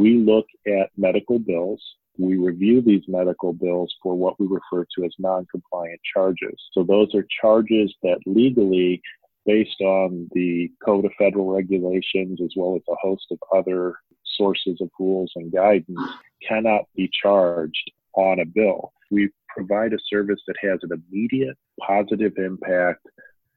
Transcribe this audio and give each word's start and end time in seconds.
we 0.00 0.16
look 0.16 0.46
at 0.66 0.88
medical 0.96 1.38
bills. 1.38 1.82
We 2.16 2.38
review 2.38 2.80
these 2.80 3.02
medical 3.06 3.52
bills 3.52 3.94
for 4.02 4.14
what 4.14 4.40
we 4.40 4.46
refer 4.46 4.86
to 4.96 5.04
as 5.04 5.12
non-compliant 5.18 6.00
charges. 6.14 6.58
So 6.72 6.82
those 6.82 7.14
are 7.14 7.26
charges 7.42 7.94
that 8.02 8.18
legally, 8.24 9.02
based 9.44 9.80
on 9.82 10.26
the 10.32 10.70
Code 10.82 11.04
of 11.04 11.12
Federal 11.18 11.52
Regulations, 11.52 12.40
as 12.42 12.50
well 12.56 12.76
as 12.76 12.82
a 12.88 12.96
host 13.02 13.26
of 13.30 13.38
other 13.54 13.94
sources 14.38 14.78
of 14.80 14.88
rules 14.98 15.32
and 15.36 15.52
guidance, 15.52 16.00
cannot 16.48 16.84
be 16.96 17.10
charged 17.22 17.90
on 18.14 18.40
a 18.40 18.46
bill. 18.46 18.92
We 19.10 19.28
provide 19.54 19.92
a 19.92 19.98
service 20.08 20.40
that 20.46 20.56
has 20.62 20.78
an 20.82 20.92
immediate 21.12 21.58
positive 21.86 22.32
impact 22.38 23.06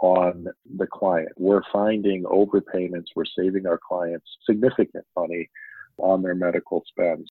on 0.01 0.47
the 0.77 0.87
client. 0.87 1.29
We're 1.37 1.63
finding 1.71 2.23
overpayments, 2.23 3.15
we're 3.15 3.23
saving 3.39 3.65
our 3.65 3.79
clients 3.87 4.25
significant 4.45 5.05
money 5.15 5.49
on 5.97 6.21
their 6.21 6.35
medical 6.35 6.83
spends. 6.87 7.29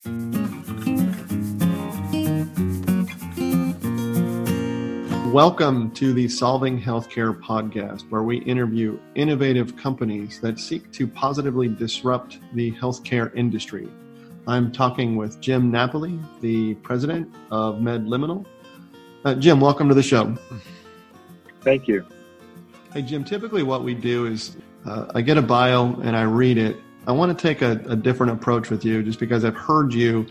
Welcome 5.33 5.91
to 5.93 6.13
the 6.13 6.29
Solving 6.29 6.79
Healthcare 6.79 7.41
podcast, 7.41 8.03
where 8.11 8.23
we 8.23 8.39
interview 8.39 8.99
innovative 9.15 9.77
companies 9.77 10.41
that 10.41 10.59
seek 10.59 10.93
to 10.93 11.07
positively 11.07 11.69
disrupt 11.69 12.39
the 12.53 12.73
healthcare 12.73 13.35
industry. 13.35 13.89
I'm 14.47 14.73
talking 14.73 15.17
with 15.17 15.41
Jim 15.41 15.71
Napoli, 15.71 16.19
the 16.41 16.75
president 16.75 17.33
of 17.51 17.77
MedLiminal. 17.77 18.45
Uh, 19.25 19.35
Jim, 19.37 19.61
welcome 19.61 19.89
to 19.89 19.95
the 19.95 20.03
show. 20.03 20.37
Thank 21.63 21.89
you. 21.89 22.05
Hey, 22.93 23.01
Jim, 23.01 23.25
typically 23.25 23.63
what 23.63 23.85
we 23.85 23.95
do 23.95 24.27
is 24.27 24.57
uh, 24.85 25.07
I 25.15 25.23
get 25.23 25.39
a 25.39 25.43
bio 25.43 25.99
and 26.01 26.15
I 26.17 26.23
read 26.23 26.59
it. 26.59 26.77
I 27.05 27.11
want 27.11 27.37
to 27.37 27.43
take 27.43 27.63
a, 27.63 27.73
a, 27.89 27.97
different 27.97 28.33
approach 28.33 28.71
with 28.71 28.85
you 28.85 29.03
just 29.03 29.19
because 29.19 29.45
I've 29.45 29.57
heard 29.57 29.93
you 29.93 30.25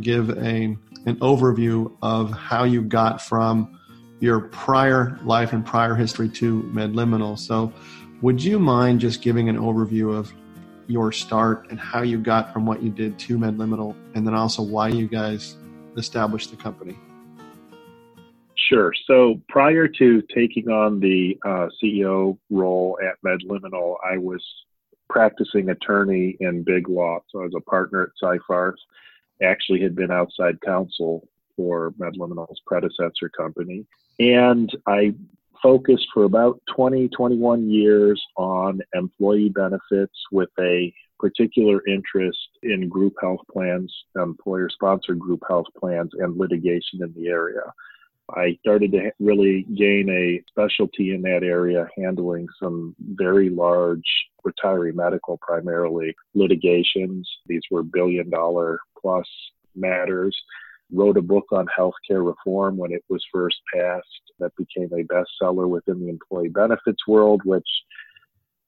give 0.00 0.30
a, 0.30 0.76
an 1.06 1.16
overview 1.16 1.92
of 2.02 2.30
how 2.30 2.62
you 2.62 2.82
got 2.82 3.20
from 3.20 3.80
your 4.20 4.40
prior 4.40 5.18
life 5.24 5.52
and 5.52 5.66
prior 5.66 5.96
history 5.96 6.28
to 6.28 6.62
MedLiminal. 6.72 7.36
So, 7.36 7.72
would 8.22 8.42
you 8.42 8.60
mind 8.60 9.00
just 9.00 9.22
giving 9.22 9.48
an 9.48 9.56
overview 9.56 10.16
of 10.16 10.32
your 10.86 11.10
start 11.10 11.66
and 11.70 11.80
how 11.80 12.02
you 12.02 12.18
got 12.18 12.52
from 12.52 12.64
what 12.64 12.80
you 12.80 12.90
did 12.90 13.18
to 13.18 13.36
MedLiminal, 13.36 13.96
and 14.14 14.24
then 14.24 14.34
also 14.34 14.62
why 14.62 14.88
you 14.88 15.08
guys 15.08 15.56
established 15.96 16.50
the 16.50 16.56
company? 16.56 16.96
Sure. 18.68 18.92
So 19.06 19.40
prior 19.48 19.88
to 19.88 20.22
taking 20.34 20.68
on 20.68 21.00
the 21.00 21.36
uh, 21.44 21.68
CEO 21.82 22.38
role 22.50 22.98
at 23.02 23.16
MedLiminal, 23.26 23.96
I 24.04 24.16
was 24.16 24.42
practicing 25.08 25.70
attorney 25.70 26.36
in 26.40 26.62
big 26.62 26.88
law. 26.88 27.18
So 27.30 27.40
I 27.40 27.44
was 27.44 27.54
a 27.56 27.60
partner 27.60 28.02
at 28.02 28.10
Seyfarth. 28.22 28.74
Actually, 29.42 29.82
had 29.82 29.96
been 29.96 30.10
outside 30.10 30.60
counsel 30.60 31.28
for 31.56 31.92
MedLiminal's 31.92 32.60
predecessor 32.66 33.28
company, 33.36 33.86
and 34.18 34.70
I 34.86 35.14
focused 35.62 36.06
for 36.12 36.24
about 36.24 36.60
20, 36.74 37.08
21 37.08 37.70
years 37.70 38.22
on 38.36 38.80
employee 38.94 39.48
benefits 39.48 40.14
with 40.30 40.50
a 40.60 40.92
particular 41.18 41.80
interest 41.88 42.38
in 42.62 42.88
group 42.88 43.14
health 43.20 43.40
plans, 43.50 43.92
employer 44.16 44.68
sponsored 44.68 45.18
group 45.18 45.42
health 45.48 45.66
plans, 45.78 46.10
and 46.18 46.36
litigation 46.36 47.02
in 47.02 47.14
the 47.16 47.28
area. 47.28 47.62
I 48.30 48.56
started 48.60 48.92
to 48.92 49.10
really 49.20 49.66
gain 49.74 50.08
a 50.08 50.42
specialty 50.48 51.14
in 51.14 51.22
that 51.22 51.42
area, 51.42 51.88
handling 51.96 52.46
some 52.62 52.94
very 52.98 53.50
large 53.50 54.02
retiree 54.46 54.94
medical, 54.94 55.38
primarily 55.38 56.14
litigations. 56.34 57.28
These 57.46 57.62
were 57.70 57.82
billion 57.82 58.30
dollar 58.30 58.78
plus 59.00 59.26
matters. 59.76 60.36
Wrote 60.92 61.16
a 61.16 61.22
book 61.22 61.46
on 61.52 61.66
healthcare 61.78 62.26
reform 62.26 62.76
when 62.76 62.92
it 62.92 63.04
was 63.08 63.24
first 63.32 63.56
passed 63.74 64.06
that 64.38 64.52
became 64.56 64.90
a 64.92 65.04
bestseller 65.04 65.68
within 65.68 66.00
the 66.00 66.08
employee 66.08 66.48
benefits 66.48 67.06
world, 67.06 67.42
which 67.44 67.68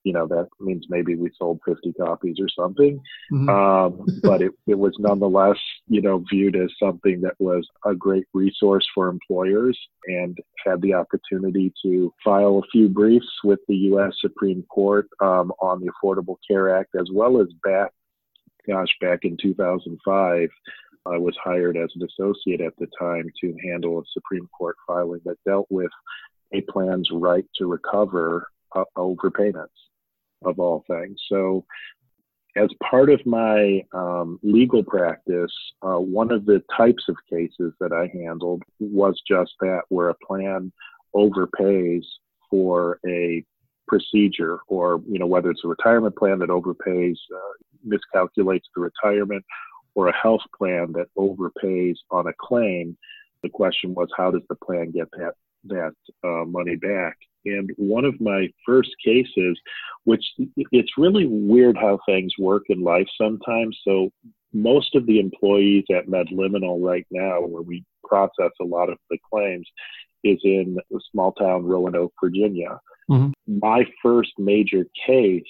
you 0.06 0.12
know 0.12 0.26
that 0.28 0.46
means 0.60 0.86
maybe 0.88 1.16
we 1.16 1.28
sold 1.36 1.58
50 1.66 1.92
copies 1.94 2.36
or 2.38 2.48
something 2.48 3.02
mm-hmm. 3.32 3.48
um, 3.48 4.06
but 4.22 4.40
it, 4.40 4.52
it 4.68 4.78
was 4.78 4.94
nonetheless 5.00 5.58
you 5.88 6.00
know 6.00 6.24
viewed 6.30 6.54
as 6.54 6.70
something 6.80 7.20
that 7.20 7.34
was 7.40 7.66
a 7.84 7.94
great 7.94 8.24
resource 8.32 8.86
for 8.94 9.08
employers 9.08 9.76
and 10.06 10.38
had 10.64 10.80
the 10.80 10.94
opportunity 10.94 11.72
to 11.82 12.14
file 12.24 12.62
a 12.64 12.70
few 12.70 12.88
briefs 12.88 13.26
with 13.42 13.58
the 13.66 13.74
u.s 13.74 14.12
supreme 14.20 14.62
court 14.70 15.08
um, 15.20 15.52
on 15.60 15.80
the 15.80 15.90
affordable 15.90 16.36
care 16.48 16.74
act 16.78 16.94
as 16.94 17.08
well 17.12 17.40
as 17.40 17.48
back 17.64 17.90
gosh 18.66 18.94
back 19.00 19.20
in 19.24 19.36
2005 19.42 20.48
I 21.04 21.18
was 21.18 21.36
hired 21.42 21.76
as 21.76 21.88
an 21.94 22.02
associate 22.02 22.60
at 22.60 22.72
the 22.80 22.88
time 22.98 23.30
to 23.40 23.54
handle 23.64 24.00
a 24.00 24.02
Supreme 24.12 24.48
Court 24.48 24.74
filing 24.88 25.20
that 25.24 25.36
dealt 25.46 25.68
with 25.70 25.92
a 26.52 26.62
plan's 26.62 27.08
right 27.12 27.44
to 27.58 27.66
recover 27.66 28.48
uh, 28.74 28.82
overpayments 28.96 29.68
of 30.44 30.58
all 30.58 30.84
things. 30.88 31.18
So, 31.28 31.64
as 32.56 32.70
part 32.82 33.10
of 33.10 33.24
my 33.26 33.82
um, 33.92 34.38
legal 34.42 34.82
practice, 34.82 35.52
uh, 35.82 35.98
one 35.98 36.32
of 36.32 36.46
the 36.46 36.62
types 36.74 37.04
of 37.08 37.16
cases 37.28 37.74
that 37.80 37.92
I 37.92 38.10
handled 38.16 38.62
was 38.80 39.20
just 39.28 39.52
that, 39.60 39.82
where 39.88 40.08
a 40.08 40.14
plan 40.26 40.72
overpays 41.14 42.04
for 42.50 42.98
a 43.06 43.44
procedure, 43.86 44.60
or 44.68 45.02
you 45.08 45.18
know 45.18 45.26
whether 45.26 45.50
it's 45.50 45.64
a 45.64 45.68
retirement 45.68 46.16
plan 46.16 46.38
that 46.38 46.48
overpays, 46.48 47.16
uh, 47.34 47.52
miscalculates 47.86 48.64
the 48.74 48.80
retirement, 48.80 49.44
or 49.94 50.08
a 50.08 50.16
health 50.16 50.42
plan 50.56 50.92
that 50.92 51.08
overpays 51.18 51.96
on 52.10 52.26
a 52.26 52.32
claim. 52.40 52.96
The 53.42 53.50
question 53.50 53.94
was, 53.94 54.08
how 54.16 54.30
does 54.30 54.42
the 54.48 54.56
plan 54.56 54.92
get 54.92 55.10
that 55.12 55.34
that 55.68 55.94
uh, 56.24 56.44
money 56.44 56.76
back. 56.76 57.16
And 57.44 57.70
one 57.76 58.04
of 58.04 58.20
my 58.20 58.48
first 58.64 58.90
cases, 59.04 59.58
which 60.06 60.24
it's 60.70 60.96
really 60.96 61.26
weird 61.26 61.76
how 61.76 61.98
things 62.06 62.32
work 62.38 62.62
in 62.68 62.80
life 62.80 63.08
sometimes. 63.20 63.76
So 63.86 64.10
most 64.52 64.94
of 64.94 65.04
the 65.04 65.18
employees 65.18 65.84
at 65.90 66.06
MedLiminal 66.06 66.80
right 66.80 67.06
now, 67.10 67.40
where 67.40 67.62
we 67.62 67.84
process 68.04 68.52
a 68.60 68.64
lot 68.64 68.88
of 68.88 68.98
the 69.10 69.18
claims, 69.32 69.66
is 70.22 70.38
in 70.44 70.78
the 70.90 71.00
small 71.10 71.32
town 71.32 71.64
Roanoke, 71.64 72.12
Virginia. 72.22 72.78
Mm-hmm. 73.10 73.58
My 73.58 73.84
first 74.00 74.30
major 74.38 74.86
case, 75.04 75.42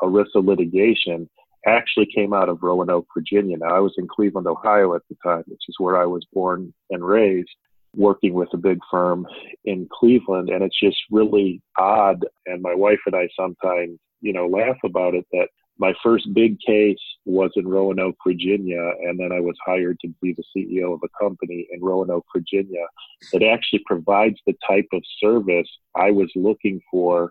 ERISA 0.00 0.44
litigation, 0.44 1.28
actually 1.66 2.06
came 2.14 2.32
out 2.32 2.48
of 2.48 2.62
Roanoke, 2.62 3.08
Virginia. 3.16 3.56
Now 3.58 3.74
I 3.74 3.80
was 3.80 3.94
in 3.98 4.06
Cleveland, 4.06 4.46
Ohio 4.46 4.94
at 4.94 5.02
the 5.10 5.16
time, 5.24 5.42
which 5.48 5.62
is 5.68 5.74
where 5.78 6.00
I 6.00 6.06
was 6.06 6.24
born 6.32 6.72
and 6.90 7.04
raised 7.04 7.50
working 7.96 8.34
with 8.34 8.48
a 8.52 8.58
big 8.58 8.78
firm 8.90 9.26
in 9.64 9.88
Cleveland. 9.92 10.50
And 10.50 10.62
it's 10.62 10.78
just 10.78 10.98
really 11.10 11.60
odd. 11.78 12.24
And 12.46 12.62
my 12.62 12.74
wife 12.74 13.00
and 13.06 13.14
I 13.14 13.28
sometimes, 13.38 13.98
you 14.20 14.32
know, 14.32 14.46
laugh 14.46 14.76
about 14.84 15.14
it 15.14 15.26
that 15.32 15.48
my 15.78 15.92
first 16.02 16.32
big 16.34 16.58
case 16.60 16.98
was 17.24 17.50
in 17.56 17.66
Roanoke, 17.66 18.16
Virginia, 18.24 18.92
and 19.02 19.18
then 19.18 19.32
I 19.32 19.40
was 19.40 19.56
hired 19.64 19.98
to 20.00 20.08
be 20.22 20.32
the 20.34 20.44
CEO 20.56 20.94
of 20.94 21.00
a 21.02 21.24
company 21.24 21.66
in 21.72 21.80
Roanoke, 21.82 22.26
Virginia 22.34 22.86
that 23.32 23.42
actually 23.42 23.82
provides 23.84 24.38
the 24.46 24.54
type 24.66 24.86
of 24.92 25.02
service 25.18 25.68
I 25.96 26.12
was 26.12 26.30
looking 26.36 26.80
for 26.90 27.30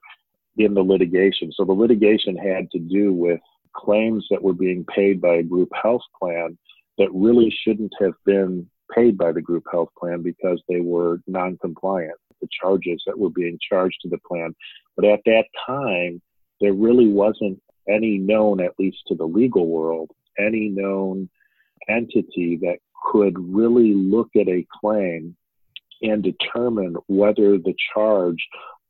in 0.58 0.74
the 0.74 0.82
litigation. 0.82 1.52
So 1.54 1.64
the 1.64 1.72
litigation 1.72 2.36
had 2.36 2.70
to 2.72 2.80
do 2.80 3.14
with 3.14 3.40
claims 3.74 4.28
that 4.30 4.44
were 4.44 4.54
being 4.54 4.86
paid 4.86 5.22
by 5.22 5.36
a 5.36 5.44
group 5.44 5.70
health 5.82 6.04
plan 6.20 6.58
that 6.98 7.10
really 7.14 7.56
shouldn't 7.64 7.94
have 8.00 8.14
been 8.26 8.70
paid 8.94 9.18
by 9.18 9.32
the 9.32 9.42
group 9.42 9.64
health 9.72 9.90
plan 10.00 10.22
because 10.22 10.62
they 10.68 10.82
were 10.82 11.20
non-compliant 11.28 12.18
the 12.44 12.50
charges 12.62 13.02
that 13.08 13.18
were 13.18 13.30
being 13.30 13.58
charged 13.68 13.98
to 14.02 14.10
the 14.10 14.20
plan. 14.28 14.54
But 14.96 15.06
at 15.06 15.22
that 15.26 15.46
time, 15.66 16.22
there 16.62 16.74
really 16.74 17.08
wasn't 17.08 17.62
any 17.90 18.18
known, 18.18 18.62
at 18.62 18.78
least 18.78 18.98
to 19.08 19.16
the 19.16 19.26
legal 19.26 19.68
world, 19.68 20.12
any 20.38 20.70
known 20.70 21.30
entity 21.90 22.58
that 22.62 22.78
could 23.12 23.36
really 23.38 23.94
look 23.94 24.30
at 24.36 24.48
a 24.48 24.66
claim 24.82 25.36
and 26.02 26.24
determine 26.24 26.96
whether 27.08 27.58
the 27.58 27.76
charge 27.94 28.38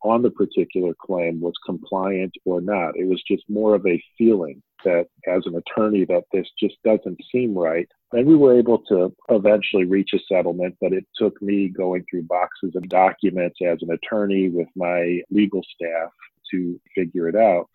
on 0.04 0.22
the 0.22 0.32
particular 0.32 0.94
claim 1.00 1.40
was 1.40 1.54
compliant 1.66 2.34
or 2.46 2.62
not. 2.62 2.98
It 2.98 3.08
was 3.08 3.22
just 3.28 3.44
more 3.48 3.74
of 3.74 3.86
a 3.88 4.04
feeling 4.18 4.62
that 4.84 5.08
as 5.28 5.44
an 5.46 5.56
attorney 5.56 6.06
that 6.06 6.26
this 6.34 6.48
just 6.60 6.76
doesn't 6.84 7.20
seem 7.32 7.58
right. 7.58 7.88
And 8.12 8.28
we 8.28 8.36
were 8.36 8.58
able 8.58 8.80
to 8.90 9.16
eventually 9.30 9.86
reach 9.86 10.12
a 10.14 10.20
settlement, 10.28 10.76
but 10.82 10.92
it 10.94 11.06
took 11.18 11.42
me 11.42 11.70
going 11.70 12.06
through 12.10 12.24
boxes 12.24 12.76
of 12.76 12.90
documents 12.90 13.60
as 13.66 13.80
an 13.82 13.92
attorney 13.92 14.50
with 14.50 14.68
my 14.76 15.22
legal 15.32 15.62
staff 15.74 16.12
to 16.52 16.80
figure 16.94 17.30
it 17.30 17.36
out. 17.36 17.70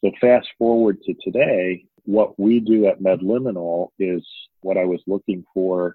So 0.00 0.12
fast 0.20 0.48
forward 0.58 1.02
to 1.02 1.14
today, 1.22 1.84
what 2.04 2.38
we 2.38 2.60
do 2.60 2.86
at 2.86 3.00
MedLiminal 3.00 3.88
is 3.98 4.24
what 4.60 4.76
I 4.76 4.84
was 4.84 5.00
looking 5.06 5.44
for, 5.52 5.94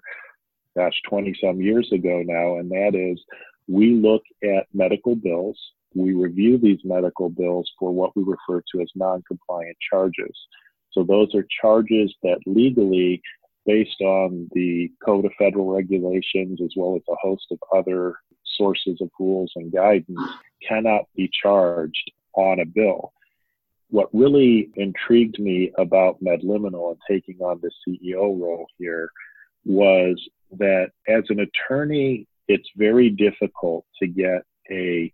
gosh, 0.76 1.00
20 1.08 1.34
some 1.40 1.60
years 1.60 1.90
ago 1.92 2.22
now, 2.26 2.56
and 2.58 2.70
that 2.70 2.94
is 2.94 3.22
we 3.70 3.92
look 3.92 4.22
at 4.42 4.66
medical 4.74 5.14
bills. 5.14 5.56
We 5.94 6.12
review 6.12 6.58
these 6.58 6.80
medical 6.84 7.30
bills 7.30 7.70
for 7.78 7.92
what 7.92 8.16
we 8.16 8.24
refer 8.24 8.62
to 8.72 8.80
as 8.80 8.90
non 8.96 9.22
compliant 9.28 9.76
charges. 9.90 10.36
So 10.92 11.04
those 11.04 11.34
are 11.34 11.46
charges 11.60 12.12
that 12.24 12.40
legally, 12.46 13.22
based 13.64 14.00
on 14.00 14.48
the 14.52 14.90
Code 15.04 15.24
of 15.24 15.32
Federal 15.38 15.72
Regulations 15.72 16.60
as 16.62 16.72
well 16.76 16.96
as 16.96 17.02
a 17.08 17.14
host 17.22 17.46
of 17.52 17.58
other 17.72 18.16
sources 18.56 18.98
of 19.00 19.08
rules 19.20 19.52
and 19.54 19.72
guidance, 19.72 20.18
cannot 20.66 21.04
be 21.14 21.30
charged 21.42 22.10
on 22.34 22.58
a 22.58 22.66
bill. 22.66 23.12
What 23.90 24.08
really 24.12 24.70
intrigued 24.74 25.38
me 25.38 25.72
about 25.78 26.22
Medliminal 26.22 26.90
and 26.90 27.00
taking 27.08 27.40
on 27.40 27.60
the 27.60 27.70
CEO 27.86 28.40
role 28.40 28.66
here 28.78 29.10
was 29.64 30.20
that 30.58 30.90
as 31.08 31.24
an 31.28 31.40
attorney, 31.40 32.26
it's 32.50 32.68
very 32.76 33.10
difficult 33.10 33.84
to 34.00 34.08
get 34.08 34.42
a 34.70 35.12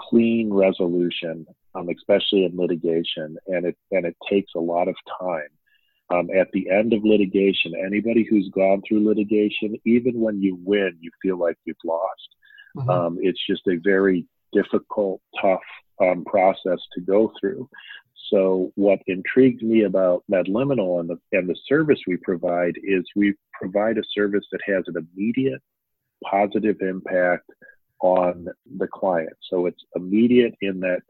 clean 0.00 0.52
resolution, 0.52 1.44
um, 1.74 1.88
especially 1.88 2.44
in 2.44 2.56
litigation, 2.56 3.36
and 3.48 3.66
it 3.66 3.76
and 3.90 4.06
it 4.06 4.16
takes 4.30 4.52
a 4.54 4.60
lot 4.60 4.86
of 4.86 4.94
time. 5.20 5.48
Um, 6.10 6.28
at 6.30 6.48
the 6.52 6.70
end 6.70 6.92
of 6.92 7.04
litigation, 7.04 7.74
anybody 7.84 8.26
who's 8.28 8.48
gone 8.54 8.80
through 8.86 9.06
litigation, 9.06 9.76
even 9.84 10.20
when 10.20 10.40
you 10.40 10.56
win, 10.64 10.96
you 11.00 11.10
feel 11.20 11.36
like 11.36 11.56
you've 11.64 11.76
lost. 11.84 12.28
Mm-hmm. 12.76 12.90
Um, 12.90 13.18
it's 13.20 13.44
just 13.46 13.66
a 13.66 13.76
very 13.82 14.24
difficult, 14.52 15.20
tough 15.42 15.60
um, 16.00 16.24
process 16.24 16.78
to 16.94 17.00
go 17.00 17.32
through. 17.38 17.68
So, 18.30 18.72
what 18.76 19.00
intrigued 19.06 19.62
me 19.62 19.82
about 19.82 20.22
MedLiminal 20.30 21.00
and 21.00 21.10
the, 21.10 21.18
and 21.32 21.48
the 21.48 21.58
service 21.66 21.98
we 22.06 22.16
provide 22.18 22.76
is 22.82 23.04
we 23.16 23.34
provide 23.52 23.98
a 23.98 24.02
service 24.14 24.46
that 24.52 24.60
has 24.66 24.84
an 24.86 24.94
immediate 24.96 25.60
positive 26.24 26.76
impact 26.80 27.50
on 28.00 28.46
the 28.76 28.86
client. 28.86 29.36
So, 29.50 29.66
it's 29.66 29.82
immediate 29.96 30.54
in 30.60 30.80
that 30.80 31.00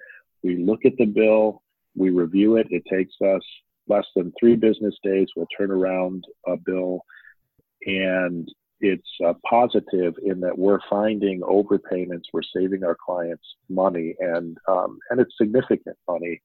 we 0.43 0.57
look 0.57 0.85
at 0.85 0.97
the 0.97 1.07
bill, 1.07 1.63
we 1.97 2.11
review 2.11 2.57
it, 2.57 2.67
it 2.71 2.85
takes 2.91 3.15
us 3.21 3.43
less 3.89 4.07
than 4.15 4.33
three 4.39 4.55
business 4.55 4.95
days, 5.03 5.29
we'll 5.35 5.49
turn 5.57 5.71
around 5.71 6.25
a 6.47 6.57
bill, 6.57 7.05
and 7.87 8.49
it's 8.81 9.09
uh, 9.27 9.35
positive 9.49 10.15
in 10.25 10.41
that 10.41 10.57
we're 10.57 10.79
finding 10.89 11.41
overpayments, 11.41 12.25
we're 12.33 12.43
saving 12.55 12.85
our 12.85 12.97
clients 13.05 13.45
money, 13.69 14.15
and 14.21 14.57
um, 14.69 14.99
and 15.11 15.21
it's 15.21 15.35
significant 15.41 15.97
money 16.07 16.41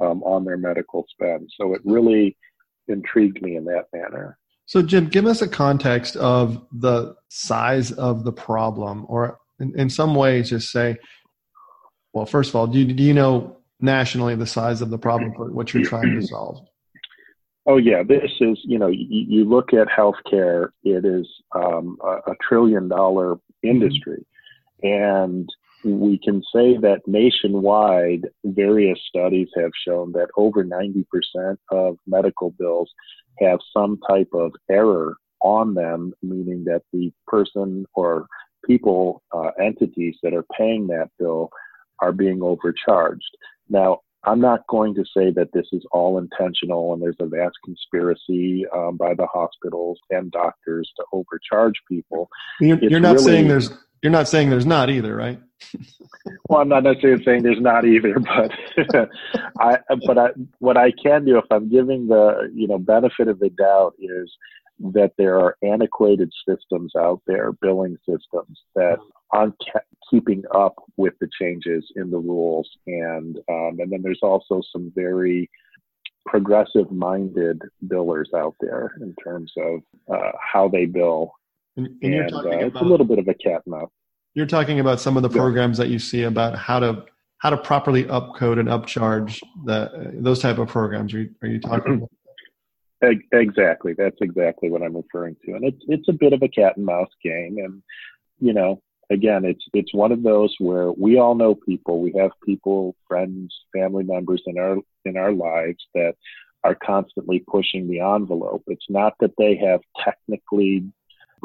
um, 0.00 0.22
on 0.22 0.44
their 0.44 0.56
medical 0.56 1.04
spend. 1.10 1.50
So 1.60 1.74
it 1.74 1.82
really 1.84 2.36
intrigued 2.88 3.42
me 3.42 3.56
in 3.56 3.64
that 3.66 3.86
manner. 3.92 4.38
So, 4.66 4.82
Jim, 4.82 5.08
give 5.08 5.26
us 5.26 5.42
a 5.42 5.48
context 5.48 6.16
of 6.16 6.64
the 6.72 7.14
size 7.28 7.92
of 7.92 8.24
the 8.24 8.32
problem, 8.32 9.04
or 9.08 9.38
in, 9.60 9.78
in 9.78 9.90
some 9.90 10.14
ways, 10.14 10.50
just 10.50 10.70
say, 10.70 10.96
well, 12.12 12.26
first 12.26 12.50
of 12.50 12.56
all, 12.56 12.66
do 12.66 12.78
you, 12.78 12.92
do 12.94 13.02
you 13.02 13.12
know 13.12 13.58
nationally 13.80 14.34
the 14.34 14.46
size 14.46 14.80
of 14.80 14.90
the 14.90 14.98
problem 14.98 15.34
for 15.34 15.50
what 15.50 15.74
you're 15.74 15.84
trying 15.84 16.18
to 16.18 16.26
solve? 16.26 16.60
Oh 17.66 17.78
yeah, 17.78 18.02
this 18.02 18.30
is 18.40 18.58
you 18.64 18.78
know 18.78 18.88
you, 18.88 19.06
you 19.08 19.44
look 19.44 19.72
at 19.72 19.88
healthcare, 19.88 20.68
it 20.82 21.04
is 21.04 21.26
um, 21.54 21.96
a, 22.02 22.32
a, 22.32 22.34
trillion 22.46 22.88
dollar 22.88 23.36
industry, 23.62 24.24
and 24.82 25.48
we 25.82 26.18
can 26.18 26.42
say 26.54 26.76
that 26.78 27.00
nationwide, 27.06 28.28
various 28.44 28.98
studies 29.08 29.48
have 29.56 29.70
shown 29.86 30.12
that 30.12 30.28
over 30.36 30.64
90% 30.64 31.56
of 31.70 31.98
medical 32.06 32.50
bills 32.50 32.90
have 33.40 33.58
some 33.72 33.98
type 34.08 34.28
of 34.32 34.52
error 34.70 35.16
on 35.40 35.74
them, 35.74 36.12
meaning 36.22 36.64
that 36.64 36.82
the 36.92 37.12
person 37.26 37.84
or 37.94 38.26
people, 38.66 39.22
uh, 39.32 39.50
entities 39.60 40.16
that 40.22 40.32
are 40.32 40.46
paying 40.56 40.86
that 40.86 41.10
bill 41.18 41.50
are 42.00 42.12
being 42.12 42.42
overcharged. 42.42 43.36
Now, 43.68 44.00
I'm 44.26 44.40
not 44.40 44.66
going 44.68 44.94
to 44.94 45.04
say 45.16 45.30
that 45.32 45.52
this 45.52 45.66
is 45.72 45.84
all 45.92 46.18
intentional 46.18 46.94
and 46.94 47.02
there's 47.02 47.16
a 47.20 47.26
vast 47.26 47.56
conspiracy 47.62 48.64
um, 48.74 48.96
by 48.96 49.14
the 49.14 49.26
hospitals 49.26 49.98
and 50.10 50.30
doctors 50.30 50.90
to 50.96 51.04
overcharge 51.12 51.74
people. 51.88 52.28
You're, 52.58 52.78
you're 52.78 53.00
not 53.00 53.16
really, 53.16 53.24
saying 53.24 53.48
there's 53.48 53.70
you're 54.04 54.10
not 54.10 54.28
saying 54.28 54.50
there's 54.50 54.66
not 54.66 54.90
either, 54.90 55.16
right? 55.16 55.40
well, 56.50 56.60
I'm 56.60 56.68
not 56.68 56.82
necessarily 56.82 57.24
saying 57.24 57.42
there's 57.42 57.58
not 57.58 57.86
either, 57.86 58.20
but 58.20 58.52
I 59.58 59.78
but 60.06 60.18
I, 60.18 60.28
what 60.58 60.76
I 60.76 60.92
can 61.02 61.24
do 61.24 61.38
if 61.38 61.46
I'm 61.50 61.70
giving 61.70 62.08
the 62.08 62.50
you 62.54 62.68
know 62.68 62.78
benefit 62.78 63.28
of 63.28 63.38
the 63.38 63.48
doubt 63.48 63.94
is 63.98 64.30
that 64.92 65.12
there 65.16 65.38
are 65.38 65.56
antiquated 65.62 66.30
systems 66.46 66.92
out 66.98 67.22
there, 67.26 67.52
billing 67.52 67.96
systems 68.06 68.60
that 68.74 68.98
aren't 69.30 69.56
keeping 70.10 70.42
up 70.54 70.74
with 70.98 71.14
the 71.22 71.28
changes 71.40 71.90
in 71.96 72.10
the 72.10 72.18
rules, 72.18 72.68
and 72.86 73.38
um, 73.48 73.78
and 73.78 73.90
then 73.90 74.02
there's 74.02 74.20
also 74.22 74.60
some 74.70 74.92
very 74.94 75.48
progressive 76.26 76.90
minded 76.90 77.62
billers 77.86 78.34
out 78.36 78.54
there 78.60 78.92
in 79.00 79.14
terms 79.24 79.50
of 79.56 79.80
uh, 80.12 80.32
how 80.52 80.68
they 80.68 80.84
bill. 80.84 81.32
And, 81.76 81.88
and, 82.02 82.14
and 82.14 82.32
uh, 82.32 82.38
about, 82.38 82.62
it's 82.62 82.76
a 82.76 82.84
little 82.84 83.06
bit 83.06 83.18
of 83.18 83.28
a 83.28 83.34
cat 83.34 83.62
and 83.66 83.74
mouse. 83.74 83.90
You're 84.34 84.46
talking 84.46 84.80
about 84.80 85.00
some 85.00 85.16
of 85.16 85.22
the 85.22 85.28
programs 85.28 85.78
that 85.78 85.88
you 85.88 85.98
see 85.98 86.22
about 86.22 86.56
how 86.56 86.80
to 86.80 87.04
how 87.38 87.50
to 87.50 87.56
properly 87.56 88.04
upcode 88.04 88.58
and 88.58 88.68
upcharge 88.68 89.40
the 89.64 90.12
those 90.14 90.40
type 90.40 90.58
of 90.58 90.68
programs. 90.68 91.14
Are 91.14 91.20
you, 91.20 91.30
are 91.42 91.48
you 91.48 91.60
talking 91.60 91.94
about? 91.96 92.10
Exactly. 93.32 93.94
That's 93.96 94.16
exactly 94.20 94.70
what 94.70 94.82
I'm 94.82 94.96
referring 94.96 95.36
to. 95.44 95.54
And 95.54 95.64
it's 95.64 95.82
it's 95.88 96.08
a 96.08 96.12
bit 96.12 96.32
of 96.32 96.42
a 96.42 96.48
cat 96.48 96.76
and 96.76 96.86
mouse 96.86 97.10
game. 97.22 97.58
And 97.58 97.82
you 98.40 98.52
know, 98.52 98.80
again, 99.10 99.44
it's 99.44 99.64
it's 99.72 99.92
one 99.94 100.10
of 100.10 100.22
those 100.22 100.54
where 100.58 100.90
we 100.92 101.18
all 101.18 101.34
know 101.34 101.54
people. 101.54 102.00
We 102.00 102.14
have 102.18 102.30
people, 102.44 102.96
friends, 103.06 103.54
family 103.72 104.04
members 104.04 104.42
in 104.46 104.58
our 104.58 104.78
in 105.04 105.16
our 105.16 105.32
lives 105.32 105.84
that 105.94 106.14
are 106.64 106.74
constantly 106.74 107.44
pushing 107.46 107.88
the 107.88 108.00
envelope. 108.00 108.62
It's 108.66 108.86
not 108.88 109.14
that 109.20 109.32
they 109.36 109.56
have 109.56 109.80
technically 110.02 110.84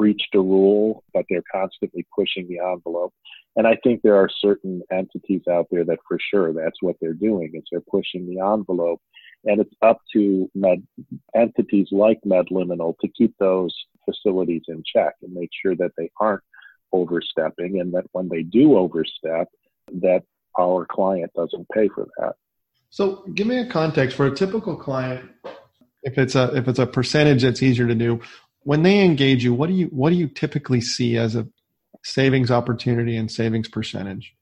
breached 0.00 0.34
a 0.34 0.40
rule, 0.40 1.04
but 1.12 1.26
they're 1.28 1.44
constantly 1.52 2.06
pushing 2.16 2.48
the 2.48 2.58
envelope. 2.58 3.12
And 3.54 3.66
I 3.66 3.76
think 3.84 4.00
there 4.00 4.16
are 4.16 4.30
certain 4.40 4.80
entities 4.90 5.42
out 5.46 5.66
there 5.70 5.84
that 5.84 5.98
for 6.08 6.18
sure 6.18 6.54
that's 6.54 6.80
what 6.80 6.96
they're 7.02 7.12
doing 7.12 7.50
is 7.52 7.64
they're 7.70 7.82
pushing 7.82 8.26
the 8.26 8.40
envelope 8.40 9.02
and 9.44 9.60
it's 9.60 9.74
up 9.82 10.00
to 10.14 10.50
med 10.54 10.82
entities 11.34 11.88
like 11.90 12.18
MedLiminal 12.26 12.94
to 13.00 13.08
keep 13.08 13.34
those 13.38 13.74
facilities 14.06 14.62
in 14.68 14.82
check 14.90 15.16
and 15.20 15.34
make 15.34 15.50
sure 15.62 15.76
that 15.76 15.92
they 15.98 16.10
aren't 16.18 16.42
overstepping 16.94 17.80
and 17.80 17.92
that 17.92 18.06
when 18.12 18.30
they 18.30 18.42
do 18.42 18.78
overstep, 18.78 19.48
that 20.00 20.22
our 20.58 20.86
client 20.86 21.30
doesn't 21.36 21.68
pay 21.74 21.88
for 21.88 22.08
that. 22.16 22.36
So 22.88 23.22
give 23.34 23.46
me 23.46 23.58
a 23.58 23.66
context 23.66 24.16
for 24.16 24.26
a 24.26 24.34
typical 24.34 24.76
client. 24.76 25.28
If 26.02 26.16
it's 26.16 26.36
a 26.36 26.56
if 26.56 26.68
it's 26.68 26.78
a 26.78 26.86
percentage 26.86 27.42
that's 27.42 27.62
easier 27.62 27.86
to 27.86 27.94
do, 27.94 28.20
when 28.62 28.82
they 28.82 29.04
engage 29.04 29.42
you, 29.44 29.54
what 29.54 29.68
do 29.68 29.74
you 29.74 29.86
what 29.86 30.10
do 30.10 30.16
you 30.16 30.28
typically 30.28 30.80
see 30.80 31.16
as 31.16 31.36
a 31.36 31.46
savings 32.02 32.50
opportunity 32.50 33.16
and 33.16 33.30
savings 33.30 33.68
percentage? 33.68 34.34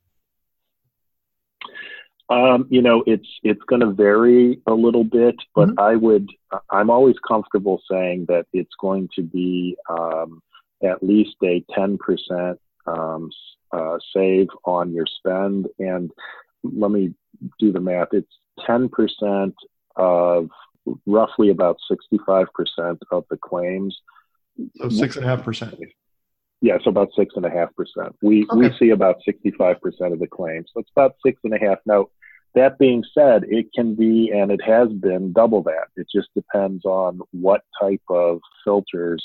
Um, 2.31 2.67
you 2.69 2.83
know, 2.83 3.03
it's 3.07 3.29
it's 3.43 3.63
going 3.69 3.81
to 3.81 3.91
vary 3.91 4.61
a 4.67 4.75
little 4.75 5.05
bit, 5.05 5.37
but 5.55 5.69
mm-hmm. 5.69 5.81
I 5.81 5.97
would 5.97 6.29
I'm 6.71 6.91
always 6.91 7.17
comfortable 7.27 7.81
saying 7.91 8.27
that 8.29 8.47
it's 8.53 8.75
going 8.81 9.09
to 9.17 9.23
be 9.23 9.77
um, 9.89 10.43
at 10.83 11.03
least 11.03 11.37
a 11.43 11.65
10 11.75 11.99
percent 11.99 12.61
um, 12.87 13.31
uh, 13.73 13.99
save 14.15 14.49
on 14.65 14.93
your 14.93 15.07
spend. 15.07 15.69
And 15.79 16.11
let 16.63 16.91
me 16.91 17.15
do 17.59 17.73
the 17.73 17.81
math. 17.81 18.09
It's 18.13 18.33
10 18.67 18.91
percent 18.91 19.55
of 19.97 20.51
roughly 21.07 21.51
about 21.51 21.79
65 21.89 22.47
percent 22.55 23.03
of 23.11 23.25
the 23.31 23.37
claims. 23.37 23.99
So 24.77 24.89
six 24.89 25.17
and 25.17 25.25
a 25.25 25.29
half 25.29 25.45
percent. 25.45 25.79
Yeah, 26.61 26.79
so 26.83 26.91
about 26.91 27.11
six 27.17 27.35
and 27.37 27.47
a 27.47 27.51
half 27.51 27.75
percent. 27.77 28.17
We 28.21 28.45
okay. 28.51 28.59
we 28.59 28.77
see 28.79 28.91
about 28.91 29.17
sixty 29.25 29.53
five 29.53 29.81
percent 29.81 30.13
of 30.13 30.19
the 30.19 30.27
claims. 30.27 30.71
So 30.75 30.81
it's 30.81 30.91
about 30.95 31.15
six 31.25 31.41
and 31.45 31.55
a 31.55 31.59
half. 31.59 31.79
Now 31.87 32.09
that 32.55 32.79
being 32.79 33.05
said, 33.15 33.45
it 33.49 33.69
can 33.75 33.95
be 33.95 34.33
and 34.35 34.51
it 34.51 34.61
has 34.65 34.89
been 34.89 35.33
double 35.33 35.63
that. 35.65 35.89
It 35.97 36.09
just 36.13 36.29
depends 36.35 36.85
on 36.85 37.21
what 37.31 37.63
type 37.81 38.03
of 38.09 38.41
filters 38.65 39.25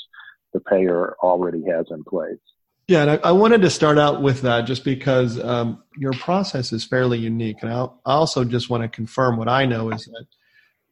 the 0.52 0.60
payer 0.60 1.16
already 1.20 1.64
has 1.68 1.86
in 1.90 2.04
place. 2.04 2.38
Yeah, 2.86 3.00
and 3.02 3.10
I, 3.12 3.16
I 3.16 3.32
wanted 3.32 3.62
to 3.62 3.70
start 3.70 3.98
out 3.98 4.22
with 4.22 4.42
that 4.42 4.66
just 4.66 4.84
because 4.84 5.42
um, 5.42 5.82
your 5.96 6.12
process 6.12 6.70
is 6.72 6.84
fairly 6.84 7.18
unique. 7.18 7.56
And 7.62 7.72
I'll, 7.72 8.00
I 8.04 8.12
also 8.12 8.44
just 8.44 8.68
want 8.68 8.82
to 8.82 8.88
confirm 8.88 9.36
what 9.38 9.48
I 9.48 9.64
know 9.64 9.90
is 9.90 10.04
that 10.04 10.26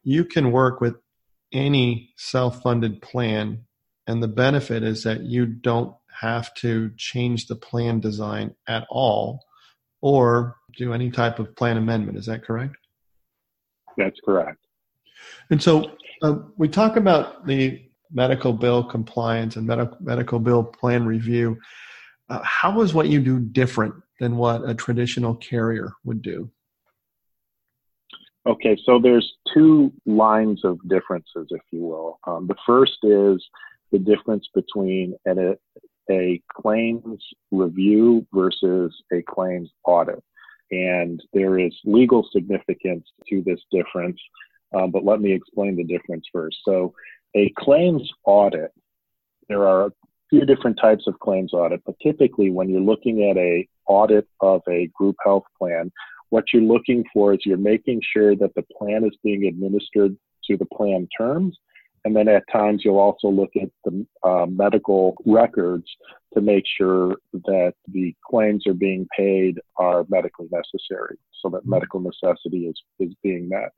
you 0.02 0.24
can 0.24 0.52
work 0.52 0.80
with 0.80 0.96
any 1.52 2.10
self 2.16 2.62
funded 2.62 3.02
plan, 3.02 3.64
and 4.06 4.22
the 4.22 4.28
benefit 4.28 4.82
is 4.82 5.02
that 5.04 5.22
you 5.22 5.46
don't 5.46 5.94
have 6.20 6.52
to 6.54 6.90
change 6.96 7.46
the 7.46 7.56
plan 7.56 8.00
design 8.00 8.54
at 8.68 8.86
all 8.90 9.44
or 10.00 10.56
do 10.76 10.92
any 10.92 11.10
type 11.10 11.38
of 11.38 11.54
plan 11.56 11.76
amendment. 11.76 12.18
Is 12.18 12.26
that 12.26 12.44
correct? 12.44 12.76
That's 13.96 14.18
correct. 14.24 14.66
And 15.50 15.62
so 15.62 15.92
uh, 16.22 16.36
we 16.56 16.68
talk 16.68 16.96
about 16.96 17.46
the 17.46 17.82
medical 18.10 18.52
bill 18.52 18.84
compliance 18.84 19.56
and 19.56 19.66
medical 19.66 19.96
medical 20.00 20.38
bill 20.38 20.64
plan 20.64 21.06
review. 21.06 21.58
Uh, 22.28 22.40
how 22.42 22.80
is 22.80 22.94
what 22.94 23.08
you 23.08 23.20
do 23.20 23.38
different 23.38 23.94
than 24.20 24.36
what 24.36 24.68
a 24.68 24.74
traditional 24.74 25.34
carrier 25.36 25.92
would 26.04 26.22
do? 26.22 26.50
Okay, 28.44 28.76
so 28.84 28.98
there's 28.98 29.34
two 29.54 29.92
lines 30.04 30.64
of 30.64 30.78
differences, 30.88 31.46
if 31.50 31.60
you 31.70 31.80
will. 31.82 32.18
Um, 32.26 32.48
the 32.48 32.56
first 32.66 32.98
is 33.04 33.42
the 33.92 33.98
difference 33.98 34.48
between 34.52 35.14
a, 35.28 35.56
a 36.10 36.42
claims 36.52 37.22
review 37.52 38.26
versus 38.32 38.92
a 39.12 39.22
claims 39.22 39.70
audit. 39.84 40.22
And 40.72 41.22
there 41.32 41.58
is 41.58 41.72
legal 41.84 42.26
significance 42.32 43.06
to 43.28 43.42
this 43.46 43.60
difference, 43.70 44.18
um, 44.74 44.90
but 44.90 45.04
let 45.04 45.20
me 45.20 45.32
explain 45.32 45.76
the 45.76 45.84
difference 45.84 46.24
first. 46.32 46.56
So, 46.64 46.94
a 47.34 47.52
claims 47.58 48.10
audit, 48.24 48.72
there 49.48 49.66
are 49.66 49.86
a 49.86 49.90
few 50.30 50.44
different 50.44 50.78
types 50.80 51.06
of 51.06 51.18
claims 51.20 51.52
audit, 51.52 51.82
but 51.84 51.94
typically 52.02 52.50
when 52.50 52.68
you're 52.68 52.80
looking 52.80 53.30
at 53.30 53.36
a 53.36 53.68
audit 53.86 54.26
of 54.40 54.62
a 54.68 54.88
group 54.94 55.16
health 55.24 55.44
plan, 55.58 55.92
what 56.32 56.44
you're 56.50 56.62
looking 56.62 57.04
for 57.12 57.34
is 57.34 57.40
you're 57.44 57.58
making 57.58 58.00
sure 58.10 58.34
that 58.34 58.54
the 58.54 58.64
plan 58.78 59.04
is 59.04 59.14
being 59.22 59.44
administered 59.44 60.16
to 60.44 60.56
the 60.56 60.64
plan 60.64 61.06
terms. 61.16 61.58
And 62.06 62.16
then 62.16 62.26
at 62.26 62.44
times 62.50 62.80
you'll 62.82 62.98
also 62.98 63.28
look 63.28 63.50
at 63.54 63.68
the 63.84 64.06
uh, 64.24 64.46
medical 64.46 65.14
records 65.26 65.84
to 66.32 66.40
make 66.40 66.64
sure 66.78 67.16
that 67.34 67.74
the 67.86 68.14
claims 68.24 68.66
are 68.66 68.72
being 68.72 69.06
paid 69.14 69.60
are 69.76 70.06
medically 70.08 70.48
necessary 70.50 71.18
so 71.38 71.50
that 71.50 71.66
medical 71.66 72.00
necessity 72.00 72.66
is, 72.66 72.80
is 72.98 73.12
being 73.22 73.50
met. 73.50 73.68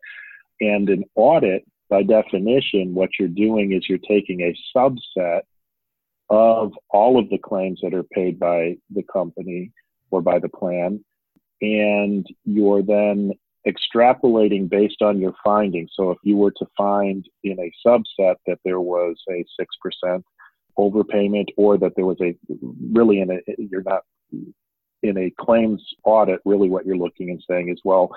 And 0.60 0.88
an 0.88 1.02
audit, 1.16 1.64
by 1.90 2.04
definition, 2.04 2.94
what 2.94 3.10
you're 3.18 3.28
doing 3.28 3.72
is 3.72 3.88
you're 3.88 3.98
taking 3.98 4.42
a 4.42 4.78
subset 4.78 5.40
of 6.30 6.72
all 6.90 7.18
of 7.18 7.28
the 7.30 7.38
claims 7.38 7.80
that 7.82 7.94
are 7.94 8.04
paid 8.04 8.38
by 8.38 8.76
the 8.94 9.02
company 9.12 9.72
or 10.12 10.22
by 10.22 10.38
the 10.38 10.48
plan 10.48 11.04
and 11.64 12.26
you're 12.44 12.82
then 12.82 13.32
extrapolating 13.66 14.68
based 14.68 15.00
on 15.00 15.20
your 15.20 15.34
findings. 15.42 15.90
So 15.94 16.10
if 16.10 16.18
you 16.22 16.36
were 16.36 16.52
to 16.58 16.66
find 16.76 17.26
in 17.42 17.58
a 17.58 17.72
subset 17.86 18.36
that 18.46 18.58
there 18.64 18.80
was 18.80 19.16
a 19.30 19.44
6% 20.04 20.22
overpayment 20.78 21.46
or 21.56 21.78
that 21.78 21.92
there 21.96 22.04
was 22.04 22.20
a 22.20 22.36
really 22.92 23.20
in 23.20 23.30
a, 23.30 23.38
you're 23.58 23.82
not 23.82 24.02
in 25.02 25.16
a 25.16 25.32
claims 25.40 25.82
audit, 26.04 26.40
really 26.44 26.68
what 26.68 26.84
you're 26.84 26.96
looking 26.96 27.30
and 27.30 27.42
saying 27.48 27.70
is, 27.70 27.80
well, 27.84 28.10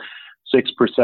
6% 0.54 0.64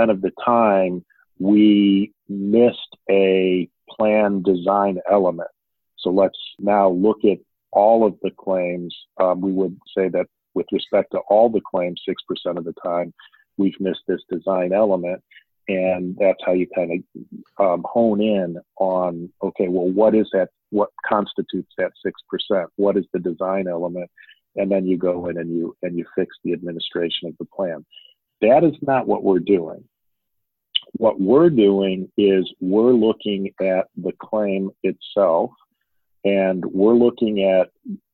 of 0.10 0.22
the 0.22 0.32
time 0.44 1.06
we 1.40 2.14
missed 2.28 2.98
a 3.10 3.70
plan 3.90 4.42
design 4.42 5.00
element. 5.10 5.50
So 5.98 6.10
let's 6.10 6.38
now 6.60 6.90
look 6.90 7.20
at 7.24 7.38
all 7.72 8.06
of 8.06 8.16
the 8.22 8.32
claims. 8.32 8.96
Um, 9.20 9.42
we 9.42 9.52
would 9.52 9.78
say 9.98 10.10
that 10.10 10.28
with 10.54 10.68
respect 10.72 11.12
to 11.12 11.20
all 11.30 11.50
the 11.50 11.62
claims, 11.62 12.02
6% 12.08 12.58
of 12.58 12.66
the 12.66 12.74
time, 12.84 13.14
we've 13.58 13.80
missed 13.80 14.04
this 14.08 14.22
design 14.32 14.74
element. 14.74 15.22
And 15.68 16.18
that's 16.20 16.40
how 16.46 16.52
you 16.52 16.68
kind 16.76 17.04
of 17.58 17.66
um, 17.66 17.86
hone 17.88 18.22
in 18.22 18.58
on, 18.78 19.32
okay, 19.42 19.70
well, 19.70 19.90
what 19.90 20.14
is 20.14 20.28
that? 20.34 20.50
What 20.72 20.90
constitutes 21.08 21.72
that 21.78 21.92
6%? 22.52 22.66
What 22.76 22.98
is 22.98 23.06
the 23.14 23.20
design 23.20 23.68
element? 23.68 24.10
And 24.56 24.70
then 24.70 24.86
you 24.86 24.98
go 24.98 25.28
in 25.28 25.38
and 25.38 25.50
you, 25.56 25.76
and 25.82 25.98
you 25.98 26.06
fix 26.16 26.36
the 26.44 26.54
administration 26.54 27.30
of 27.30 27.36
the 27.40 27.46
plan. 27.46 27.86
That 28.42 28.64
is 28.64 28.76
not 28.82 29.08
what 29.08 29.24
we're 29.24 29.40
doing. 29.40 29.84
What 30.94 31.20
we're 31.20 31.50
doing 31.50 32.12
is 32.18 32.52
we're 32.60 32.94
looking 32.94 33.52
at 33.62 33.88
the 33.96 34.12
claim 34.20 34.70
itself 34.84 35.52
and 36.26 36.64
we're 36.66 36.94
looking 36.94 37.44
at 37.44 37.70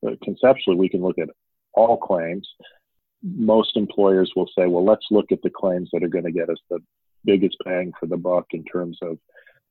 uh, 0.07 0.15
conceptually 0.23 0.77
we 0.77 0.89
can 0.89 1.01
look 1.01 1.17
at 1.19 1.29
all 1.73 1.97
claims, 1.97 2.47
most 3.23 3.75
employers 3.75 4.31
will 4.35 4.49
say, 4.57 4.65
well, 4.67 4.85
let's 4.85 5.05
look 5.11 5.31
at 5.31 5.41
the 5.41 5.49
claims 5.49 5.89
that 5.91 6.03
are 6.03 6.09
going 6.09 6.25
to 6.25 6.31
get 6.31 6.49
us 6.49 6.59
the 6.69 6.79
biggest 7.25 7.57
bang 7.65 7.91
for 7.99 8.05
the 8.05 8.17
buck 8.17 8.45
in 8.51 8.63
terms 8.63 8.97
of 9.01 9.17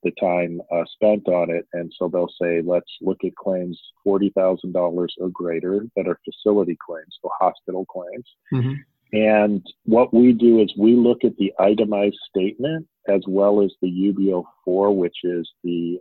the 0.03 0.13
time 0.21 0.61
uh, 0.73 0.85
spent 0.93 1.27
on 1.29 1.51
it. 1.51 1.67
And 1.73 1.93
so 1.99 2.09
they'll 2.09 2.33
say, 2.41 2.63
let's 2.65 2.91
look 3.01 3.19
at 3.25 3.35
claims 3.37 3.81
$40,000 4.07 5.09
or 5.19 5.29
greater 5.31 5.81
that 5.97 6.07
are 6.07 6.21
facility 6.25 6.77
claims, 6.85 7.19
so 7.21 7.31
hospital 7.41 7.85
claims. 7.87 8.27
Mm-hmm. 8.53 8.75
And 9.13 9.67
what 9.85 10.13
we 10.13 10.33
do 10.33 10.61
is 10.61 10.73
we 10.79 10.95
look 10.95 11.25
at 11.25 11.37
the 11.39 11.53
itemized 11.59 12.19
statement 12.29 12.87
as 13.09 13.23
well 13.27 13.63
as 13.63 13.73
the 13.81 13.89
UBO 13.89 14.45
4, 14.65 14.95
which 14.95 15.17
is 15.25 15.49
the 15.65 15.99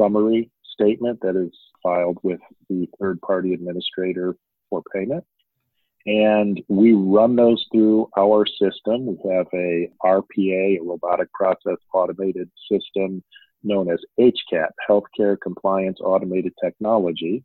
summary 0.00 0.50
statement 0.72 1.18
that 1.22 1.36
is 1.36 1.52
filed 1.82 2.18
with 2.22 2.40
the 2.68 2.88
third 3.00 3.20
party 3.22 3.54
administrator 3.54 4.36
for 4.70 4.82
payment 4.92 5.24
and 6.06 6.60
we 6.68 6.92
run 6.92 7.36
those 7.36 7.64
through 7.72 8.10
our 8.18 8.44
system. 8.46 9.06
We 9.06 9.30
have 9.30 9.46
a 9.54 9.90
RPA, 10.04 10.78
a 10.78 10.82
robotic 10.82 11.32
process 11.32 11.78
automated 11.92 12.50
system 12.70 13.22
known 13.62 13.90
as 13.90 14.00
HCAT, 14.20 14.68
Healthcare 14.88 15.40
Compliance 15.40 15.98
Automated 16.02 16.52
Technology. 16.62 17.42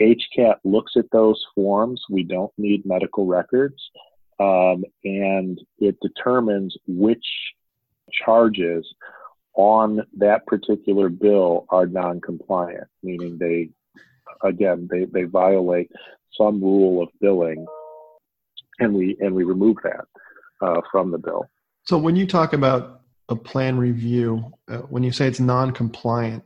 HCAT 0.00 0.56
looks 0.64 0.92
at 0.96 1.10
those 1.12 1.44
forms. 1.54 2.02
We 2.08 2.22
don't 2.22 2.52
need 2.56 2.86
medical 2.86 3.26
records. 3.26 3.90
Um, 4.38 4.84
and 5.04 5.60
it 5.78 5.98
determines 6.00 6.74
which 6.86 7.26
charges 8.24 8.86
on 9.54 10.00
that 10.16 10.46
particular 10.46 11.10
bill 11.10 11.66
are 11.68 11.86
non-compliant, 11.86 12.88
meaning 13.02 13.36
they, 13.36 13.68
again, 14.42 14.88
they, 14.90 15.04
they 15.04 15.24
violate 15.24 15.90
some 16.32 16.62
rule 16.62 17.02
of 17.02 17.10
billing 17.20 17.66
and 18.80 18.94
we 18.94 19.16
and 19.20 19.34
we 19.34 19.44
remove 19.44 19.76
that 19.84 20.04
uh, 20.60 20.80
from 20.90 21.10
the 21.10 21.18
bill. 21.18 21.48
So 21.84 21.98
when 21.98 22.16
you 22.16 22.26
talk 22.26 22.52
about 22.52 23.02
a 23.28 23.36
plan 23.36 23.78
review, 23.78 24.52
uh, 24.68 24.78
when 24.78 25.02
you 25.02 25.12
say 25.12 25.28
it's 25.28 25.40
non-compliant, 25.40 26.42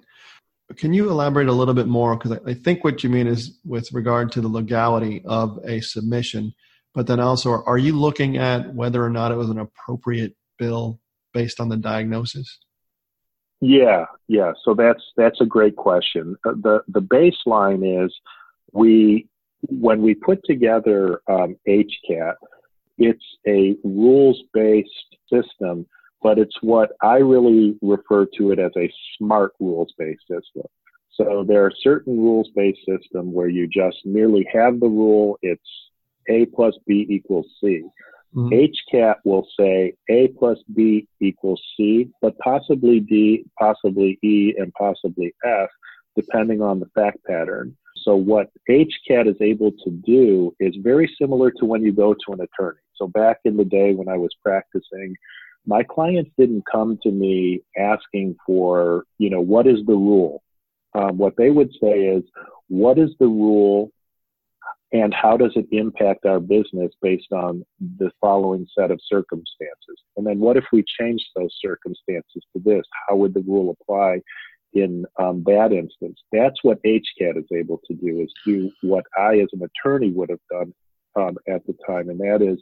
can 0.76 0.92
you 0.92 1.10
elaborate 1.10 1.48
a 1.48 1.52
little 1.52 1.74
bit 1.74 1.86
more? 1.86 2.16
Because 2.16 2.32
I, 2.32 2.50
I 2.50 2.54
think 2.54 2.84
what 2.84 3.02
you 3.02 3.10
mean 3.10 3.26
is 3.26 3.58
with 3.64 3.92
regard 3.92 4.32
to 4.32 4.40
the 4.40 4.48
legality 4.48 5.22
of 5.24 5.58
a 5.64 5.80
submission, 5.80 6.52
but 6.94 7.06
then 7.06 7.20
also, 7.20 7.62
are 7.64 7.78
you 7.78 7.98
looking 7.98 8.36
at 8.36 8.74
whether 8.74 9.04
or 9.04 9.10
not 9.10 9.32
it 9.32 9.36
was 9.36 9.50
an 9.50 9.58
appropriate 9.58 10.36
bill 10.58 11.00
based 11.32 11.60
on 11.60 11.68
the 11.68 11.76
diagnosis? 11.76 12.58
Yeah, 13.60 14.06
yeah. 14.28 14.52
So 14.64 14.74
that's 14.74 15.02
that's 15.16 15.40
a 15.40 15.46
great 15.46 15.76
question. 15.76 16.36
Uh, 16.44 16.52
the 16.52 16.82
the 16.88 17.00
baseline 17.00 18.04
is 18.04 18.14
we 18.72 19.28
when 19.68 20.02
we 20.02 20.14
put 20.14 20.40
together 20.44 21.20
um, 21.28 21.56
HCAT, 21.68 22.34
it's 22.98 23.24
a 23.46 23.76
rules 23.84 24.42
based 24.52 24.90
system, 25.32 25.86
but 26.22 26.38
it's 26.38 26.56
what 26.60 26.92
I 27.02 27.16
really 27.16 27.76
refer 27.82 28.26
to 28.38 28.52
it 28.52 28.58
as 28.58 28.72
a 28.76 28.92
smart 29.18 29.52
rules 29.60 29.92
based 29.98 30.22
system. 30.22 30.66
So 31.12 31.44
there 31.46 31.64
are 31.64 31.72
certain 31.82 32.16
rules 32.18 32.48
based 32.54 32.80
system 32.86 33.32
where 33.32 33.48
you 33.48 33.68
just 33.68 33.98
merely 34.04 34.46
have 34.52 34.80
the 34.80 34.88
rule, 34.88 35.38
it's 35.42 35.62
A 36.28 36.46
plus 36.46 36.74
B 36.86 37.06
equals 37.08 37.46
C. 37.60 37.82
Mm-hmm. 38.34 38.96
HCAT 38.96 39.16
will 39.24 39.46
say 39.58 39.94
A 40.10 40.28
plus 40.38 40.58
B 40.74 41.06
equals 41.20 41.62
C, 41.76 42.10
but 42.20 42.36
possibly 42.38 42.98
D, 42.98 43.44
possibly 43.58 44.18
E, 44.24 44.54
and 44.58 44.72
possibly 44.72 45.32
F, 45.44 45.68
depending 46.16 46.60
on 46.60 46.80
the 46.80 46.90
fact 46.96 47.18
pattern. 47.24 47.76
So 48.04 48.14
what 48.16 48.50
HCAT 48.68 49.28
is 49.28 49.36
able 49.40 49.72
to 49.72 49.90
do 49.90 50.54
is 50.60 50.76
very 50.82 51.10
similar 51.20 51.50
to 51.52 51.64
when 51.64 51.82
you 51.82 51.92
go 51.92 52.14
to 52.14 52.32
an 52.32 52.40
attorney. 52.40 52.78
So 52.96 53.08
back 53.08 53.38
in 53.44 53.56
the 53.56 53.64
day 53.64 53.94
when 53.94 54.08
I 54.08 54.18
was 54.18 54.30
practicing, 54.42 55.16
my 55.66 55.82
clients 55.82 56.30
didn't 56.38 56.64
come 56.70 56.98
to 57.02 57.10
me 57.10 57.62
asking 57.78 58.36
for, 58.46 59.04
you 59.18 59.30
know, 59.30 59.40
what 59.40 59.66
is 59.66 59.78
the 59.86 59.94
rule? 59.94 60.42
Um, 60.94 61.16
what 61.16 61.36
they 61.36 61.50
would 61.50 61.70
say 61.80 62.04
is, 62.04 62.22
what 62.68 62.98
is 62.98 63.10
the 63.18 63.26
rule 63.26 63.90
and 64.92 65.12
how 65.12 65.36
does 65.36 65.52
it 65.56 65.66
impact 65.72 66.24
our 66.24 66.38
business 66.38 66.92
based 67.02 67.32
on 67.32 67.64
the 67.98 68.10
following 68.20 68.66
set 68.78 68.92
of 68.92 69.00
circumstances? 69.08 69.98
And 70.16 70.24
then 70.24 70.38
what 70.38 70.56
if 70.56 70.64
we 70.72 70.84
change 71.00 71.26
those 71.34 71.52
circumstances 71.60 72.44
to 72.52 72.62
this? 72.64 72.84
How 73.08 73.16
would 73.16 73.34
the 73.34 73.40
rule 73.40 73.76
apply 73.80 74.20
in 74.74 75.04
um, 75.18 75.42
that 75.46 75.72
instance. 75.72 76.20
That's 76.32 76.56
what 76.62 76.82
HCAT 76.82 77.38
is 77.38 77.44
able 77.52 77.80
to 77.86 77.94
do 77.94 78.20
is 78.20 78.32
do 78.44 78.70
what 78.82 79.04
I 79.16 79.38
as 79.38 79.48
an 79.52 79.62
attorney 79.62 80.10
would 80.10 80.30
have 80.30 80.40
done 80.50 80.74
um, 81.16 81.36
at 81.48 81.64
the 81.66 81.74
time, 81.86 82.08
and 82.08 82.18
that 82.20 82.42
is 82.42 82.58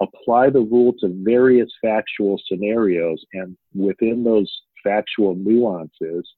apply 0.00 0.50
the 0.50 0.60
rule 0.60 0.92
to 1.00 1.08
various 1.22 1.70
factual 1.80 2.40
scenarios 2.48 3.24
and 3.32 3.56
within 3.74 4.24
those 4.24 4.50
factual 4.82 5.34
nuances, 5.36 6.28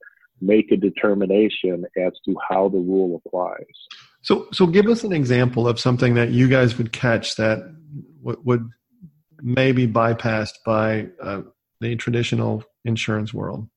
make 0.41 0.71
a 0.71 0.77
determination 0.77 1.85
as 1.97 2.13
to 2.27 2.37
how 2.49 2.69
the 2.69 2.79
rule 2.79 3.23
applies. 3.25 3.65
So, 4.23 4.49
so 4.53 4.67
give 4.67 4.87
us 4.87 5.05
an 5.05 5.13
example 5.13 5.67
of 5.67 5.81
something 5.81 6.15
that 6.15 6.31
you 6.31 6.49
guys 6.49 6.77
would 6.77 6.93
catch 6.93 7.37
that 7.37 7.75
w- 8.23 8.41
would 8.45 8.69
maybe 9.41 9.87
bypassed 9.87 10.55
by 10.65 11.09
uh, 11.23 11.43
the 11.81 11.97
traditional 11.97 12.65
insurance 12.85 13.33
world. 13.33 13.69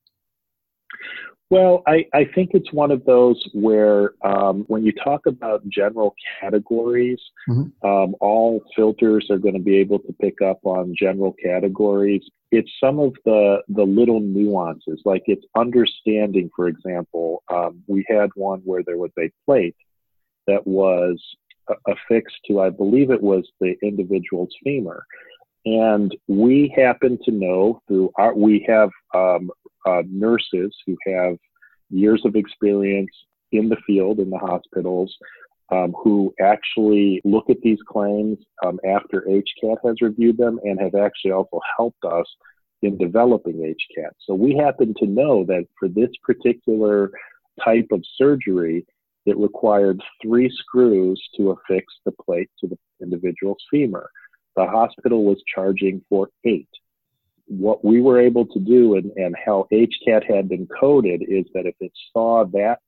Well, 1.50 1.82
I, 1.86 2.04
I 2.12 2.26
think 2.34 2.50
it's 2.52 2.72
one 2.74 2.90
of 2.90 3.06
those 3.06 3.42
where 3.54 4.12
um, 4.22 4.64
when 4.68 4.84
you 4.84 4.92
talk 4.92 5.24
about 5.24 5.66
general 5.68 6.14
categories, 6.40 7.18
mm-hmm. 7.48 7.88
um, 7.88 8.14
all 8.20 8.62
filters 8.76 9.28
are 9.30 9.38
going 9.38 9.54
to 9.54 9.60
be 9.60 9.76
able 9.76 9.98
to 10.00 10.12
pick 10.20 10.42
up 10.42 10.58
on 10.64 10.94
general 10.98 11.34
categories. 11.42 12.22
It's 12.50 12.70
some 12.78 12.98
of 12.98 13.14
the, 13.24 13.62
the 13.68 13.84
little 13.84 14.20
nuances, 14.20 15.00
like 15.06 15.22
it's 15.26 15.46
understanding, 15.56 16.50
for 16.54 16.68
example. 16.68 17.42
Um, 17.50 17.82
we 17.86 18.04
had 18.08 18.28
one 18.34 18.60
where 18.64 18.82
there 18.82 18.98
was 18.98 19.12
a 19.18 19.30
plate 19.46 19.76
that 20.46 20.66
was 20.66 21.18
affixed 21.86 22.36
to, 22.48 22.60
I 22.60 22.68
believe 22.70 23.10
it 23.10 23.22
was 23.22 23.48
the 23.60 23.74
individual's 23.82 24.54
femur. 24.62 25.04
And 25.64 26.14
we 26.28 26.74
happen 26.76 27.18
to 27.24 27.30
know 27.30 27.82
through 27.88 28.10
our, 28.16 28.34
we 28.34 28.64
have 28.68 28.90
um, 29.14 29.50
uh, 29.86 30.02
nurses 30.08 30.74
who 30.86 30.96
have 31.06 31.36
years 31.90 32.22
of 32.24 32.36
experience 32.36 33.10
in 33.52 33.68
the 33.68 33.76
field, 33.86 34.18
in 34.18 34.30
the 34.30 34.38
hospitals, 34.38 35.14
um, 35.70 35.94
who 36.02 36.34
actually 36.40 37.20
look 37.24 37.50
at 37.50 37.60
these 37.62 37.78
claims 37.86 38.38
um, 38.64 38.78
after 38.86 39.22
HCAT 39.22 39.76
has 39.84 39.96
reviewed 40.00 40.38
them 40.38 40.58
and 40.64 40.80
have 40.80 40.94
actually 40.94 41.32
also 41.32 41.60
helped 41.76 42.04
us 42.04 42.26
in 42.82 42.96
developing 42.96 43.56
HCAT. 43.56 44.10
So 44.24 44.34
we 44.34 44.56
happen 44.56 44.94
to 44.98 45.06
know 45.06 45.44
that 45.44 45.66
for 45.78 45.88
this 45.88 46.10
particular 46.24 47.10
type 47.62 47.88
of 47.90 48.02
surgery, 48.16 48.86
it 49.26 49.36
required 49.36 50.00
three 50.22 50.50
screws 50.50 51.20
to 51.36 51.50
affix 51.50 51.92
the 52.06 52.12
plate 52.12 52.50
to 52.60 52.68
the 52.68 52.78
individual's 53.02 53.62
femur. 53.70 54.08
The 54.56 54.66
hospital 54.66 55.24
was 55.24 55.42
charging 55.54 56.02
for 56.08 56.30
eight. 56.44 56.68
What 57.48 57.84
we 57.84 58.00
were 58.00 58.20
able 58.20 58.46
to 58.46 58.58
do 58.58 58.96
and, 58.96 59.10
and 59.16 59.34
how 59.44 59.66
HCAT 59.72 60.24
had 60.28 60.48
been 60.48 60.68
coded 60.80 61.22
is 61.26 61.46
that 61.54 61.66
if 61.66 61.74
it 61.80 61.92
saw 62.12 62.44
that 62.52 62.78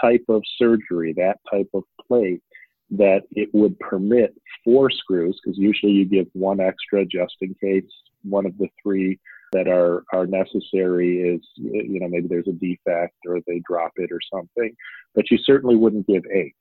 type 0.00 0.24
of 0.28 0.42
surgery, 0.58 1.14
that 1.16 1.38
type 1.50 1.68
of 1.74 1.84
plate, 2.06 2.42
that 2.90 3.22
it 3.30 3.48
would 3.54 3.78
permit 3.78 4.34
four 4.64 4.90
screws, 4.90 5.40
because 5.42 5.58
usually 5.58 5.92
you 5.92 6.04
give 6.04 6.26
one 6.34 6.60
extra 6.60 7.06
just 7.06 7.34
in 7.40 7.54
case 7.60 7.90
one 8.22 8.44
of 8.44 8.56
the 8.58 8.68
three 8.82 9.18
that 9.52 9.66
are, 9.66 10.04
are 10.12 10.26
necessary 10.26 11.20
is, 11.20 11.40
you 11.56 12.00
know, 12.00 12.08
maybe 12.08 12.28
there's 12.28 12.48
a 12.48 12.52
defect 12.52 13.16
or 13.26 13.40
they 13.46 13.62
drop 13.66 13.92
it 13.96 14.10
or 14.12 14.20
something, 14.32 14.74
but 15.14 15.30
you 15.30 15.38
certainly 15.38 15.76
wouldn't 15.76 16.06
give 16.06 16.22
eight. 16.34 16.54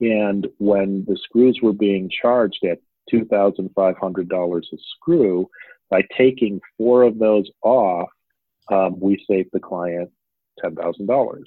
And 0.00 0.48
when 0.58 1.04
the 1.06 1.18
screws 1.24 1.58
were 1.62 1.72
being 1.72 2.10
charged 2.22 2.64
at 2.64 2.78
$2,500 3.12 4.58
a 4.58 4.76
screw. 4.96 5.48
By 5.90 6.02
taking 6.16 6.60
four 6.78 7.02
of 7.02 7.18
those 7.18 7.50
off, 7.62 8.08
um, 8.70 8.98
we 9.00 9.22
save 9.28 9.50
the 9.52 9.60
client 9.60 10.10
$10,000. 10.64 11.42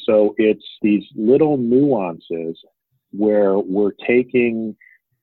So 0.00 0.34
it's 0.38 0.64
these 0.82 1.04
little 1.14 1.56
nuances 1.56 2.58
where 3.12 3.58
we're 3.58 3.92
taking 4.06 4.76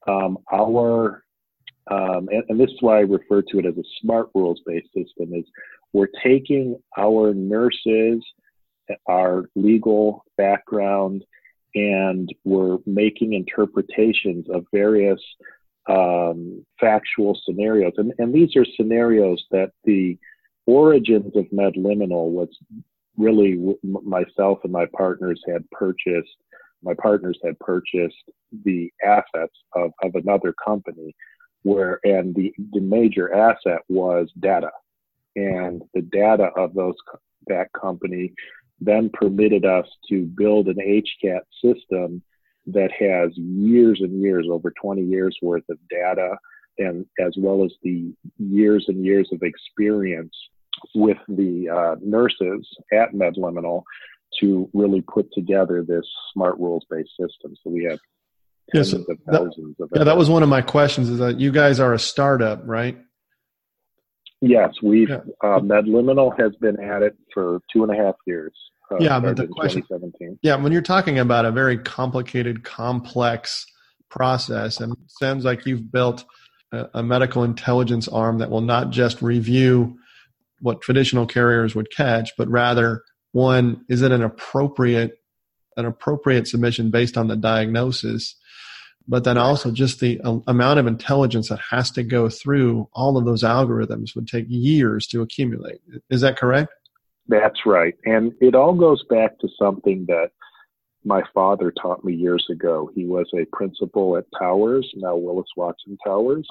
um, 0.07 0.37
our, 0.51 1.23
um, 1.89 2.29
and, 2.31 2.43
and, 2.47 2.59
this 2.59 2.69
is 2.69 2.77
why 2.81 2.97
I 2.97 3.01
refer 3.01 3.41
to 3.41 3.59
it 3.59 3.65
as 3.65 3.77
a 3.77 3.83
smart 4.01 4.29
rules 4.33 4.61
based 4.65 4.87
system, 4.93 5.33
is 5.33 5.45
we're 5.93 6.09
taking 6.23 6.77
our 6.97 7.33
nurses, 7.33 8.23
our 9.07 9.49
legal 9.55 10.23
background, 10.37 11.23
and 11.75 12.33
we're 12.43 12.77
making 12.85 13.33
interpretations 13.33 14.47
of 14.49 14.65
various 14.73 15.19
um, 15.87 16.65
factual 16.79 17.39
scenarios. 17.45 17.93
And, 17.97 18.13
and 18.17 18.33
these 18.33 18.55
are 18.55 18.65
scenarios 18.75 19.43
that 19.51 19.71
the 19.83 20.17
origins 20.65 21.35
of 21.35 21.45
Medliminal 21.45 22.29
was 22.31 22.49
really 23.17 23.75
myself 23.83 24.59
and 24.63 24.71
my 24.71 24.85
partners 24.97 25.41
had 25.47 25.69
purchased. 25.71 26.35
My 26.83 26.93
partners 26.93 27.39
had 27.43 27.57
purchased 27.59 28.29
the 28.65 28.91
assets 29.03 29.55
of, 29.75 29.91
of 30.03 30.15
another 30.15 30.53
company 30.63 31.15
where, 31.63 31.99
and 32.03 32.35
the, 32.35 32.53
the 32.73 32.81
major 32.81 33.33
asset 33.33 33.79
was 33.89 34.29
data. 34.39 34.71
And 35.35 35.81
the 35.93 36.01
data 36.01 36.49
of 36.55 36.73
those, 36.73 36.95
that 37.47 37.71
company 37.73 38.33
then 38.79 39.09
permitted 39.13 39.65
us 39.65 39.87
to 40.09 40.25
build 40.25 40.67
an 40.67 40.77
HCAT 40.77 41.41
system 41.63 42.21
that 42.67 42.91
has 42.91 43.31
years 43.35 43.99
and 44.01 44.21
years, 44.21 44.47
over 44.49 44.71
20 44.81 45.01
years 45.01 45.37
worth 45.41 45.63
of 45.69 45.77
data, 45.89 46.37
and 46.77 47.05
as 47.19 47.33
well 47.37 47.63
as 47.63 47.71
the 47.83 48.13
years 48.37 48.85
and 48.87 49.05
years 49.05 49.29
of 49.31 49.41
experience 49.41 50.33
with 50.93 51.17
the 51.27 51.69
uh, 51.69 51.95
nurses 52.01 52.67
at 52.93 53.13
MedLiminal 53.13 53.83
to 54.39 54.69
really 54.73 55.01
put 55.01 55.31
together 55.33 55.83
this 55.83 56.05
smart 56.33 56.57
rules 56.59 56.85
based 56.89 57.11
system. 57.19 57.55
So 57.63 57.69
we 57.69 57.85
have 57.85 57.99
tens 58.73 58.93
yes, 58.93 58.93
of 58.93 59.05
thousands 59.29 59.75
that, 59.77 59.83
of. 59.85 59.89
Yeah, 59.95 60.03
that 60.03 60.17
was 60.17 60.29
one 60.29 60.43
of 60.43 60.49
my 60.49 60.61
questions. 60.61 61.09
Is 61.09 61.19
that 61.19 61.39
you 61.39 61.51
guys 61.51 61.79
are 61.79 61.93
a 61.93 61.99
startup, 61.99 62.61
right? 62.65 62.97
Yes, 64.41 64.73
we've 64.83 65.09
yeah. 65.09 65.21
uh, 65.43 65.59
MedLiminal 65.59 66.39
has 66.39 66.55
been 66.57 66.79
at 66.79 67.01
it 67.01 67.17
for 67.33 67.59
two 67.73 67.83
and 67.83 67.91
a 67.91 67.95
half 67.95 68.15
years. 68.27 68.53
Uh, 68.91 68.97
yeah, 68.99 69.19
but 69.19 69.35
the 69.35 69.47
question, 69.47 69.83
yeah, 70.41 70.55
when 70.55 70.71
you're 70.71 70.81
talking 70.81 71.19
about 71.19 71.45
a 71.45 71.51
very 71.51 71.77
complicated, 71.77 72.63
complex 72.63 73.65
process, 74.09 74.79
and 74.79 74.93
it 74.93 74.99
sounds 75.07 75.43
like 75.43 75.65
you've 75.65 75.91
built 75.91 76.23
a, 76.71 76.87
a 76.95 77.03
medical 77.03 77.43
intelligence 77.43 78.07
arm 78.07 78.37
that 78.37 78.49
will 78.49 78.61
not 78.61 78.91
just 78.91 79.21
review 79.21 79.97
what 80.59 80.81
traditional 80.81 81.25
carriers 81.25 81.75
would 81.75 81.91
catch, 81.91 82.31
but 82.37 82.47
rather 82.47 83.03
one 83.31 83.85
is 83.89 84.01
it 84.01 84.11
an 84.11 84.23
appropriate 84.23 85.19
an 85.75 85.85
appropriate 85.85 86.47
submission 86.47 86.89
based 86.89 87.17
on 87.17 87.27
the 87.27 87.35
diagnosis, 87.35 88.35
but 89.07 89.23
then 89.23 89.37
also 89.37 89.69
just 89.69 89.99
the 89.99 90.19
uh, 90.21 90.39
amount 90.47 90.79
of 90.79 90.87
intelligence 90.87 91.49
that 91.49 91.59
has 91.69 91.91
to 91.91 92.01
go 92.03 92.29
through 92.29 92.89
all 92.93 93.15
of 93.15 93.25
those 93.25 93.43
algorithms 93.43 94.15
would 94.15 94.27
take 94.27 94.45
years 94.47 95.05
to 95.05 95.21
accumulate. 95.21 95.79
Is 96.09 96.21
that 96.21 96.37
correct? 96.37 96.73
That's 97.27 97.65
right. 97.65 97.95
And 98.05 98.33
it 98.39 98.55
all 98.55 98.73
goes 98.73 99.03
back 99.09 99.37
to 99.39 99.49
something 99.59 100.05
that 100.07 100.29
my 101.03 101.21
father 101.33 101.71
taught 101.71 102.03
me 102.03 102.13
years 102.13 102.45
ago. 102.49 102.89
He 102.93 103.05
was 103.05 103.27
a 103.33 103.45
principal 103.55 104.17
at 104.17 104.25
Towers, 104.37 104.89
now 104.95 105.15
Willis 105.15 105.47
Watson 105.55 105.97
Towers. 106.05 106.47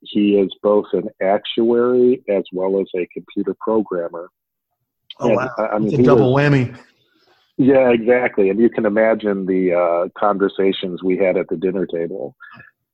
He 0.00 0.36
is 0.36 0.52
both 0.62 0.86
an 0.92 1.08
actuary 1.22 2.22
as 2.28 2.42
well 2.52 2.80
as 2.80 2.86
a 2.96 3.06
computer 3.12 3.54
programmer. 3.60 4.28
Oh, 5.20 5.28
and, 5.28 5.36
wow. 5.36 5.50
I 5.58 5.78
mean, 5.78 5.88
it's 5.88 5.98
a 5.98 6.02
double 6.02 6.32
was, 6.34 6.42
whammy. 6.42 6.76
Yeah, 7.58 7.90
exactly. 7.90 8.50
And 8.50 8.58
you 8.58 8.70
can 8.70 8.86
imagine 8.86 9.46
the 9.46 9.74
uh, 9.74 10.08
conversations 10.18 11.02
we 11.02 11.18
had 11.18 11.36
at 11.36 11.48
the 11.48 11.56
dinner 11.56 11.86
table, 11.86 12.34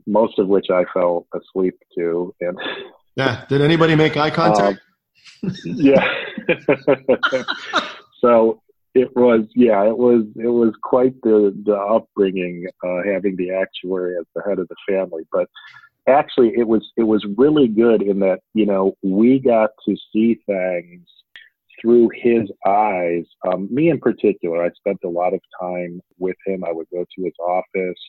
most 0.06 0.38
of 0.38 0.48
which 0.48 0.66
I 0.70 0.84
fell 0.92 1.26
asleep 1.32 1.78
to. 1.96 2.34
And 2.40 2.58
yeah, 3.14 3.44
did 3.48 3.62
anybody 3.62 3.94
make 3.94 4.16
eye 4.16 4.30
contact? 4.42 4.78
Um, 4.78 4.87
yeah. 5.64 6.06
so 8.20 8.60
it 8.94 9.14
was, 9.14 9.46
yeah, 9.54 9.86
it 9.86 9.96
was, 9.96 10.24
it 10.36 10.48
was 10.48 10.74
quite 10.82 11.14
the 11.22 11.54
the 11.64 11.76
upbringing, 11.76 12.66
uh, 12.84 13.02
having 13.04 13.36
the 13.36 13.50
actuary 13.52 14.16
as 14.18 14.26
the 14.34 14.42
head 14.42 14.58
of 14.58 14.68
the 14.68 14.76
family. 14.88 15.24
But 15.30 15.48
actually, 16.08 16.52
it 16.56 16.66
was 16.66 16.90
it 16.96 17.04
was 17.04 17.24
really 17.36 17.68
good 17.68 18.02
in 18.02 18.18
that 18.20 18.40
you 18.54 18.66
know 18.66 18.94
we 19.02 19.38
got 19.38 19.70
to 19.86 19.96
see 20.12 20.40
things 20.46 21.06
through 21.80 22.10
his 22.14 22.50
eyes. 22.66 23.24
Um, 23.46 23.68
me 23.72 23.90
in 23.90 24.00
particular, 24.00 24.64
I 24.64 24.70
spent 24.70 24.98
a 25.04 25.08
lot 25.08 25.34
of 25.34 25.40
time 25.60 26.00
with 26.18 26.36
him. 26.46 26.64
I 26.64 26.72
would 26.72 26.88
go 26.92 27.04
to 27.04 27.24
his 27.24 27.34
office. 27.40 28.00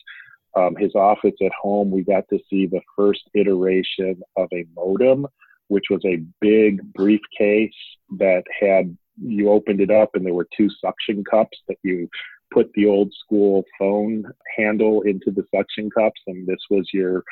Um, 0.56 0.74
his 0.74 0.96
office 0.96 1.36
at 1.44 1.52
home, 1.52 1.92
we 1.92 2.02
got 2.02 2.24
to 2.30 2.38
see 2.50 2.66
the 2.66 2.80
first 2.96 3.22
iteration 3.34 4.20
of 4.36 4.48
a 4.52 4.66
modem 4.74 5.28
which 5.70 5.84
was 5.88 6.04
a 6.04 6.22
big 6.40 6.80
briefcase 6.92 7.72
that 8.18 8.42
had 8.60 8.96
you 9.22 9.50
opened 9.50 9.80
it 9.80 9.90
up 9.90 10.10
and 10.14 10.26
there 10.26 10.34
were 10.34 10.48
two 10.56 10.68
suction 10.84 11.22
cups 11.24 11.56
that 11.68 11.76
you 11.82 12.08
put 12.52 12.68
the 12.74 12.86
old 12.86 13.12
school 13.24 13.64
phone 13.78 14.24
handle 14.56 15.02
into 15.02 15.30
the 15.30 15.44
suction 15.54 15.88
cups 15.90 16.20
and 16.26 16.46
this 16.46 16.58
was 16.70 16.88
your 16.92 17.22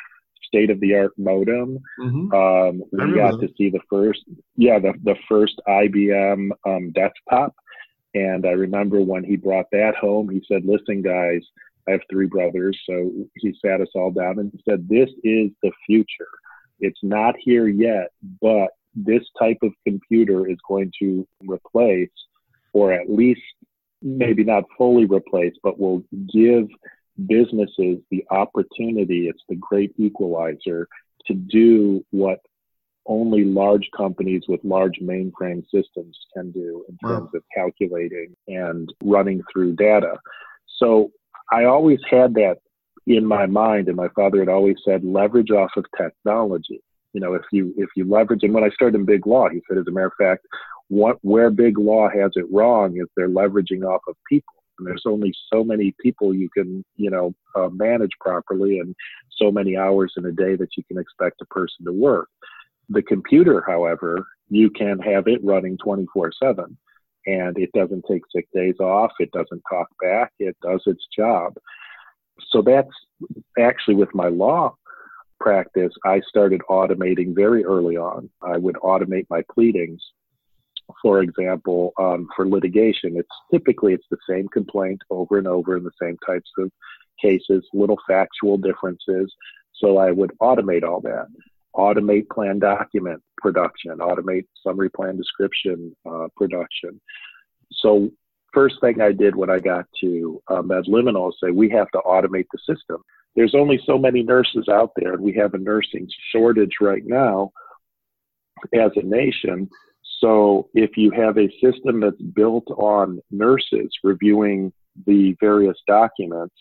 state 0.44 0.70
of 0.70 0.78
the 0.80 0.94
art 0.94 1.12
modem. 1.18 1.78
Mm-hmm. 2.00 2.32
Um, 2.32 2.82
we 2.92 3.16
got 3.16 3.40
to 3.40 3.48
see 3.58 3.70
the 3.70 3.80
first, 3.90 4.20
yeah, 4.56 4.78
the, 4.78 4.94
the 5.02 5.16
first 5.28 5.60
IBM 5.66 6.50
um, 6.64 6.92
desktop. 6.92 7.54
And 8.14 8.46
I 8.46 8.52
remember 8.52 9.00
when 9.00 9.24
he 9.24 9.36
brought 9.36 9.66
that 9.72 9.94
home, 9.96 10.30
he 10.30 10.42
said, 10.48 10.62
listen, 10.64 11.02
guys, 11.02 11.42
I 11.88 11.92
have 11.92 12.00
three 12.10 12.26
brothers. 12.26 12.78
So 12.88 13.10
he 13.36 13.54
sat 13.64 13.80
us 13.80 13.88
all 13.94 14.10
down 14.10 14.38
and 14.38 14.52
said, 14.68 14.88
this 14.88 15.10
is 15.24 15.50
the 15.62 15.72
future. 15.86 16.28
It's 16.80 17.00
not 17.02 17.34
here 17.38 17.68
yet, 17.68 18.08
but 18.40 18.70
this 18.94 19.22
type 19.38 19.58
of 19.62 19.72
computer 19.86 20.48
is 20.48 20.58
going 20.66 20.92
to 21.00 21.26
replace, 21.46 22.10
or 22.72 22.92
at 22.92 23.10
least 23.10 23.40
mm. 24.04 24.16
maybe 24.16 24.44
not 24.44 24.64
fully 24.76 25.04
replace, 25.04 25.54
but 25.62 25.78
will 25.78 26.02
give 26.32 26.68
businesses 27.26 27.98
the 28.10 28.24
opportunity. 28.30 29.28
It's 29.28 29.42
the 29.48 29.56
great 29.56 29.92
equalizer 29.98 30.88
to 31.26 31.34
do 31.34 32.04
what 32.10 32.40
only 33.06 33.44
large 33.44 33.88
companies 33.96 34.42
with 34.48 34.60
large 34.62 34.98
mainframe 35.00 35.64
systems 35.74 36.16
can 36.34 36.50
do 36.50 36.84
in 36.88 36.96
terms 36.98 37.30
wow. 37.32 37.38
of 37.38 37.42
calculating 37.54 38.36
and 38.46 38.92
running 39.02 39.42
through 39.50 39.74
data. 39.76 40.14
So 40.76 41.10
I 41.50 41.64
always 41.64 42.00
had 42.08 42.34
that 42.34 42.58
in 43.08 43.24
my 43.24 43.46
mind, 43.46 43.88
and 43.88 43.96
my 43.96 44.08
father 44.08 44.38
had 44.40 44.48
always 44.48 44.76
said, 44.84 45.02
leverage 45.02 45.50
off 45.50 45.70
of 45.76 45.84
technology. 45.96 46.80
You 47.14 47.20
know, 47.20 47.34
if 47.34 47.42
you 47.52 47.72
if 47.76 47.88
you 47.96 48.04
leverage, 48.04 48.40
and 48.42 48.52
when 48.52 48.64
I 48.64 48.68
started 48.70 48.98
in 48.98 49.06
big 49.06 49.26
law, 49.26 49.48
he 49.48 49.62
said, 49.66 49.78
as 49.78 49.86
a 49.88 49.90
matter 49.90 50.06
of 50.06 50.12
fact, 50.18 50.46
what 50.88 51.16
where 51.22 51.50
big 51.50 51.78
law 51.78 52.08
has 52.08 52.32
it 52.34 52.44
wrong 52.52 52.98
is 52.98 53.06
they're 53.16 53.28
leveraging 53.28 53.82
off 53.82 54.02
of 54.08 54.16
people. 54.28 54.54
And 54.78 54.86
there's 54.86 55.04
only 55.06 55.32
so 55.52 55.64
many 55.64 55.94
people 56.00 56.34
you 56.34 56.50
can 56.50 56.84
you 56.96 57.10
know 57.10 57.34
uh, 57.56 57.70
manage 57.70 58.12
properly 58.20 58.78
and 58.78 58.94
so 59.36 59.50
many 59.50 59.76
hours 59.76 60.12
in 60.16 60.26
a 60.26 60.32
day 60.32 60.54
that 60.56 60.76
you 60.76 60.84
can 60.84 60.98
expect 60.98 61.40
a 61.40 61.46
person 61.46 61.86
to 61.86 61.92
work. 61.92 62.28
The 62.90 63.02
computer 63.02 63.64
however 63.66 64.26
you 64.50 64.70
can 64.70 64.98
have 65.00 65.28
it 65.28 65.44
running 65.44 65.76
24 65.78 66.32
7 66.42 66.76
and 67.26 67.58
it 67.58 67.70
doesn't 67.72 68.04
take 68.10 68.22
sick 68.34 68.48
days 68.54 68.76
off 68.80 69.10
it 69.18 69.30
doesn't 69.32 69.62
talk 69.68 69.88
back 70.00 70.32
it 70.38 70.56
does 70.62 70.82
its 70.86 71.06
job 71.14 71.52
so 72.50 72.62
that's 72.62 72.88
actually 73.58 73.94
with 73.94 74.14
my 74.14 74.28
law 74.28 74.74
practice 75.40 75.92
i 76.04 76.20
started 76.28 76.60
automating 76.68 77.34
very 77.34 77.64
early 77.64 77.96
on 77.96 78.28
i 78.42 78.56
would 78.56 78.76
automate 78.76 79.26
my 79.30 79.42
pleadings 79.52 80.00
for 81.02 81.22
example, 81.22 81.92
um, 81.98 82.28
for 82.34 82.48
litigation, 82.48 83.16
it's 83.16 83.28
typically 83.52 83.92
it's 83.94 84.06
the 84.10 84.16
same 84.28 84.48
complaint 84.48 85.00
over 85.10 85.38
and 85.38 85.46
over 85.46 85.76
in 85.76 85.84
the 85.84 85.90
same 86.00 86.16
types 86.26 86.50
of 86.58 86.70
cases, 87.22 87.64
little 87.72 87.98
factual 88.06 88.56
differences. 88.56 89.32
So 89.74 89.98
I 89.98 90.10
would 90.10 90.32
automate 90.40 90.84
all 90.84 91.00
that, 91.02 91.26
automate 91.76 92.28
plan 92.30 92.58
document 92.58 93.22
production, 93.36 93.98
automate 93.98 94.46
summary 94.66 94.90
plan 94.90 95.16
description 95.16 95.94
uh, 96.10 96.28
production. 96.36 97.00
So 97.72 98.10
first 98.52 98.76
thing 98.80 99.00
I 99.00 99.12
did 99.12 99.36
when 99.36 99.50
I 99.50 99.58
got 99.58 99.86
to 100.00 100.42
uh, 100.48 100.62
MedLiminal 100.62 101.30
is 101.30 101.36
say 101.42 101.50
we 101.50 101.70
have 101.70 101.90
to 101.90 101.98
automate 101.98 102.46
the 102.52 102.58
system. 102.58 103.02
There's 103.36 103.54
only 103.54 103.80
so 103.86 103.98
many 103.98 104.22
nurses 104.22 104.68
out 104.68 104.92
there, 104.96 105.14
and 105.14 105.22
we 105.22 105.34
have 105.34 105.54
a 105.54 105.58
nursing 105.58 106.08
shortage 106.32 106.76
right 106.80 107.04
now 107.04 107.52
as 108.74 108.90
a 108.96 109.02
nation. 109.02 109.68
So 110.20 110.68
if 110.74 110.96
you 110.96 111.10
have 111.12 111.38
a 111.38 111.48
system 111.62 112.00
that's 112.00 112.20
built 112.20 112.66
on 112.70 113.20
nurses 113.30 113.90
reviewing 114.02 114.72
the 115.06 115.36
various 115.40 115.76
documents, 115.86 116.54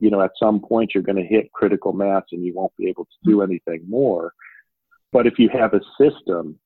you 0.00 0.10
know, 0.10 0.22
at 0.22 0.32
some 0.38 0.60
point 0.60 0.92
you're 0.94 1.04
going 1.04 1.22
to 1.22 1.28
hit 1.28 1.52
critical 1.52 1.92
mass 1.92 2.24
and 2.32 2.44
you 2.44 2.54
won't 2.54 2.76
be 2.76 2.88
able 2.88 3.04
to 3.04 3.30
do 3.30 3.42
anything 3.42 3.84
more. 3.88 4.32
But 5.12 5.26
if 5.26 5.38
you 5.38 5.48
have 5.50 5.74
a 5.74 5.80
system 6.00 6.58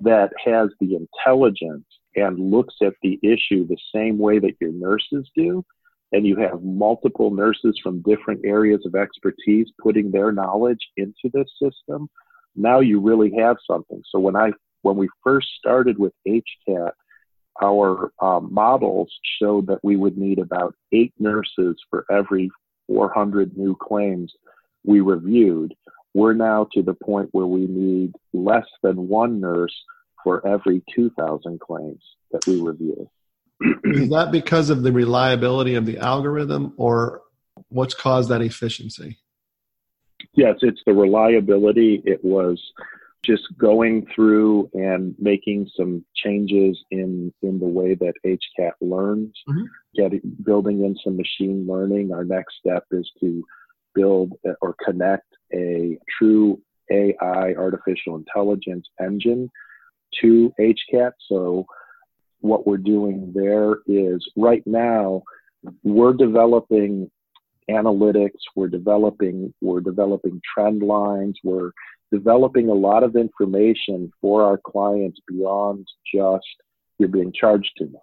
that 0.00 0.30
has 0.44 0.68
the 0.80 0.94
intelligence 0.94 1.86
and 2.20 2.50
looks 2.50 2.74
at 2.82 2.94
the 3.02 3.18
issue 3.22 3.66
the 3.66 3.76
same 3.94 4.18
way 4.18 4.38
that 4.38 4.56
your 4.60 4.72
nurses 4.72 5.28
do, 5.36 5.64
and 6.12 6.26
you 6.26 6.36
have 6.36 6.62
multiple 6.62 7.30
nurses 7.30 7.78
from 7.82 8.02
different 8.02 8.40
areas 8.44 8.84
of 8.86 8.94
expertise 8.94 9.68
putting 9.82 10.10
their 10.10 10.32
knowledge 10.32 10.80
into 10.96 11.30
this 11.32 11.48
system, 11.62 12.08
now 12.56 12.80
you 12.80 13.00
really 13.00 13.32
have 13.38 13.56
something. 13.66 14.02
So 14.10 14.18
when 14.18 14.36
I 14.36 14.52
when 14.82 14.96
we 14.96 15.08
first 15.24 15.48
started 15.58 15.98
with 15.98 16.12
HCAT, 16.26 16.92
our 17.62 18.12
um, 18.20 18.52
models 18.52 19.12
showed 19.40 19.66
that 19.66 19.80
we 19.82 19.96
would 19.96 20.16
need 20.16 20.38
about 20.38 20.74
eight 20.92 21.12
nurses 21.18 21.76
for 21.90 22.04
every 22.10 22.50
400 22.86 23.56
new 23.56 23.76
claims 23.76 24.32
we 24.84 25.00
reviewed. 25.00 25.74
We're 26.14 26.34
now 26.34 26.68
to 26.72 26.82
the 26.82 26.94
point 26.94 27.28
where 27.32 27.46
we 27.46 27.66
need 27.66 28.14
less 28.32 28.66
than 28.82 29.08
one 29.08 29.40
nurse 29.40 29.74
for 30.24 30.46
every 30.46 30.82
2,000 30.94 31.60
claims 31.60 32.02
that 32.32 32.46
we 32.46 32.60
review. 32.60 33.08
Is 33.84 34.10
that 34.10 34.30
because 34.30 34.70
of 34.70 34.82
the 34.82 34.92
reliability 34.92 35.74
of 35.74 35.84
the 35.84 35.98
algorithm 35.98 36.74
or 36.76 37.22
what's 37.68 37.94
caused 37.94 38.28
that 38.30 38.40
efficiency? 38.40 39.18
Yes, 40.34 40.56
it's 40.62 40.80
the 40.86 40.92
reliability. 40.92 42.02
It 42.04 42.24
was 42.24 42.60
just 43.24 43.42
going 43.58 44.06
through 44.14 44.70
and 44.74 45.14
making 45.18 45.68
some 45.76 46.04
changes 46.14 46.78
in 46.90 47.32
in 47.42 47.58
the 47.58 47.66
way 47.66 47.94
that 47.94 48.14
HCAT 48.24 48.72
learns, 48.80 49.32
mm-hmm. 49.48 49.64
getting 49.96 50.20
building 50.44 50.84
in 50.84 50.96
some 51.02 51.16
machine 51.16 51.66
learning. 51.68 52.12
Our 52.12 52.24
next 52.24 52.54
step 52.60 52.84
is 52.92 53.10
to 53.20 53.44
build 53.94 54.32
or 54.60 54.74
connect 54.84 55.26
a 55.52 55.98
true 56.18 56.60
AI 56.90 57.54
artificial 57.54 58.16
intelligence 58.16 58.86
engine 59.00 59.50
to 60.20 60.52
HCAT. 60.58 61.12
So 61.28 61.66
what 62.40 62.66
we're 62.66 62.76
doing 62.76 63.32
there 63.34 63.78
is 63.86 64.26
right 64.36 64.62
now 64.66 65.22
we're 65.82 66.12
developing 66.12 67.10
analytics, 67.70 68.38
we're 68.54 68.68
developing 68.68 69.52
we're 69.60 69.80
developing 69.80 70.40
trend 70.54 70.82
lines, 70.82 71.38
we're 71.42 71.72
developing 72.12 72.68
a 72.68 72.74
lot 72.74 73.02
of 73.02 73.16
information 73.16 74.10
for 74.20 74.42
our 74.42 74.58
clients 74.58 75.20
beyond 75.26 75.86
just 76.14 76.46
you're 76.98 77.08
being 77.08 77.32
charged 77.32 77.70
too 77.78 77.88
much. 77.88 78.02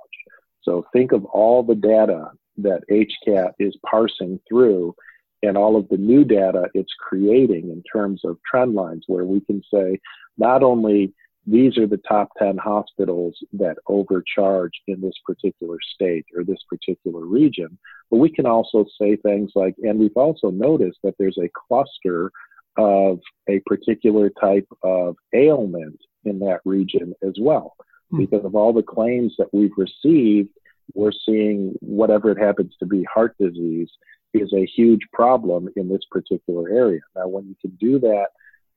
So 0.62 0.86
think 0.94 1.12
of 1.12 1.26
all 1.26 1.64
the 1.64 1.76
data 1.76 2.32
that 2.58 2.84
HCAT 2.90 3.52
is 3.60 3.76
parsing 3.90 4.40
through 4.48 4.96
and 5.44 5.58
all 5.58 5.76
of 5.76 5.88
the 5.90 5.98
new 5.98 6.24
data 6.24 6.68
it's 6.74 6.94
creating 7.00 7.70
in 7.70 7.84
terms 7.92 8.22
of 8.24 8.38
trend 8.50 8.74
lines 8.74 9.04
where 9.08 9.26
we 9.26 9.42
can 9.42 9.62
say 9.74 10.00
not 10.38 10.64
only 10.64 11.14
these 11.48 11.78
are 11.78 11.88
the 11.88 12.02
top 12.08 12.30
10 12.40 12.58
hospitals 12.58 13.38
that 13.54 13.78
overcharge 13.88 14.74
in 14.88 15.00
this 15.02 15.14
particular 15.26 15.78
state 15.94 16.26
or 16.36 16.44
this 16.44 16.64
particular 16.70 17.26
region, 17.26 17.78
but 18.10 18.18
we 18.18 18.30
can 18.30 18.46
also 18.46 18.86
say 19.00 19.16
things 19.16 19.52
like, 19.56 19.76
and 19.84 20.00
we've 20.00 20.18
also 20.18 20.50
noticed 20.50 21.00
that 21.04 21.16
there's 21.20 21.38
a 21.38 21.50
cluster 21.68 22.32
of 22.78 23.20
a 23.48 23.60
particular 23.66 24.30
type 24.42 24.68
of 24.84 25.16
ailment 25.34 26.00
in 26.26 26.40
that 26.40 26.62
region 26.66 27.14
as 27.24 27.34
well. 27.40 27.76
Hmm. 28.12 28.18
Because 28.18 28.44
of 28.44 28.56
all 28.56 28.74
the 28.74 28.84
claims 28.84 29.36
that 29.38 29.54
we've 29.54 29.78
received, 29.78 30.50
we're 30.94 31.12
seeing 31.26 31.74
whatever 31.80 32.32
it 32.32 32.40
happens 32.40 32.74
to 32.80 32.86
be 32.86 33.04
heart 33.04 33.36
disease 33.40 33.90
is 34.34 34.52
a 34.54 34.66
huge 34.66 35.02
problem 35.14 35.70
in 35.76 35.88
this 35.88 36.04
particular 36.12 36.70
area. 36.70 37.02
Now, 37.16 37.28
when 37.28 37.48
you 37.48 37.56
can 37.62 37.72
do 37.80 38.00
that 38.00 38.28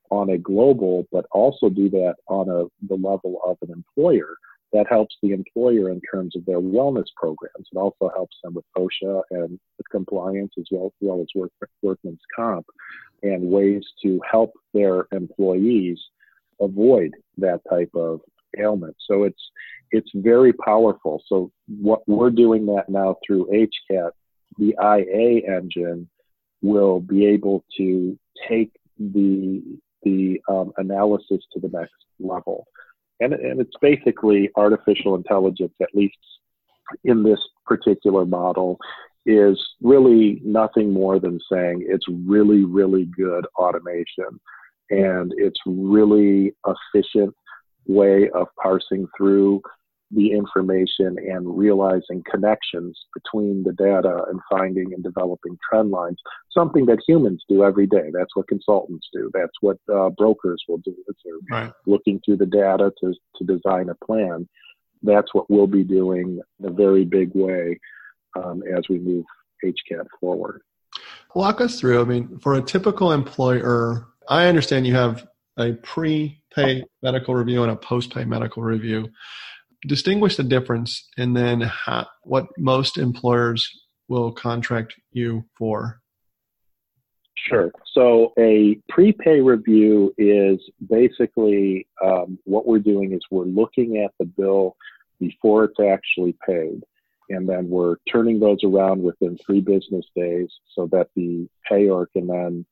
on 0.09 0.31
a 0.31 0.37
global, 0.37 1.07
but 1.11 1.25
also 1.31 1.69
do 1.69 1.89
that 1.89 2.15
on 2.27 2.49
a, 2.49 2.65
the 2.87 2.95
level 2.95 3.39
of 3.45 3.57
an 3.61 3.71
employer, 3.71 4.35
that 4.71 4.87
helps 4.87 5.15
the 5.21 5.31
employer 5.31 5.89
in 5.89 6.01
terms 6.11 6.35
of 6.35 6.45
their 6.45 6.59
wellness 6.59 7.07
programs. 7.15 7.67
It 7.71 7.77
also 7.77 8.09
helps 8.13 8.37
them 8.43 8.53
with 8.53 8.65
OSHA 8.77 9.23
and 9.31 9.59
with 9.77 9.89
compliance 9.91 10.53
as 10.59 10.65
well, 10.71 10.87
as 10.87 10.91
well 11.01 11.21
as 11.21 11.27
work, 11.35 11.51
workman's 11.81 12.21
comp 12.35 12.67
and 13.23 13.49
ways 13.49 13.83
to 14.03 14.21
help 14.29 14.53
their 14.73 15.07
employees 15.11 15.99
avoid 16.61 17.11
that 17.37 17.61
type 17.69 17.89
of 17.95 18.21
ailment. 18.57 18.95
So 19.07 19.23
it's 19.23 19.41
it's 19.91 20.09
very 20.13 20.53
powerful. 20.53 21.23
So 21.27 21.51
what 21.67 22.07
we're 22.07 22.29
doing 22.29 22.67
that 22.67 22.89
now 22.89 23.15
through 23.25 23.47
HCAT, 23.47 24.11
the 24.59 24.75
IA 24.79 25.51
engine 25.51 26.07
will 26.61 26.99
be 26.99 27.25
able 27.25 27.63
to 27.77 28.17
take 28.47 28.71
the 28.99 29.63
the 30.03 30.41
um, 30.49 30.71
analysis 30.77 31.43
to 31.53 31.59
the 31.59 31.69
next 31.69 31.93
level. 32.19 32.67
And, 33.19 33.33
and 33.33 33.59
it's 33.59 33.75
basically 33.81 34.49
artificial 34.55 35.15
intelligence, 35.15 35.73
at 35.81 35.89
least 35.93 36.17
in 37.03 37.23
this 37.23 37.39
particular 37.65 38.25
model, 38.25 38.77
is 39.25 39.59
really 39.81 40.41
nothing 40.43 40.91
more 40.91 41.19
than 41.19 41.39
saying 41.51 41.85
it's 41.87 42.05
really, 42.25 42.63
really 42.63 43.05
good 43.05 43.45
automation 43.57 44.39
and 44.89 45.33
it's 45.37 45.59
really 45.65 46.53
efficient 46.65 47.35
way 47.85 48.29
of 48.29 48.47
parsing 48.61 49.07
through 49.17 49.61
the 50.11 50.31
information 50.31 51.17
and 51.19 51.57
realizing 51.57 52.23
connections 52.29 52.97
between 53.13 53.63
the 53.63 53.73
data 53.73 54.23
and 54.29 54.39
finding 54.49 54.93
and 54.93 55.03
developing 55.03 55.57
trend 55.69 55.91
lines, 55.91 56.17
something 56.51 56.85
that 56.87 56.99
humans 57.07 57.43
do 57.47 57.63
every 57.63 57.85
day. 57.85 58.09
That's 58.11 58.35
what 58.35 58.47
consultants 58.47 59.07
do. 59.13 59.29
That's 59.33 59.53
what 59.61 59.77
uh, 59.93 60.09
brokers 60.09 60.63
will 60.67 60.79
do. 60.79 60.95
They're 61.23 61.33
right. 61.51 61.71
looking 61.85 62.19
through 62.25 62.37
the 62.37 62.47
data 62.47 62.91
to, 63.01 63.13
to 63.37 63.43
design 63.45 63.89
a 63.89 64.05
plan. 64.05 64.47
That's 65.03 65.33
what 65.33 65.49
we'll 65.49 65.67
be 65.67 65.83
doing 65.83 66.39
in 66.59 66.65
a 66.65 66.71
very 66.71 67.05
big 67.05 67.31
way 67.35 67.79
um, 68.35 68.63
as 68.75 68.89
we 68.89 68.99
move 68.99 69.25
HCAT 69.63 70.07
forward. 70.19 70.61
Walk 71.35 71.61
us 71.61 71.79
through. 71.79 72.01
I 72.01 72.05
mean, 72.05 72.39
for 72.39 72.55
a 72.55 72.61
typical 72.61 73.11
employer, 73.11 74.07
I 74.27 74.47
understand 74.47 74.87
you 74.87 74.95
have 74.95 75.27
a 75.57 75.73
pre-pay 75.73 76.83
medical 77.03 77.35
review 77.35 77.61
and 77.63 77.71
a 77.71 77.75
post-pay 77.75 78.25
medical 78.25 78.63
review 78.63 79.09
distinguish 79.87 80.35
the 80.35 80.43
difference 80.43 81.07
and 81.17 81.35
then 81.35 81.61
how, 81.61 82.07
what 82.23 82.47
most 82.57 82.97
employers 82.97 83.69
will 84.07 84.31
contract 84.31 84.95
you 85.11 85.45
for 85.57 86.01
Sure. 87.47 87.71
So 87.93 88.33
a 88.37 88.79
prepay 88.89 89.39
review 89.39 90.13
is 90.17 90.59
basically 90.89 91.87
um, 92.03 92.37
what 92.43 92.67
we're 92.67 92.79
doing 92.79 93.13
is 93.13 93.21
we're 93.31 93.45
looking 93.45 93.97
at 93.97 94.11
the 94.19 94.25
bill 94.25 94.75
before 95.19 95.65
it's 95.65 95.79
actually 95.79 96.35
paid. 96.45 96.81
And 97.29 97.47
then 97.47 97.69
we're 97.69 97.97
turning 98.11 98.39
those 98.39 98.63
around 98.63 99.03
within 99.03 99.37
three 99.45 99.61
business 99.61 100.05
days 100.15 100.49
so 100.75 100.87
that 100.91 101.09
the 101.15 101.47
payer 101.69 102.07
can 102.07 102.27
then 102.27 102.65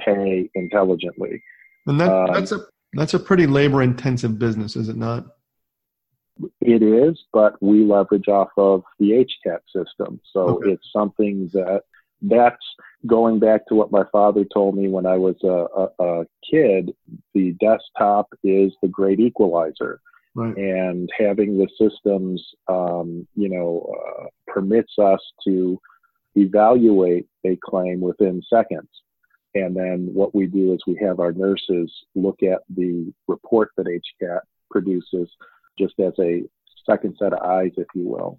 pay 0.00 0.50
intelligently. 0.54 1.42
And 1.86 2.00
that, 2.00 2.12
um, 2.12 2.32
that's 2.32 2.52
a 2.52 2.60
that's 2.94 3.14
a 3.14 3.20
pretty 3.20 3.46
labor 3.46 3.82
intensive 3.82 4.38
business, 4.38 4.74
is 4.74 4.88
it 4.88 4.96
not? 4.96 5.26
It 6.60 6.82
is, 6.82 7.18
but 7.32 7.60
we 7.62 7.84
leverage 7.84 8.28
off 8.28 8.50
of 8.56 8.82
the 8.98 9.10
HCAT 9.46 9.60
system. 9.74 10.20
So 10.32 10.40
okay. 10.40 10.70
it's 10.70 10.88
something 10.92 11.50
that 11.52 11.82
that's 12.22 12.64
going 13.06 13.38
back 13.38 13.66
to 13.66 13.74
what 13.74 13.92
my 13.92 14.04
father 14.12 14.44
told 14.44 14.76
me 14.76 14.88
when 14.88 15.06
I 15.06 15.16
was 15.16 15.36
a, 15.42 15.48
a, 15.48 16.20
a 16.20 16.26
kid. 16.48 16.94
The 17.34 17.52
desktop 17.60 18.28
is 18.44 18.72
the 18.82 18.88
great 18.88 19.20
equalizer. 19.20 20.00
Right. 20.34 20.56
And 20.56 21.10
having 21.18 21.58
the 21.58 21.68
systems, 21.78 22.42
um, 22.68 23.26
you 23.34 23.48
know, 23.48 23.92
uh, 23.98 24.26
permits 24.46 24.92
us 24.98 25.20
to 25.44 25.80
evaluate 26.36 27.26
a 27.44 27.58
claim 27.64 28.00
within 28.00 28.42
seconds. 28.48 28.88
And 29.54 29.74
then 29.74 30.10
what 30.12 30.34
we 30.34 30.46
do 30.46 30.72
is 30.72 30.80
we 30.86 30.96
have 31.02 31.18
our 31.18 31.32
nurses 31.32 31.92
look 32.14 32.42
at 32.42 32.60
the 32.74 33.12
report 33.26 33.70
that 33.76 33.86
HCAT 33.86 34.40
produces 34.70 35.28
just 35.78 35.94
as 36.00 36.12
a 36.18 36.42
second 36.88 37.16
set 37.18 37.32
of 37.32 37.40
eyes, 37.40 37.72
if 37.76 37.86
you 37.94 38.08
will. 38.08 38.38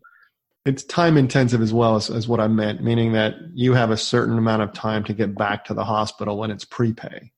It's 0.65 0.83
time 0.83 1.17
intensive 1.17 1.61
as 1.61 1.73
well 1.73 1.95
as, 1.95 2.09
as 2.09 2.27
what 2.27 2.39
I 2.39 2.47
meant, 2.47 2.83
meaning 2.83 3.13
that 3.13 3.35
you 3.53 3.73
have 3.73 3.89
a 3.89 3.97
certain 3.97 4.37
amount 4.37 4.61
of 4.61 4.73
time 4.73 5.03
to 5.05 5.13
get 5.13 5.35
back 5.35 5.65
to 5.65 5.73
the 5.73 5.83
hospital 5.83 6.37
when 6.37 6.51
it's 6.51 6.65
prepay. 6.65 7.31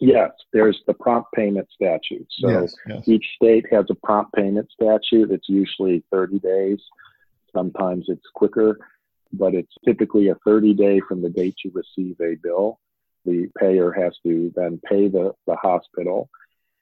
Yes, 0.00 0.30
there's 0.52 0.80
the 0.86 0.94
prompt 0.94 1.30
payment 1.34 1.68
statute. 1.74 2.26
So 2.30 2.48
yes, 2.48 2.74
yes. 2.88 3.08
each 3.08 3.26
state 3.36 3.66
has 3.70 3.86
a 3.90 3.94
prompt 3.94 4.32
payment 4.32 4.68
statute. 4.70 5.30
It's 5.30 5.48
usually 5.48 6.04
30 6.10 6.38
days. 6.38 6.78
Sometimes 7.52 8.06
it's 8.08 8.24
quicker, 8.34 8.78
but 9.32 9.54
it's 9.54 9.74
typically 9.84 10.28
a 10.28 10.36
30 10.46 10.74
day 10.74 11.00
from 11.06 11.22
the 11.22 11.28
date 11.28 11.56
you 11.64 11.72
receive 11.74 12.16
a 12.20 12.36
bill. 12.42 12.78
The 13.26 13.50
payer 13.58 13.92
has 13.92 14.14
to 14.24 14.52
then 14.56 14.80
pay 14.88 15.08
the, 15.08 15.32
the 15.46 15.56
hospital. 15.56 16.30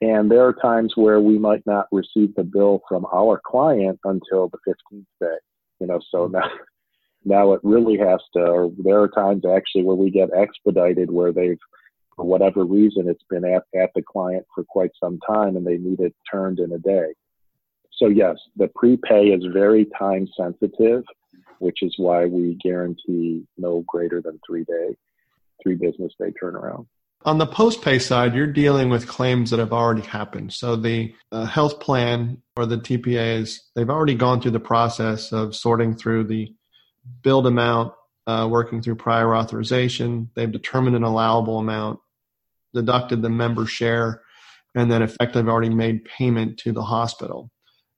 And 0.01 0.31
there 0.31 0.45
are 0.45 0.53
times 0.53 0.93
where 0.95 1.19
we 1.19 1.37
might 1.37 1.65
not 1.65 1.87
receive 1.91 2.33
the 2.35 2.43
bill 2.43 2.81
from 2.87 3.05
our 3.13 3.41
client 3.45 3.99
until 4.05 4.49
the 4.49 4.57
15th 4.67 5.05
day. 5.19 5.37
You 5.79 5.87
know, 5.87 5.99
so 6.09 6.27
mm-hmm. 6.27 6.33
now, 6.33 6.49
now 7.25 7.53
it 7.53 7.59
really 7.63 7.97
has 7.97 8.21
to, 8.33 8.39
or 8.39 8.71
there 8.77 9.01
are 9.01 9.09
times 9.09 9.43
actually 9.45 9.83
where 9.83 9.95
we 9.95 10.09
get 10.09 10.29
expedited 10.33 11.11
where 11.11 11.33
they've 11.33 11.59
for 12.19 12.25
whatever 12.25 12.65
reason, 12.65 13.07
it's 13.07 13.23
been 13.29 13.45
at, 13.45 13.63
at 13.81 13.91
the 13.95 14.01
client 14.01 14.45
for 14.53 14.65
quite 14.65 14.91
some 15.01 15.19
time 15.25 15.55
and 15.55 15.65
they 15.65 15.77
need 15.77 16.01
it 16.01 16.13
turned 16.29 16.59
in 16.59 16.73
a 16.73 16.77
day. 16.77 17.13
So, 17.93 18.07
yes, 18.07 18.35
the 18.57 18.69
prepay 18.75 19.27
is 19.27 19.45
very 19.53 19.87
time 19.97 20.27
sensitive, 20.37 21.03
which 21.59 21.81
is 21.81 21.93
why 21.97 22.25
we 22.25 22.57
guarantee 22.61 23.45
no 23.57 23.85
greater 23.87 24.21
than 24.21 24.37
three 24.45 24.65
day, 24.65 24.97
three 25.63 25.75
business 25.75 26.11
day 26.19 26.33
turnaround. 26.43 26.87
On 27.25 27.37
the 27.37 27.45
post 27.45 27.81
pay 27.81 27.99
side, 27.99 28.33
you're 28.33 28.47
dealing 28.47 28.89
with 28.89 29.07
claims 29.07 29.49
that 29.49 29.59
have 29.59 29.73
already 29.73 30.01
happened. 30.01 30.53
So 30.53 30.75
the 30.75 31.13
uh, 31.31 31.45
health 31.45 31.79
plan 31.81 32.41
or 32.55 32.65
the 32.65 32.77
TPAs, 32.77 33.57
they've 33.75 33.89
already 33.89 34.15
gone 34.15 34.41
through 34.41 34.51
the 34.51 34.59
process 34.59 35.33
of 35.33 35.55
sorting 35.55 35.95
through 35.95 36.25
the 36.25 36.53
billed 37.21 37.45
amount, 37.45 37.93
uh, 38.25 38.47
working 38.49 38.81
through 38.81 38.95
prior 38.95 39.35
authorization. 39.35 40.29
They've 40.35 40.51
determined 40.51 40.95
an 40.95 41.03
allowable 41.03 41.59
amount 41.59 41.99
deducted 42.73 43.21
the 43.21 43.29
member 43.29 43.65
share 43.65 44.21
and 44.75 44.91
then 44.91 45.01
effectively 45.01 45.49
already 45.49 45.73
made 45.73 46.05
payment 46.05 46.57
to 46.59 46.71
the 46.71 46.83
hospital. 46.83 47.49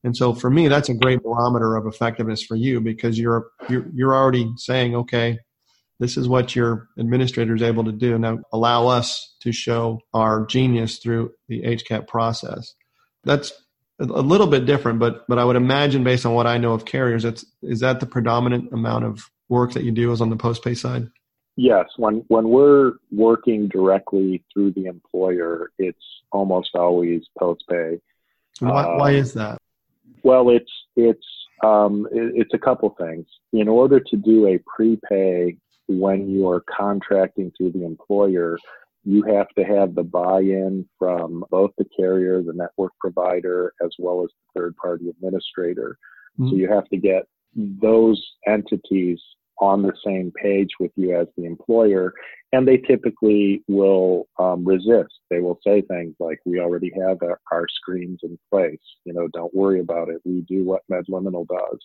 And 0.04 0.16
so 0.16 0.34
for 0.34 0.50
me, 0.50 0.68
that's 0.68 0.90
a 0.90 0.96
great 0.96 1.22
barometer 1.22 1.76
of 1.76 1.86
effectiveness 1.86 2.44
for 2.44 2.56
you 2.56 2.82
because 2.82 3.20
you're 3.20 3.50
you're, 3.70 3.86
you're 3.94 4.16
already 4.16 4.52
saying, 4.56 4.96
okay, 4.96 5.38
this 6.02 6.18
is 6.18 6.28
what 6.28 6.56
your 6.56 6.90
administrator 6.98 7.54
is 7.54 7.62
able 7.62 7.84
to 7.84 7.92
do. 7.92 8.18
Now 8.18 8.40
allow 8.52 8.88
us 8.88 9.36
to 9.42 9.52
show 9.52 10.02
our 10.16 10.48
genius 10.48 10.98
through 10.98 11.32
the 11.48 11.62
HCAT 11.62 12.08
process. 12.08 12.74
That's 13.24 13.54
a 14.00 14.06
little 14.06 14.48
bit 14.48 14.66
different, 14.66 14.98
but 14.98 15.28
but 15.28 15.38
I 15.38 15.46
would 15.46 15.56
imagine 15.56 16.04
based 16.04 16.26
on 16.26 16.34
what 16.34 16.48
I 16.48 16.58
know 16.58 16.74
of 16.74 16.86
carriers, 16.86 17.22
that's 17.22 17.46
is 17.62 17.82
that 17.82 18.00
the 18.00 18.08
predominant 18.08 18.74
amount 18.74 19.06
of 19.06 19.30
work 19.48 19.74
that 19.74 19.84
you 19.84 19.92
do 19.92 20.12
is 20.12 20.22
on 20.22 20.32
the 20.32 20.36
post 20.36 20.64
pay 20.64 20.74
side? 20.74 21.08
Yes, 21.56 21.86
when 21.98 22.26
when 22.30 22.50
we're 22.50 22.94
working 23.12 23.68
directly 23.68 24.44
through 24.52 24.72
the 24.72 24.86
employer, 24.86 25.70
it's 25.78 26.04
almost 26.32 26.72
always 26.74 27.22
post 27.38 27.64
pay. 27.70 28.02
Why, 28.60 28.86
um, 28.86 28.98
why 28.98 29.12
is 29.12 29.34
that? 29.34 29.60
Well, 30.24 30.50
it's 30.50 30.72
it's 30.96 31.28
um, 31.64 32.08
it, 32.12 32.34
it's 32.36 32.54
a 32.56 32.58
couple 32.58 32.90
things. 33.00 33.28
In 33.54 33.68
order 33.68 34.00
to 34.00 34.18
do 34.18 34.48
a 34.48 34.60
prepay 34.76 35.58
when 35.88 36.30
you 36.30 36.48
are 36.50 36.62
contracting 36.62 37.52
through 37.58 37.72
the 37.72 37.86
employer, 37.86 38.58
you 39.04 39.24
have 39.24 39.50
to 39.58 39.64
have 39.64 39.96
the 39.96 40.04
buy-in 40.04 40.88
from 41.00 41.44
both 41.50 41.72
the 41.78 41.86
carrier, 41.98 42.42
the 42.44 42.54
network 42.54 42.92
provider, 43.00 43.74
as 43.84 43.90
well 43.98 44.24
as 44.24 44.30
the 44.30 44.60
third-party 44.60 45.10
administrator. 45.10 45.98
Mm-hmm. 46.40 46.50
So 46.50 46.56
you 46.56 46.70
have 46.72 46.88
to 46.90 46.98
get 46.98 47.24
those 47.56 48.22
entities 48.48 49.20
on 49.60 49.84
the 49.84 49.94
same 50.04 50.32
page 50.42 50.70
with 50.80 50.92
you 50.96 51.16
as 51.16 51.28
the 51.38 51.46
employer, 51.46 52.14
and 52.52 52.68
they 52.68 52.78
typically 52.78 53.64
will 53.68 54.28
um, 54.40 54.66
resist. 54.66 55.14
They 55.30 55.40
will 55.40 55.60
say 55.66 55.82
things 55.82 56.16
like, 56.20 56.40
"We 56.46 56.60
already 56.60 56.92
have 57.00 57.18
our, 57.22 57.40
our, 57.52 57.68
screens 57.70 58.20
in 58.24 58.40
place. 58.52 58.82
You 59.06 59.14
know, 59.14 59.28
don't 59.28 59.54
worry 59.54 59.80
about 59.80 60.10
it. 60.10 60.22
We 60.26 60.42
do 60.42 60.64
what 60.64 60.82
MedLiminal 60.92 61.48
does." 61.48 61.80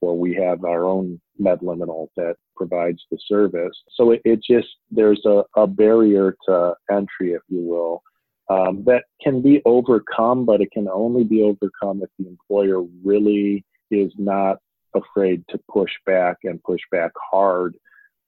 Or 0.00 0.16
we 0.18 0.34
have 0.36 0.64
our 0.64 0.84
own 0.84 1.20
MedLiminal 1.40 2.08
that 2.16 2.36
provides 2.56 3.02
the 3.10 3.18
service. 3.26 3.76
So 3.94 4.12
it, 4.12 4.22
it 4.24 4.40
just, 4.42 4.68
there's 4.90 5.22
a, 5.26 5.42
a, 5.56 5.66
barrier 5.66 6.36
to 6.46 6.74
entry, 6.90 7.32
if 7.32 7.42
you 7.48 7.60
will, 7.60 8.02
um, 8.48 8.82
that 8.84 9.04
can 9.22 9.42
be 9.42 9.62
overcome, 9.64 10.44
but 10.44 10.60
it 10.60 10.70
can 10.72 10.88
only 10.88 11.24
be 11.24 11.42
overcome 11.42 12.02
if 12.02 12.10
the 12.18 12.26
employer 12.28 12.82
really 13.04 13.64
is 13.90 14.12
not 14.18 14.58
afraid 14.94 15.44
to 15.50 15.60
push 15.70 15.92
back 16.06 16.38
and 16.44 16.62
push 16.62 16.80
back 16.90 17.12
hard 17.30 17.76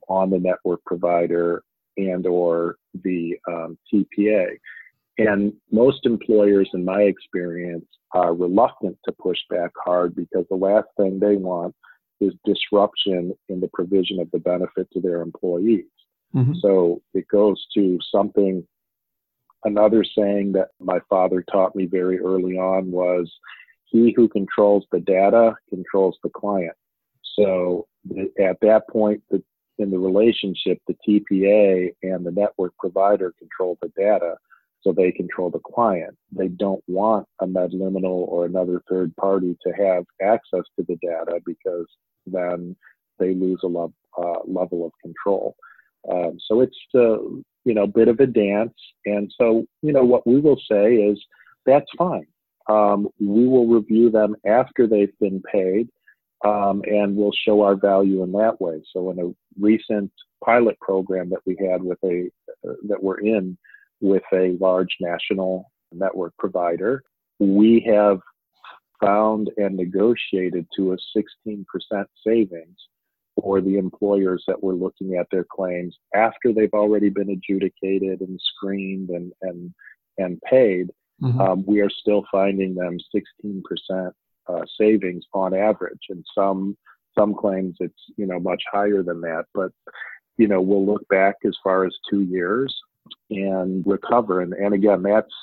on 0.07 0.29
the 0.29 0.39
network 0.39 0.83
provider 0.85 1.63
and 1.97 2.25
or 2.25 2.77
the 3.03 3.35
um, 3.47 3.77
TPA. 3.93 4.47
And 5.17 5.53
most 5.71 6.05
employers, 6.05 6.69
in 6.73 6.83
my 6.83 7.03
experience, 7.03 7.85
are 8.13 8.33
reluctant 8.33 8.97
to 9.05 9.11
push 9.13 9.37
back 9.49 9.71
hard 9.83 10.15
because 10.15 10.45
the 10.49 10.55
last 10.55 10.87
thing 10.97 11.19
they 11.19 11.35
want 11.35 11.75
is 12.19 12.33
disruption 12.45 13.33
in 13.49 13.59
the 13.59 13.69
provision 13.73 14.19
of 14.19 14.29
the 14.31 14.39
benefit 14.39 14.87
to 14.93 15.01
their 15.01 15.21
employees. 15.21 15.85
Mm-hmm. 16.35 16.53
So 16.61 17.01
it 17.13 17.27
goes 17.27 17.63
to 17.75 17.99
something, 18.11 18.65
another 19.65 20.03
saying 20.03 20.53
that 20.53 20.69
my 20.79 20.99
father 21.09 21.43
taught 21.51 21.75
me 21.75 21.85
very 21.85 22.19
early 22.19 22.57
on 22.57 22.89
was 22.91 23.31
he 23.85 24.13
who 24.15 24.27
controls 24.27 24.85
the 24.91 24.99
data 24.99 25.55
controls 25.69 26.17
the 26.23 26.29
client. 26.29 26.75
So 27.37 27.87
at 28.39 28.57
that 28.61 28.89
point 28.89 29.21
the, 29.29 29.43
in 29.77 29.91
the 29.91 29.99
relationship, 29.99 30.79
the 30.87 30.95
TPA 31.07 31.93
and 32.01 32.25
the 32.25 32.31
network 32.31 32.73
provider 32.77 33.33
control 33.37 33.77
the 33.81 33.91
data, 33.97 34.35
so 34.83 34.91
they 34.91 35.11
control 35.11 35.49
the 35.49 35.59
client. 35.59 36.15
They 36.31 36.47
don't 36.47 36.83
want 36.87 37.27
a 37.39 37.47
MedLiminal 37.47 38.27
or 38.27 38.45
another 38.45 38.81
third 38.89 39.15
party 39.15 39.57
to 39.65 39.73
have 39.73 40.05
access 40.21 40.63
to 40.77 40.85
the 40.87 40.97
data 41.01 41.39
because 41.45 41.87
then 42.25 42.75
they 43.19 43.33
lose 43.33 43.61
a 43.63 43.67
lo- 43.67 43.93
uh, 44.17 44.39
level 44.45 44.85
of 44.85 44.91
control. 45.01 45.55
Um, 46.11 46.37
so 46.45 46.61
it's 46.61 46.77
a 46.95 47.17
you 47.65 47.73
know 47.73 47.87
bit 47.87 48.09
of 48.09 48.19
a 48.19 48.27
dance, 48.27 48.73
and 49.05 49.33
so 49.39 49.65
you 49.81 49.93
know 49.93 50.03
what 50.03 50.27
we 50.27 50.39
will 50.39 50.59
say 50.69 50.95
is 50.95 51.19
that's 51.65 51.89
fine 51.97 52.27
um, 52.67 53.09
we 53.19 53.47
will 53.47 53.67
review 53.67 54.09
them 54.09 54.35
after 54.45 54.87
they've 54.87 55.17
been 55.19 55.41
paid 55.51 55.89
um, 56.45 56.81
and 56.85 57.15
we'll 57.15 57.33
show 57.45 57.61
our 57.61 57.75
value 57.75 58.23
in 58.23 58.31
that 58.33 58.59
way. 58.59 58.81
So, 58.91 59.11
in 59.11 59.19
a 59.19 59.33
recent 59.59 60.11
pilot 60.43 60.77
program 60.79 61.29
that 61.29 61.39
we 61.45 61.55
had 61.59 61.81
with 61.81 61.99
a 62.03 62.29
uh, 62.67 62.73
that 62.87 63.01
we're 63.01 63.19
in 63.19 63.57
with 64.01 64.23
a 64.33 64.57
large 64.59 64.95
national 64.99 65.71
network 65.91 66.33
provider, 66.37 67.03
we 67.39 67.85
have 67.87 68.19
found 69.01 69.49
and 69.57 69.75
negotiated 69.75 70.65
to 70.75 70.93
a 70.93 70.97
16% 71.49 71.65
savings 72.25 72.77
for 73.41 73.61
the 73.61 73.77
employers 73.77 74.43
that 74.47 74.61
were 74.61 74.75
looking 74.75 75.15
at 75.15 75.27
their 75.31 75.43
claims 75.43 75.97
after 76.15 76.53
they've 76.53 76.73
already 76.73 77.09
been 77.09 77.31
adjudicated 77.31 78.21
and 78.21 78.39
screened 78.55 79.09
and 79.09 79.33
and 79.41 79.73
and 80.19 80.39
paid 80.41 80.91
mm-hmm. 81.21 81.41
um, 81.41 81.63
we 81.65 81.81
are 81.81 81.89
still 81.89 82.23
finding 82.31 82.75
them 82.75 82.99
16% 83.43 84.11
uh, 84.47 84.61
savings 84.79 85.23
on 85.33 85.53
average. 85.53 86.01
And 86.09 86.25
some 86.35 86.77
some 87.17 87.35
claims 87.35 87.75
it's 87.79 87.93
you 88.17 88.25
know 88.25 88.39
much 88.39 88.61
higher 88.71 89.03
than 89.03 89.21
that. 89.21 89.45
But 89.53 89.71
you 90.37 90.47
know, 90.47 90.61
we'll 90.61 90.85
look 90.85 91.07
back 91.09 91.35
as 91.45 91.55
far 91.63 91.85
as 91.85 91.95
two 92.09 92.21
years 92.21 92.75
and 93.35 93.83
recover. 93.85 94.41
And, 94.41 94.53
and 94.53 94.73
again, 94.73 95.03
that's, 95.03 95.33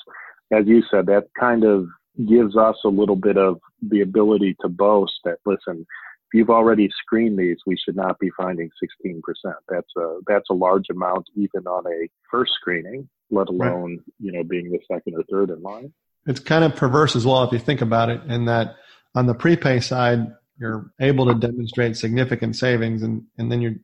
as 0.51 0.65
you 0.67 0.83
said, 0.89 1.05
that 1.07 1.27
kind 1.39 1.63
of 1.63 1.87
gives 2.27 2.57
us 2.57 2.75
a 2.83 2.89
little 2.89 3.15
bit 3.15 3.37
of 3.37 3.59
the 3.81 4.01
ability 4.01 4.55
to 4.61 4.69
boast 4.69 5.13
that, 5.23 5.37
listen, 5.45 5.79
if 5.79 6.37
you've 6.37 6.49
already 6.49 6.89
screened 6.97 7.37
these, 7.37 7.57
we 7.65 7.77
should 7.77 7.95
not 7.95 8.19
be 8.19 8.29
finding 8.37 8.69
16%. 9.05 9.21
That's 9.67 9.87
a, 9.97 10.19
that's 10.27 10.49
a 10.49 10.53
large 10.53 10.89
amount 10.89 11.27
even 11.35 11.67
on 11.67 11.85
a 11.87 12.07
first 12.29 12.53
screening, 12.53 13.09
let 13.29 13.49
alone, 13.49 13.91
right. 13.91 13.99
you 14.19 14.31
know, 14.31 14.43
being 14.43 14.71
the 14.71 14.79
second 14.89 15.15
or 15.15 15.23
third 15.29 15.49
in 15.49 15.61
line. 15.61 15.93
It's 16.27 16.39
kind 16.39 16.63
of 16.63 16.75
perverse 16.75 17.15
as 17.15 17.25
well 17.25 17.43
if 17.43 17.51
you 17.51 17.59
think 17.59 17.81
about 17.81 18.09
it 18.09 18.21
in 18.27 18.45
that 18.45 18.75
on 19.15 19.25
the 19.25 19.33
prepay 19.33 19.79
side, 19.79 20.27
you're 20.57 20.91
able 20.99 21.25
to 21.25 21.33
demonstrate 21.33 21.97
significant 21.97 22.55
savings 22.55 23.01
and, 23.01 23.23
and 23.37 23.51
then 23.51 23.61
you're 23.61 23.75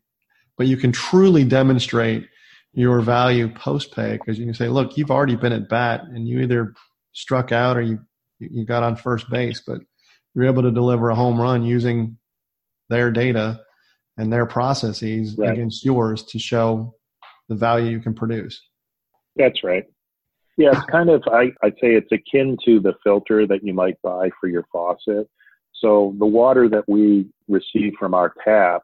but 0.57 0.67
you 0.67 0.75
can 0.75 0.91
truly 0.91 1.43
demonstrate 1.43 2.27
your 2.77 3.01
value 3.01 3.49
post 3.49 3.91
pay 3.91 4.13
because 4.13 4.37
you 4.37 4.45
can 4.45 4.53
say, 4.53 4.69
look, 4.69 4.97
you've 4.97 5.09
already 5.09 5.35
been 5.35 5.51
at 5.51 5.67
bat 5.67 6.03
and 6.03 6.27
you 6.27 6.41
either 6.41 6.75
struck 7.11 7.51
out 7.51 7.75
or 7.75 7.81
you 7.81 7.99
you 8.37 8.65
got 8.65 8.83
on 8.83 8.95
first 8.95 9.27
base, 9.31 9.63
but 9.65 9.79
you're 10.35 10.45
able 10.45 10.61
to 10.61 10.69
deliver 10.69 11.09
a 11.09 11.15
home 11.15 11.41
run 11.41 11.63
using 11.63 12.19
their 12.89 13.09
data 13.09 13.59
and 14.17 14.31
their 14.31 14.45
processes 14.45 15.35
right. 15.39 15.53
against 15.53 15.83
yours 15.83 16.23
to 16.25 16.37
show 16.37 16.93
the 17.49 17.55
value 17.55 17.89
you 17.89 17.99
can 17.99 18.13
produce. 18.13 18.61
That's 19.35 19.63
right. 19.63 19.85
Yeah, 20.55 20.69
it's 20.73 20.85
kind 20.85 21.09
of 21.09 21.23
I, 21.31 21.51
I'd 21.63 21.73
say 21.81 21.95
it's 21.95 22.11
akin 22.11 22.57
to 22.65 22.79
the 22.79 22.93
filter 23.03 23.47
that 23.47 23.63
you 23.63 23.73
might 23.73 23.99
buy 24.03 24.29
for 24.39 24.49
your 24.49 24.65
faucet. 24.71 25.27
So 25.73 26.13
the 26.19 26.27
water 26.27 26.69
that 26.69 26.83
we 26.87 27.25
receive 27.47 27.93
from 27.97 28.13
our 28.13 28.33
tap 28.45 28.83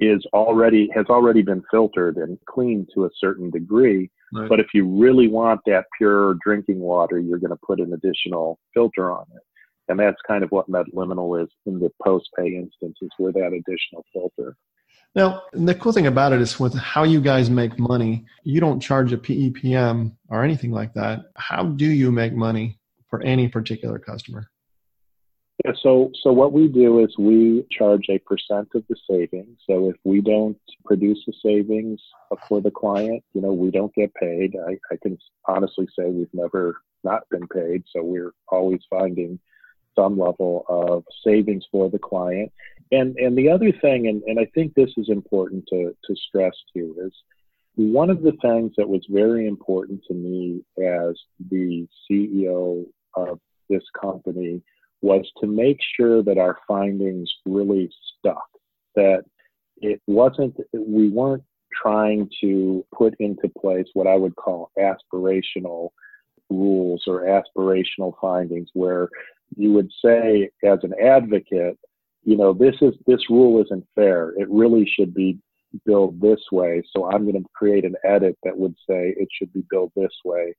is 0.00 0.24
already 0.32 0.88
has 0.94 1.06
already 1.06 1.42
been 1.42 1.62
filtered 1.70 2.16
and 2.16 2.38
cleaned 2.46 2.88
to 2.94 3.04
a 3.04 3.10
certain 3.18 3.50
degree. 3.50 4.10
Right. 4.32 4.48
But 4.48 4.60
if 4.60 4.68
you 4.72 4.88
really 4.88 5.28
want 5.28 5.60
that 5.66 5.84
pure 5.96 6.36
drinking 6.44 6.80
water, 6.80 7.18
you're 7.18 7.38
going 7.38 7.50
to 7.50 7.58
put 7.66 7.80
an 7.80 7.92
additional 7.92 8.58
filter 8.74 9.12
on 9.12 9.26
it. 9.34 9.42
And 9.88 9.98
that's 9.98 10.18
kind 10.26 10.44
of 10.44 10.50
what 10.50 10.70
MedLiminal 10.70 11.42
is 11.42 11.50
in 11.66 11.80
the 11.80 11.90
post-pay 12.02 12.46
instances 12.46 13.10
with 13.18 13.34
that 13.34 13.48
additional 13.48 14.04
filter. 14.12 14.56
Now, 15.16 15.42
the 15.52 15.74
cool 15.74 15.90
thing 15.92 16.06
about 16.06 16.32
it 16.32 16.40
is 16.40 16.60
with 16.60 16.74
how 16.74 17.02
you 17.02 17.20
guys 17.20 17.50
make 17.50 17.76
money, 17.76 18.24
you 18.44 18.60
don't 18.60 18.78
charge 18.78 19.12
a 19.12 19.18
PEPM 19.18 20.14
or 20.28 20.44
anything 20.44 20.70
like 20.70 20.94
that. 20.94 21.24
How 21.36 21.64
do 21.64 21.86
you 21.86 22.12
make 22.12 22.32
money 22.32 22.78
for 23.08 23.20
any 23.22 23.48
particular 23.48 23.98
customer? 23.98 24.48
Yeah, 25.64 25.72
so 25.82 26.10
so 26.22 26.32
what 26.32 26.52
we 26.52 26.68
do 26.68 27.00
is 27.00 27.14
we 27.18 27.66
charge 27.70 28.06
a 28.08 28.18
percent 28.18 28.68
of 28.74 28.84
the 28.88 28.96
savings. 29.10 29.58
So 29.68 29.90
if 29.90 29.96
we 30.04 30.20
don't 30.20 30.58
produce 30.86 31.18
the 31.26 31.34
savings 31.44 32.00
for 32.48 32.60
the 32.60 32.70
client, 32.70 33.22
you 33.34 33.42
know, 33.42 33.52
we 33.52 33.70
don't 33.70 33.94
get 33.94 34.14
paid. 34.14 34.56
I, 34.56 34.78
I 34.92 34.96
can 35.02 35.18
honestly 35.46 35.86
say 35.98 36.06
we've 36.06 36.32
never 36.32 36.80
not 37.04 37.28
been 37.30 37.46
paid. 37.48 37.84
So 37.94 38.02
we're 38.02 38.32
always 38.48 38.80
finding 38.88 39.38
some 39.96 40.18
level 40.18 40.64
of 40.68 41.04
savings 41.24 41.66
for 41.70 41.90
the 41.90 41.98
client. 41.98 42.52
And 42.92 43.16
and 43.16 43.36
the 43.36 43.50
other 43.50 43.72
thing, 43.72 44.08
and, 44.08 44.22
and 44.22 44.40
I 44.40 44.46
think 44.54 44.74
this 44.74 44.92
is 44.96 45.10
important 45.10 45.66
to, 45.70 45.94
to 46.06 46.16
stress 46.28 46.54
too, 46.74 46.96
is 47.04 47.12
one 47.76 48.08
of 48.08 48.22
the 48.22 48.36
things 48.40 48.72
that 48.78 48.88
was 48.88 49.04
very 49.10 49.46
important 49.46 50.04
to 50.08 50.14
me 50.14 50.62
as 50.78 51.16
the 51.50 51.86
CEO 52.08 52.86
of 53.14 53.40
this 53.68 53.84
company 54.00 54.62
was 55.02 55.26
to 55.40 55.46
make 55.46 55.78
sure 55.96 56.22
that 56.22 56.38
our 56.38 56.58
findings 56.68 57.30
really 57.46 57.90
stuck, 58.18 58.46
that 58.96 59.22
it 59.78 60.00
wasn't, 60.06 60.56
we 60.72 61.08
weren't 61.08 61.44
trying 61.82 62.28
to 62.40 62.84
put 62.94 63.14
into 63.18 63.48
place 63.58 63.86
what 63.94 64.06
I 64.06 64.16
would 64.16 64.36
call 64.36 64.70
aspirational 64.78 65.90
rules 66.50 67.04
or 67.06 67.22
aspirational 67.22 68.12
findings 68.20 68.68
where 68.74 69.08
you 69.56 69.72
would 69.72 69.90
say 70.04 70.50
as 70.64 70.80
an 70.82 70.92
advocate 71.02 71.78
you 72.22 72.36
know, 72.36 72.52
this 72.52 72.74
is 72.80 72.94
this 73.06 73.30
rule 73.30 73.62
isn't 73.62 73.86
fair. 73.94 74.32
It 74.36 74.48
really 74.50 74.86
should 74.86 75.14
be 75.14 75.38
built 75.86 76.20
this 76.20 76.40
way. 76.52 76.82
So 76.94 77.10
I'm 77.10 77.22
going 77.22 77.42
to 77.42 77.48
create 77.54 77.84
an 77.84 77.94
edit 78.04 78.36
that 78.42 78.56
would 78.56 78.74
say 78.88 79.14
it 79.16 79.28
should 79.32 79.52
be 79.52 79.64
built 79.70 79.92
this 79.96 80.12
way, 80.24 80.54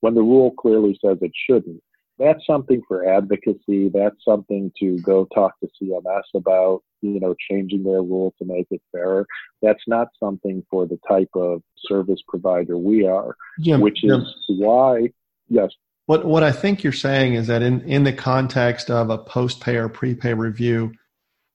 when 0.00 0.14
the 0.14 0.22
rule 0.22 0.50
clearly 0.52 0.98
says 1.04 1.18
it 1.22 1.32
shouldn't. 1.48 1.82
That's 2.18 2.44
something 2.46 2.82
for 2.88 3.06
advocacy. 3.06 3.90
That's 3.90 4.16
something 4.24 4.72
to 4.80 4.98
go 5.00 5.26
talk 5.34 5.52
to 5.60 5.68
CMS 5.80 6.22
about, 6.34 6.82
you 7.02 7.20
know, 7.20 7.34
changing 7.50 7.84
their 7.84 8.02
rule 8.02 8.34
to 8.38 8.44
make 8.46 8.66
it 8.70 8.80
fairer. 8.90 9.26
That's 9.60 9.82
not 9.86 10.08
something 10.18 10.64
for 10.70 10.86
the 10.86 10.98
type 11.06 11.28
of 11.34 11.62
service 11.86 12.20
provider 12.26 12.78
we 12.78 13.06
are, 13.06 13.36
Jim, 13.60 13.80
which 13.80 14.02
is 14.02 14.34
Jim. 14.48 14.58
why, 14.58 15.10
yes. 15.48 15.70
What, 16.06 16.24
what 16.24 16.42
I 16.42 16.52
think 16.52 16.82
you're 16.82 16.92
saying 16.92 17.34
is 17.34 17.48
that 17.48 17.62
in, 17.62 17.82
in 17.82 18.04
the 18.04 18.12
context 18.12 18.90
of 18.90 19.10
a 19.10 19.18
post 19.18 19.60
pay 19.60 19.76
or 19.76 19.88
prepay 19.88 20.32
review, 20.32 20.92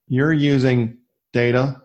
you're 0.06 0.32
using 0.32 0.98
data, 1.32 1.82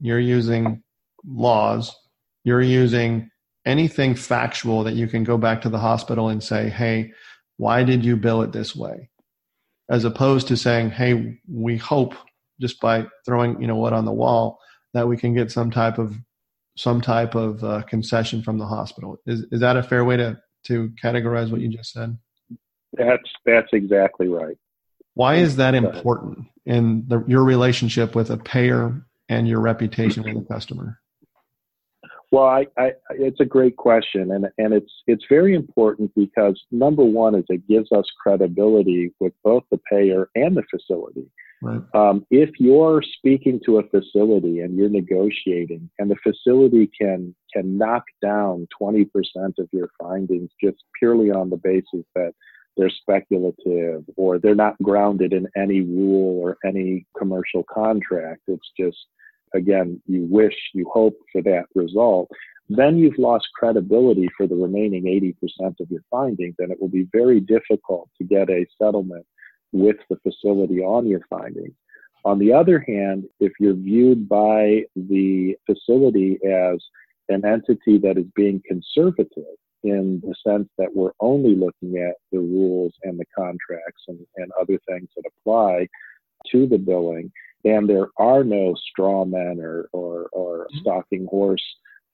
you're 0.00 0.18
using 0.18 0.82
laws, 1.24 1.96
you're 2.44 2.60
using 2.60 3.30
anything 3.64 4.14
factual 4.14 4.84
that 4.84 4.94
you 4.94 5.06
can 5.06 5.24
go 5.24 5.38
back 5.38 5.62
to 5.62 5.68
the 5.68 5.78
hospital 5.78 6.28
and 6.28 6.42
say, 6.42 6.68
hey, 6.68 7.12
why 7.58 7.82
did 7.82 8.04
you 8.04 8.16
bill 8.16 8.42
it 8.42 8.52
this 8.52 8.74
way? 8.74 9.10
As 9.90 10.04
opposed 10.04 10.48
to 10.48 10.56
saying, 10.56 10.90
hey, 10.90 11.38
we 11.46 11.76
hope 11.76 12.14
just 12.60 12.80
by 12.80 13.06
throwing, 13.26 13.60
you 13.60 13.66
know, 13.66 13.76
what 13.76 13.92
on 13.92 14.04
the 14.04 14.12
wall 14.12 14.58
that 14.94 15.06
we 15.06 15.16
can 15.16 15.34
get 15.34 15.52
some 15.52 15.70
type 15.70 15.98
of 15.98 16.14
some 16.76 17.00
type 17.00 17.34
of 17.34 17.62
uh, 17.64 17.82
concession 17.82 18.42
from 18.42 18.58
the 18.58 18.66
hospital. 18.66 19.18
Is 19.26 19.44
is 19.52 19.60
that 19.60 19.76
a 19.76 19.82
fair 19.82 20.04
way 20.04 20.16
to 20.16 20.40
to 20.66 20.92
categorize 21.02 21.50
what 21.50 21.60
you 21.60 21.68
just 21.68 21.92
said? 21.92 22.16
That's 22.92 23.28
that's 23.44 23.68
exactly 23.72 24.28
right. 24.28 24.56
Why 25.14 25.36
is 25.36 25.56
that 25.56 25.74
important 25.74 26.46
in 26.64 27.04
the, 27.08 27.24
your 27.26 27.42
relationship 27.42 28.14
with 28.14 28.30
a 28.30 28.36
payer 28.36 29.02
and 29.28 29.48
your 29.48 29.60
reputation 29.60 30.22
with 30.22 30.44
a 30.44 30.46
customer? 30.46 31.00
Well, 32.30 32.44
I, 32.44 32.66
I, 32.76 32.92
it's 33.10 33.40
a 33.40 33.44
great 33.44 33.76
question, 33.76 34.32
and 34.32 34.48
and 34.58 34.74
it's 34.74 34.92
it's 35.06 35.24
very 35.28 35.54
important 35.54 36.12
because 36.14 36.62
number 36.70 37.02
one 37.02 37.34
is 37.34 37.44
it 37.48 37.66
gives 37.66 37.90
us 37.90 38.04
credibility 38.22 39.14
with 39.18 39.32
both 39.42 39.64
the 39.70 39.80
payer 39.90 40.28
and 40.34 40.56
the 40.56 40.64
facility. 40.70 41.26
Right. 41.60 41.80
Um, 41.94 42.24
if 42.30 42.50
you're 42.60 43.02
speaking 43.02 43.60
to 43.66 43.78
a 43.78 43.88
facility 43.88 44.60
and 44.60 44.76
you're 44.76 44.90
negotiating, 44.90 45.90
and 45.98 46.10
the 46.10 46.16
facility 46.22 46.90
can 47.00 47.34
can 47.52 47.78
knock 47.78 48.04
down 48.22 48.68
20% 48.80 49.06
of 49.58 49.68
your 49.72 49.88
findings 50.00 50.50
just 50.62 50.76
purely 50.98 51.30
on 51.30 51.48
the 51.48 51.56
basis 51.56 52.04
that 52.14 52.34
they're 52.78 52.90
speculative 52.90 54.04
or 54.16 54.38
they're 54.38 54.54
not 54.54 54.80
grounded 54.82 55.32
in 55.32 55.48
any 55.56 55.80
rule 55.80 56.40
or 56.40 56.56
any 56.64 57.06
commercial 57.18 57.64
contract. 57.64 58.42
It's 58.46 58.70
just, 58.78 58.98
again, 59.54 60.00
you 60.06 60.26
wish, 60.30 60.54
you 60.74 60.88
hope 60.92 61.16
for 61.32 61.42
that 61.42 61.64
result. 61.74 62.28
Then 62.68 62.98
you've 62.98 63.18
lost 63.18 63.48
credibility 63.54 64.28
for 64.36 64.46
the 64.46 64.54
remaining 64.54 65.04
80% 65.04 65.80
of 65.80 65.90
your 65.90 66.02
findings, 66.10 66.56
and 66.58 66.70
it 66.70 66.80
will 66.80 66.88
be 66.88 67.08
very 67.12 67.40
difficult 67.40 68.10
to 68.18 68.24
get 68.24 68.50
a 68.50 68.66
settlement 68.80 69.26
with 69.72 69.96
the 70.10 70.16
facility 70.16 70.80
on 70.80 71.06
your 71.06 71.20
findings. 71.30 71.74
On 72.24 72.38
the 72.38 72.52
other 72.52 72.80
hand, 72.80 73.24
if 73.40 73.52
you're 73.58 73.74
viewed 73.74 74.28
by 74.28 74.82
the 74.96 75.56
facility 75.66 76.38
as 76.44 76.78
an 77.28 77.44
entity 77.44 77.98
that 77.98 78.18
is 78.18 78.26
being 78.34 78.62
conservative, 78.66 79.56
in 79.84 80.20
the 80.24 80.34
sense 80.46 80.68
that 80.76 80.94
we're 80.94 81.12
only 81.20 81.54
looking 81.54 81.98
at 81.98 82.16
the 82.32 82.38
rules 82.38 82.92
and 83.04 83.18
the 83.18 83.24
contracts 83.36 84.02
and, 84.08 84.18
and 84.36 84.50
other 84.60 84.78
things 84.88 85.08
that 85.16 85.24
apply 85.26 85.86
to 86.50 86.66
the 86.66 86.78
billing. 86.78 87.30
And 87.64 87.88
there 87.88 88.08
are 88.16 88.44
no 88.44 88.74
straw 88.90 89.24
men 89.24 89.58
or, 89.60 89.88
or, 89.92 90.28
or 90.32 90.66
mm-hmm. 90.66 90.78
stalking 90.80 91.26
horse 91.26 91.62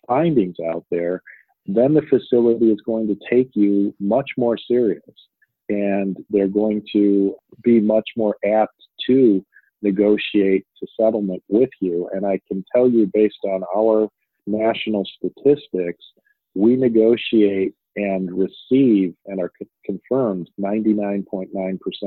findings 0.06 0.56
out 0.60 0.84
there, 0.90 1.22
then 1.66 1.94
the 1.94 2.02
facility 2.02 2.70
is 2.70 2.80
going 2.84 3.06
to 3.08 3.16
take 3.30 3.50
you 3.54 3.94
much 3.98 4.30
more 4.36 4.58
serious 4.58 5.02
and 5.68 6.16
they're 6.28 6.48
going 6.48 6.82
to 6.92 7.34
be 7.62 7.80
much 7.80 8.08
more 8.16 8.36
apt 8.44 8.74
to 9.06 9.44
negotiate 9.82 10.66
to 10.78 10.86
settlement 10.98 11.42
with 11.48 11.70
you. 11.80 12.08
And 12.12 12.26
I 12.26 12.40
can 12.48 12.64
tell 12.74 12.88
you 12.88 13.10
based 13.12 13.38
on 13.44 13.62
our 13.74 14.08
national 14.46 15.04
statistics, 15.16 16.04
we 16.54 16.76
negotiate 16.76 17.74
and 17.96 18.30
receive 18.36 19.14
and 19.26 19.40
are 19.40 19.52
c- 19.58 19.68
confirmed 19.84 20.50
99.9% 20.60 21.48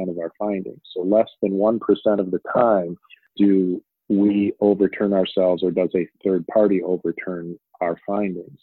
of 0.10 0.18
our 0.20 0.32
findings. 0.38 0.82
So 0.94 1.02
less 1.02 1.30
than 1.42 1.54
1% 1.54 1.80
of 2.20 2.32
the 2.32 2.42
time 2.54 2.98
do 3.38 3.82
we 4.10 4.54
overturn 4.62 5.14
ourselves 5.14 5.64
or 5.64 5.72
does 5.72 5.90
a 5.96 6.08
third 6.24 6.48
party 6.48 6.82
overturn 6.82 7.58
our 7.82 7.98
findings. 8.06 8.60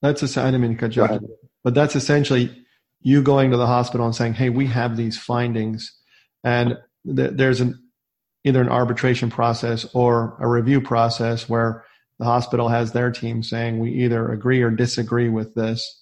That's 0.00 0.22
a, 0.36 0.40
I 0.40 0.46
didn't 0.46 0.62
mean 0.62 0.72
to 0.72 0.76
cut 0.76 0.96
you 0.96 1.04
off, 1.04 1.20
but 1.62 1.74
that's 1.74 1.94
essentially 1.94 2.64
you 3.00 3.22
going 3.22 3.50
to 3.52 3.56
the 3.56 3.66
hospital 3.66 4.06
and 4.06 4.14
saying, 4.14 4.34
hey, 4.34 4.48
we 4.48 4.66
have 4.66 4.96
these 4.96 5.18
findings 5.18 5.96
and 6.42 6.78
th- 7.06 7.32
there's 7.34 7.60
an 7.60 7.78
either 8.44 8.60
an 8.60 8.68
arbitration 8.68 9.30
process 9.30 9.86
or 9.94 10.36
a 10.40 10.48
review 10.48 10.80
process 10.80 11.48
where 11.48 11.84
the 12.18 12.24
hospital 12.24 12.68
has 12.68 12.92
their 12.92 13.12
team 13.12 13.42
saying 13.42 13.78
we 13.78 13.92
either 13.92 14.32
agree 14.32 14.62
or 14.62 14.70
disagree 14.70 15.28
with 15.28 15.54
this. 15.54 16.00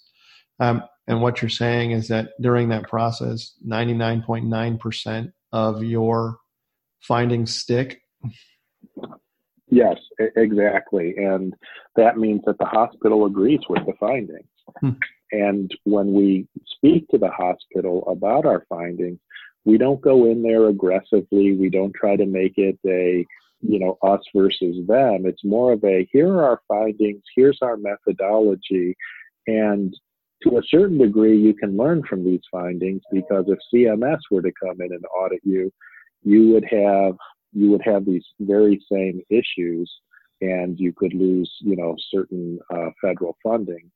Um, 0.58 0.82
and 1.06 1.20
what 1.20 1.42
you're 1.42 1.50
saying 1.50 1.90
is 1.90 2.08
that 2.08 2.30
during 2.40 2.70
that 2.70 2.88
process, 2.88 3.52
99.9% 3.66 5.32
of 5.52 5.82
your 5.84 6.38
findings 7.00 7.54
stick. 7.54 8.00
Yes, 9.70 9.96
exactly. 10.36 11.14
And 11.16 11.54
that 11.96 12.18
means 12.18 12.42
that 12.46 12.58
the 12.58 12.66
hospital 12.66 13.26
agrees 13.26 13.60
with 13.68 13.86
the 13.86 13.92
findings. 14.00 14.48
Hmm. 14.80 14.90
And 15.32 15.70
when 15.84 16.12
we 16.12 16.48
speak 16.66 17.08
to 17.08 17.18
the 17.18 17.30
hospital 17.30 18.04
about 18.08 18.46
our 18.46 18.66
findings, 18.68 19.20
we 19.64 19.78
don't 19.78 20.00
go 20.00 20.26
in 20.26 20.42
there 20.42 20.68
aggressively. 20.68 21.56
We 21.56 21.68
don't 21.70 21.94
try 21.94 22.16
to 22.16 22.26
make 22.26 22.54
it 22.56 22.78
a, 22.86 23.24
you 23.60 23.78
know, 23.78 23.96
us 24.02 24.20
versus 24.34 24.86
them. 24.88 25.26
It's 25.26 25.44
more 25.44 25.72
of 25.72 25.84
a 25.84 26.08
here 26.10 26.28
are 26.28 26.44
our 26.44 26.60
findings, 26.66 27.22
here's 27.36 27.58
our 27.62 27.76
methodology. 27.76 28.96
And 29.46 29.94
to 30.42 30.58
a 30.58 30.62
certain 30.68 30.98
degree, 30.98 31.38
you 31.38 31.54
can 31.54 31.76
learn 31.76 32.02
from 32.08 32.24
these 32.24 32.40
findings 32.50 33.02
because 33.12 33.44
if 33.48 33.58
CMS 33.72 34.18
were 34.30 34.42
to 34.42 34.52
come 34.60 34.80
in 34.80 34.92
and 34.92 35.04
audit 35.14 35.40
you, 35.44 35.70
you 36.22 36.48
would 36.50 36.64
have 36.70 37.16
you 37.52 37.70
would 37.70 37.82
have 37.84 38.04
these 38.04 38.24
very 38.40 38.80
same 38.90 39.22
issues, 39.28 39.90
and 40.40 40.78
you 40.78 40.92
could 40.92 41.14
lose, 41.14 41.50
you 41.60 41.76
know, 41.76 41.96
certain 42.10 42.58
uh, 42.72 42.90
federal 43.02 43.36
funding, 43.42 43.90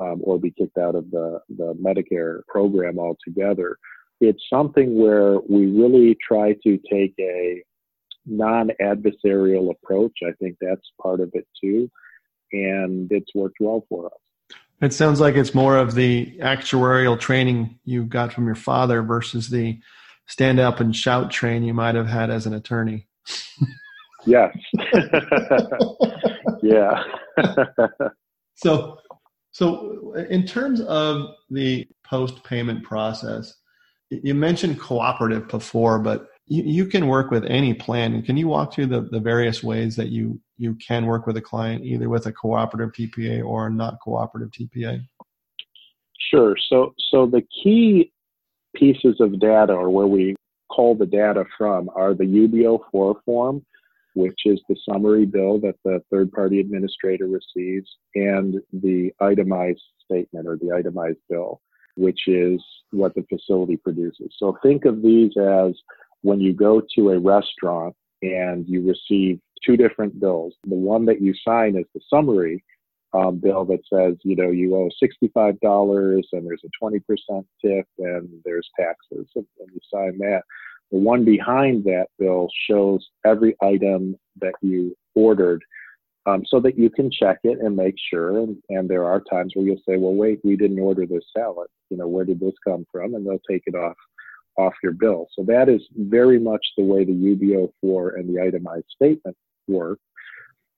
um, 0.00 0.20
or 0.22 0.38
be 0.38 0.50
kicked 0.50 0.78
out 0.78 0.94
of 0.94 1.10
the 1.10 1.40
the 1.56 1.74
Medicare 1.74 2.40
program 2.48 2.98
altogether. 2.98 3.76
It's 4.20 4.42
something 4.48 4.96
where 4.96 5.40
we 5.48 5.66
really 5.66 6.16
try 6.26 6.54
to 6.64 6.78
take 6.90 7.14
a 7.18 7.62
non-adversarial 8.24 9.72
approach. 9.72 10.12
I 10.24 10.30
think 10.40 10.56
that's 10.60 10.92
part 11.00 11.20
of 11.20 11.30
it 11.34 11.46
too, 11.60 11.90
and 12.52 13.10
it's 13.10 13.34
worked 13.34 13.56
well 13.58 13.84
for 13.88 14.06
us. 14.06 14.56
It 14.80 14.92
sounds 14.92 15.20
like 15.20 15.36
it's 15.36 15.54
more 15.54 15.76
of 15.76 15.94
the 15.94 16.36
actuarial 16.38 17.18
training 17.18 17.78
you 17.84 18.04
got 18.04 18.32
from 18.32 18.46
your 18.46 18.56
father 18.56 19.02
versus 19.02 19.48
the 19.48 19.80
stand 20.26 20.60
up 20.60 20.80
and 20.80 20.94
shout 20.94 21.30
train 21.30 21.62
you 21.62 21.74
might 21.74 21.94
have 21.94 22.08
had 22.08 22.30
as 22.30 22.46
an 22.46 22.54
attorney. 22.54 23.06
yes. 24.26 24.56
yeah. 26.62 27.02
so, 28.54 28.98
so 29.50 30.14
in 30.30 30.46
terms 30.46 30.80
of 30.82 31.26
the 31.50 31.86
post 32.04 32.42
payment 32.44 32.84
process, 32.84 33.54
you 34.10 34.34
mentioned 34.34 34.78
cooperative 34.78 35.48
before, 35.48 35.98
but 35.98 36.28
you, 36.46 36.62
you, 36.64 36.86
can 36.86 37.06
work 37.06 37.30
with 37.30 37.44
any 37.46 37.72
plan. 37.72 38.22
Can 38.22 38.36
you 38.36 38.48
walk 38.48 38.74
through 38.74 38.86
the, 38.86 39.02
the 39.10 39.20
various 39.20 39.62
ways 39.62 39.96
that 39.96 40.08
you, 40.08 40.40
you 40.58 40.74
can 40.74 41.06
work 41.06 41.26
with 41.26 41.36
a 41.36 41.40
client, 41.40 41.84
either 41.84 42.08
with 42.08 42.26
a 42.26 42.32
cooperative 42.32 42.92
TPA 42.92 43.44
or 43.44 43.68
a 43.68 43.70
not 43.70 43.98
cooperative 44.04 44.50
TPA? 44.50 45.00
Sure. 46.30 46.56
So, 46.68 46.94
so 47.10 47.26
the 47.26 47.42
key 47.62 48.11
pieces 48.74 49.16
of 49.20 49.38
data 49.38 49.72
or 49.72 49.90
where 49.90 50.06
we 50.06 50.34
call 50.70 50.94
the 50.94 51.06
data 51.06 51.44
from 51.56 51.90
are 51.94 52.14
the 52.14 52.24
UB-04 52.24 53.14
form, 53.24 53.64
which 54.14 54.40
is 54.44 54.60
the 54.68 54.76
summary 54.88 55.26
bill 55.26 55.58
that 55.60 55.76
the 55.84 56.02
third 56.10 56.32
party 56.32 56.60
administrator 56.60 57.26
receives, 57.26 57.88
and 58.14 58.56
the 58.72 59.12
itemized 59.20 59.82
statement 60.04 60.46
or 60.46 60.56
the 60.56 60.72
itemized 60.72 61.18
bill, 61.28 61.60
which 61.96 62.20
is 62.26 62.62
what 62.90 63.14
the 63.14 63.24
facility 63.28 63.76
produces. 63.76 64.34
So 64.38 64.58
think 64.62 64.84
of 64.84 65.02
these 65.02 65.32
as 65.36 65.72
when 66.22 66.40
you 66.40 66.52
go 66.52 66.82
to 66.94 67.10
a 67.10 67.18
restaurant 67.18 67.94
and 68.22 68.66
you 68.68 68.86
receive 68.86 69.40
two 69.64 69.76
different 69.76 70.18
bills. 70.20 70.54
The 70.66 70.74
one 70.74 71.04
that 71.06 71.20
you 71.20 71.34
sign 71.46 71.76
is 71.76 71.86
the 71.94 72.00
summary 72.08 72.62
um, 73.14 73.38
bill 73.38 73.64
that 73.66 73.80
says, 73.92 74.16
you 74.22 74.36
know, 74.36 74.50
you 74.50 74.74
owe 74.76 74.90
$65 75.02 76.22
and 76.32 76.46
there's 76.46 76.62
a 76.64 76.84
20% 76.84 77.00
tip 77.64 77.86
and 77.98 78.28
there's 78.44 78.68
taxes, 78.78 79.28
and, 79.34 79.46
you 79.58 79.80
sign 79.92 80.18
that. 80.18 80.42
The 80.90 80.98
one 80.98 81.24
behind 81.24 81.84
that 81.84 82.06
bill 82.18 82.48
shows 82.68 83.06
every 83.24 83.56
item 83.62 84.16
that 84.40 84.54
you 84.60 84.94
ordered 85.14 85.62
um, 86.26 86.42
so 86.46 86.60
that 86.60 86.78
you 86.78 86.90
can 86.90 87.10
check 87.10 87.38
it 87.44 87.58
and 87.60 87.76
make 87.76 87.94
sure. 88.10 88.38
And, 88.38 88.56
and 88.68 88.88
there 88.88 89.04
are 89.04 89.20
times 89.20 89.52
where 89.54 89.64
you'll 89.66 89.76
say, 89.88 89.96
well, 89.96 90.14
wait, 90.14 90.40
we 90.44 90.56
didn't 90.56 90.78
order 90.78 91.06
this 91.06 91.24
salad. 91.36 91.68
You 91.90 91.96
know, 91.96 92.08
where 92.08 92.24
did 92.24 92.40
this 92.40 92.54
come 92.66 92.86
from? 92.92 93.14
And 93.14 93.26
they'll 93.26 93.40
take 93.50 93.62
it 93.66 93.74
off 93.74 93.96
off 94.58 94.74
your 94.82 94.92
bill. 94.92 95.28
So 95.34 95.44
that 95.44 95.70
is 95.70 95.80
very 95.96 96.38
much 96.38 96.60
the 96.76 96.84
way 96.84 97.04
the 97.04 97.12
UB-04 97.12 98.18
and 98.18 98.28
the 98.28 98.42
itemized 98.42 98.84
statement 98.94 99.36
work. 99.66 99.98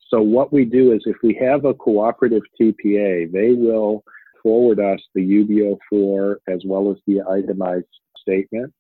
So 0.09 0.21
what 0.21 0.53
we 0.53 0.65
do 0.65 0.93
is 0.93 1.03
if 1.07 1.17
we 1.23 1.35
have 1.41 1.65
a 1.65 1.75
cooperative 1.75 2.43
TPA, 2.61 3.33
they 3.33 3.53
will 3.53 4.05
forward 4.43 4.79
us 4.79 5.01
the 5.15 5.23
UB-04 5.23 6.37
as 6.49 6.63
well 6.65 6.91
as 6.91 6.99
the 7.07 7.23
itemized 7.23 7.87
statement, 8.21 8.73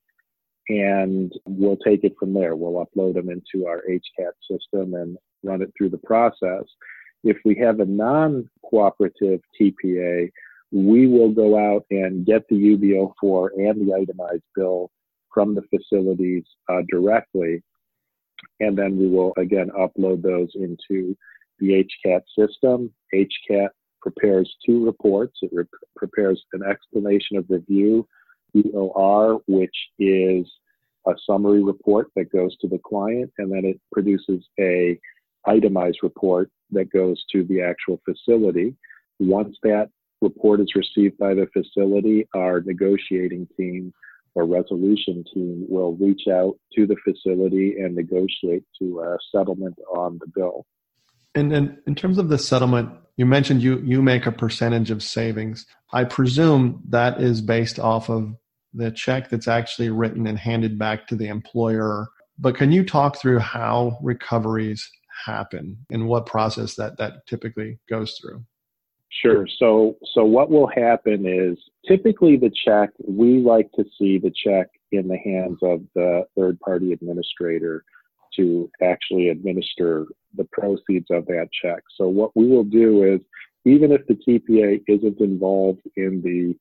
and 0.68 1.32
we'll 1.46 1.78
take 1.78 2.04
it 2.04 2.14
from 2.18 2.34
there. 2.34 2.54
We'll 2.54 2.84
upload 2.84 3.14
them 3.14 3.30
into 3.30 3.66
our 3.66 3.82
HCAT 3.88 4.32
system 4.50 4.94
and 4.94 5.16
run 5.42 5.62
it 5.62 5.72
through 5.76 5.90
the 5.90 5.98
process. 5.98 6.64
If 7.22 7.38
we 7.44 7.54
have 7.56 7.80
a 7.80 7.86
non-cooperative 7.86 9.40
TPA, 9.60 10.30
we 10.72 11.06
will 11.06 11.30
go 11.30 11.56
out 11.58 11.86
and 11.90 12.26
get 12.26 12.46
the 12.48 12.74
UB-04 12.74 13.48
and 13.56 13.88
the 13.88 13.94
itemized 13.94 14.42
bill 14.54 14.90
from 15.32 15.54
the 15.54 15.62
facilities 15.70 16.44
uh, 16.68 16.82
directly 16.90 17.62
and 18.60 18.76
then 18.76 18.98
we 18.98 19.08
will 19.08 19.32
again 19.36 19.70
upload 19.78 20.22
those 20.22 20.50
into 20.54 21.16
the 21.58 21.84
HCAT 22.06 22.22
system. 22.38 22.92
HCAT 23.14 23.68
prepares 24.00 24.54
two 24.64 24.84
reports. 24.84 25.38
It 25.42 25.50
re- 25.52 25.64
prepares 25.96 26.42
an 26.52 26.62
explanation 26.62 27.36
of 27.36 27.46
review, 27.48 28.06
EOR, 28.56 29.40
which 29.46 29.74
is 29.98 30.46
a 31.06 31.12
summary 31.26 31.62
report 31.62 32.08
that 32.16 32.32
goes 32.32 32.56
to 32.58 32.68
the 32.68 32.80
client, 32.84 33.30
and 33.38 33.52
then 33.52 33.64
it 33.64 33.80
produces 33.92 34.46
a 34.58 34.98
itemized 35.46 35.98
report 36.02 36.50
that 36.70 36.90
goes 36.90 37.22
to 37.32 37.44
the 37.44 37.60
actual 37.60 38.00
facility. 38.04 38.74
Once 39.20 39.56
that 39.62 39.90
report 40.22 40.60
is 40.60 40.74
received 40.74 41.16
by 41.18 41.34
the 41.34 41.46
facility, 41.52 42.26
our 42.34 42.62
negotiating 42.62 43.46
team 43.56 43.92
or 44.34 44.46
resolution 44.46 45.24
team 45.32 45.64
will 45.68 45.94
reach 45.94 46.22
out 46.30 46.54
to 46.74 46.86
the 46.86 46.96
facility 47.04 47.76
and 47.78 47.94
negotiate 47.94 48.64
to 48.80 49.00
a 49.00 49.16
settlement 49.30 49.76
on 49.94 50.18
the 50.20 50.26
bill. 50.34 50.66
And 51.34 51.50
then 51.50 51.78
in 51.86 51.94
terms 51.94 52.18
of 52.18 52.28
the 52.28 52.38
settlement, 52.38 52.90
you 53.16 53.26
mentioned 53.26 53.62
you, 53.62 53.78
you 53.78 54.02
make 54.02 54.26
a 54.26 54.32
percentage 54.32 54.90
of 54.90 55.02
savings. 55.02 55.66
I 55.92 56.04
presume 56.04 56.82
that 56.88 57.20
is 57.20 57.40
based 57.40 57.78
off 57.78 58.08
of 58.10 58.34
the 58.72 58.90
check 58.90 59.30
that's 59.30 59.48
actually 59.48 59.90
written 59.90 60.26
and 60.26 60.38
handed 60.38 60.78
back 60.78 61.06
to 61.08 61.16
the 61.16 61.28
employer. 61.28 62.08
But 62.38 62.56
can 62.56 62.72
you 62.72 62.84
talk 62.84 63.20
through 63.20 63.38
how 63.38 63.98
recoveries 64.02 64.88
happen 65.24 65.78
and 65.90 66.08
what 66.08 66.26
process 66.26 66.74
that, 66.74 66.98
that 66.98 67.26
typically 67.28 67.78
goes 67.88 68.18
through? 68.20 68.44
Sure. 69.22 69.46
So, 69.58 69.96
so 70.12 70.24
what 70.24 70.50
will 70.50 70.66
happen 70.66 71.24
is 71.26 71.58
typically 71.86 72.36
the 72.36 72.52
check, 72.64 72.90
we 73.06 73.38
like 73.38 73.70
to 73.72 73.84
see 73.98 74.18
the 74.18 74.32
check 74.44 74.68
in 74.92 75.08
the 75.08 75.18
hands 75.18 75.58
of 75.62 75.82
the 75.94 76.24
third 76.36 76.58
party 76.60 76.92
administrator 76.92 77.84
to 78.36 78.70
actually 78.82 79.28
administer 79.28 80.06
the 80.36 80.46
proceeds 80.52 81.06
of 81.10 81.26
that 81.26 81.48
check. 81.62 81.82
So 81.96 82.08
what 82.08 82.32
we 82.34 82.48
will 82.48 82.64
do 82.64 83.04
is, 83.04 83.20
even 83.64 83.92
if 83.92 84.06
the 84.06 84.14
TPA 84.14 84.82
isn't 84.88 85.20
involved 85.20 85.82
in 85.96 86.20
the 86.22 86.56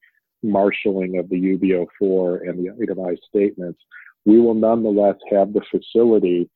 marshaling 0.48 1.18
of 1.18 1.30
the 1.30 1.54
UB-04 1.56 2.48
and 2.48 2.64
the 2.64 2.72
itemized 2.82 3.24
statements, 3.28 3.80
we 4.26 4.40
will 4.40 4.54
nonetheless 4.54 5.16
have 5.32 5.54
the 5.54 5.62
facility 5.72 6.50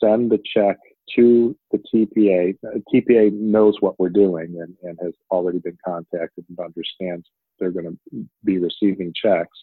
send 0.00 0.30
the 0.30 0.42
check 0.52 0.78
to 1.16 1.56
the 1.70 1.78
TPA. 1.78 2.56
TPA 2.92 3.32
knows 3.32 3.76
what 3.80 3.98
we're 3.98 4.08
doing 4.08 4.56
and, 4.60 4.74
and 4.82 4.98
has 5.02 5.12
already 5.30 5.58
been 5.58 5.78
contacted 5.84 6.44
and 6.48 6.58
understands 6.58 7.26
they're 7.58 7.70
going 7.70 7.98
to 8.12 8.26
be 8.44 8.58
receiving 8.58 9.12
checks. 9.14 9.56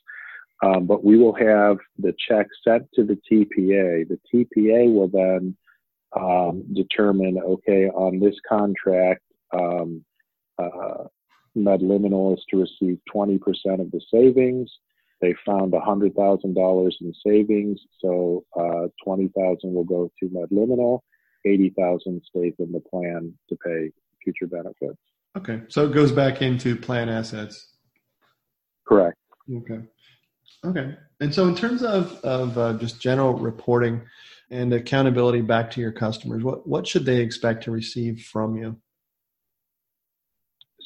Um, 0.64 0.86
but 0.86 1.04
we 1.04 1.18
will 1.18 1.34
have 1.34 1.78
the 1.98 2.14
check 2.28 2.48
sent 2.64 2.88
to 2.94 3.04
the 3.04 3.18
TPA. 3.32 4.08
The 4.08 4.20
TPA 4.34 4.94
will 4.94 5.08
then 5.08 5.58
um, 6.16 6.64
determine, 6.74 7.40
okay, 7.44 7.88
on 7.88 8.20
this 8.20 8.36
contract, 8.48 9.24
um, 9.54 10.04
uh, 10.60 11.06
Medliminal 11.58 12.38
is 12.38 12.44
to 12.50 12.58
receive 12.58 13.00
20% 13.14 13.40
of 13.80 13.92
the 13.92 14.02
savings. 14.14 14.72
They 15.20 15.36
found 15.46 15.74
$100,000 15.74 16.92
in 17.02 17.14
savings, 17.26 17.80
so 18.00 18.44
uh, 18.60 18.88
20,000 19.04 19.74
will 19.74 19.84
go 19.84 20.12
to 20.20 20.30
Medliminal. 20.30 21.02
80,000 21.46 22.22
stays 22.24 22.54
in 22.60 22.72
the 22.72 22.80
plan 22.80 23.34
to 23.50 23.56
pay 23.58 23.92
future 24.24 24.48
benefits. 24.48 25.00
Okay, 25.38 25.62
so 25.70 25.86
it 25.86 25.94
goes 25.94 26.12
back 26.12 26.42
into 26.42 26.76
plan 26.76 27.10
assets. 27.10 27.76
Correct. 28.86 29.18
Okay. 29.52 29.80
Okay. 30.64 30.96
And 31.22 31.34
so, 31.34 31.48
in 31.48 31.56
terms 31.56 31.82
of 31.82 32.14
of 32.24 32.58
uh, 32.58 32.74
just 32.74 33.02
general 33.02 33.34
reporting, 33.34 34.02
and 34.52 34.74
accountability 34.74 35.42
back 35.42 35.72
to 35.72 35.82
your 35.82 35.94
customers, 35.94 36.44
what, 36.44 36.68
what 36.68 36.86
should 36.86 37.06
they 37.06 37.22
expect 37.22 37.64
to 37.64 37.72
receive 37.72 38.22
from 38.22 38.56
you? 38.58 38.78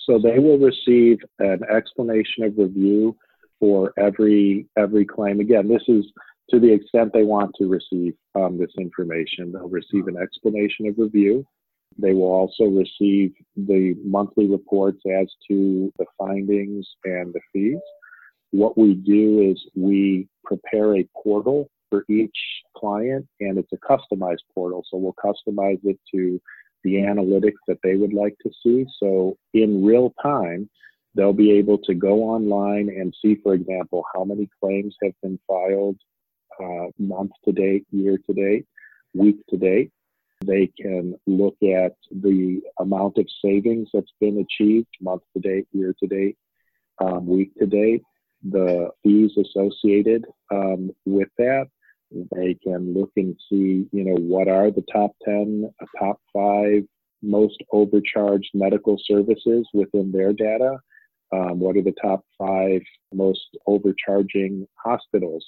So 0.05 0.19
they 0.19 0.37
will 0.37 0.59
receive 0.59 1.17
an 1.39 1.61
explanation 1.75 2.43
of 2.43 2.53
review 2.57 3.17
for 3.59 3.91
every 3.97 4.67
every 4.77 5.03
claim. 5.03 5.39
Again, 5.39 5.67
this 5.67 5.81
is 5.87 6.05
to 6.49 6.59
the 6.59 6.71
extent 6.71 7.11
they 7.13 7.23
want 7.23 7.51
to 7.59 7.67
receive 7.67 8.13
um, 8.35 8.57
this 8.57 8.71
information. 8.77 9.51
They'll 9.51 9.69
receive 9.69 10.07
an 10.07 10.17
explanation 10.17 10.87
of 10.87 10.95
review. 10.97 11.45
They 11.97 12.13
will 12.13 12.31
also 12.31 12.65
receive 12.65 13.33
the 13.55 13.95
monthly 14.03 14.47
reports 14.47 15.01
as 15.07 15.27
to 15.49 15.91
the 15.97 16.05
findings 16.17 16.87
and 17.03 17.33
the 17.33 17.39
fees. 17.53 17.79
What 18.51 18.77
we 18.77 18.93
do 18.93 19.51
is 19.51 19.61
we 19.75 20.27
prepare 20.43 20.97
a 20.97 21.07
portal 21.23 21.69
for 21.89 22.05
each 22.09 22.37
client, 22.75 23.27
and 23.39 23.57
it's 23.57 23.71
a 23.73 23.77
customized 23.77 24.43
portal. 24.53 24.83
So 24.89 24.97
we'll 24.97 25.13
customize 25.13 25.79
it 25.83 25.99
to 26.13 26.41
the 26.83 26.95
analytics 26.95 27.61
that 27.67 27.79
they 27.83 27.95
would 27.95 28.13
like 28.13 28.35
to 28.43 28.51
see. 28.63 28.85
So 28.99 29.37
in 29.53 29.83
real 29.83 30.13
time, 30.21 30.69
they'll 31.15 31.33
be 31.33 31.51
able 31.51 31.77
to 31.79 31.93
go 31.93 32.23
online 32.23 32.89
and 32.89 33.15
see, 33.21 33.35
for 33.41 33.53
example, 33.53 34.03
how 34.13 34.23
many 34.23 34.49
claims 34.61 34.95
have 35.01 35.13
been 35.21 35.39
filed 35.47 35.97
uh, 36.61 36.87
month 36.99 37.31
to 37.45 37.51
date, 37.51 37.85
year 37.91 38.17
to 38.17 38.33
date, 38.33 38.65
week 39.13 39.37
to 39.49 39.57
date. 39.57 39.91
They 40.45 40.71
can 40.79 41.15
look 41.25 41.55
at 41.63 41.95
the 42.11 42.61
amount 42.79 43.17
of 43.17 43.27
savings 43.43 43.89
that's 43.93 44.13
been 44.19 44.39
achieved 44.39 44.87
month 45.01 45.23
to 45.33 45.41
date, 45.41 45.67
year 45.71 45.95
to 45.99 46.07
date, 46.07 46.37
um, 46.99 47.25
week 47.25 47.55
to 47.59 47.65
date, 47.65 48.03
the 48.43 48.89
fees 49.03 49.31
associated 49.37 50.25
um, 50.51 50.91
with 51.05 51.29
that. 51.37 51.67
They 52.35 52.55
can 52.63 52.93
look 52.93 53.11
and 53.15 53.35
see, 53.49 53.87
you 53.91 54.03
know, 54.03 54.15
what 54.15 54.47
are 54.47 54.71
the 54.71 54.85
top 54.91 55.11
10, 55.25 55.69
uh, 55.81 55.85
top 55.99 56.21
five 56.31 56.83
most 57.21 57.63
overcharged 57.71 58.51
medical 58.53 58.97
services 59.03 59.67
within 59.73 60.11
their 60.11 60.31
data. 60.31 60.77
Um, 61.33 61.59
what 61.59 61.75
are 61.75 61.81
the 61.81 61.95
top 62.01 62.23
five 62.37 62.81
most 63.11 63.57
overcharging 63.65 64.67
hospitals 64.75 65.43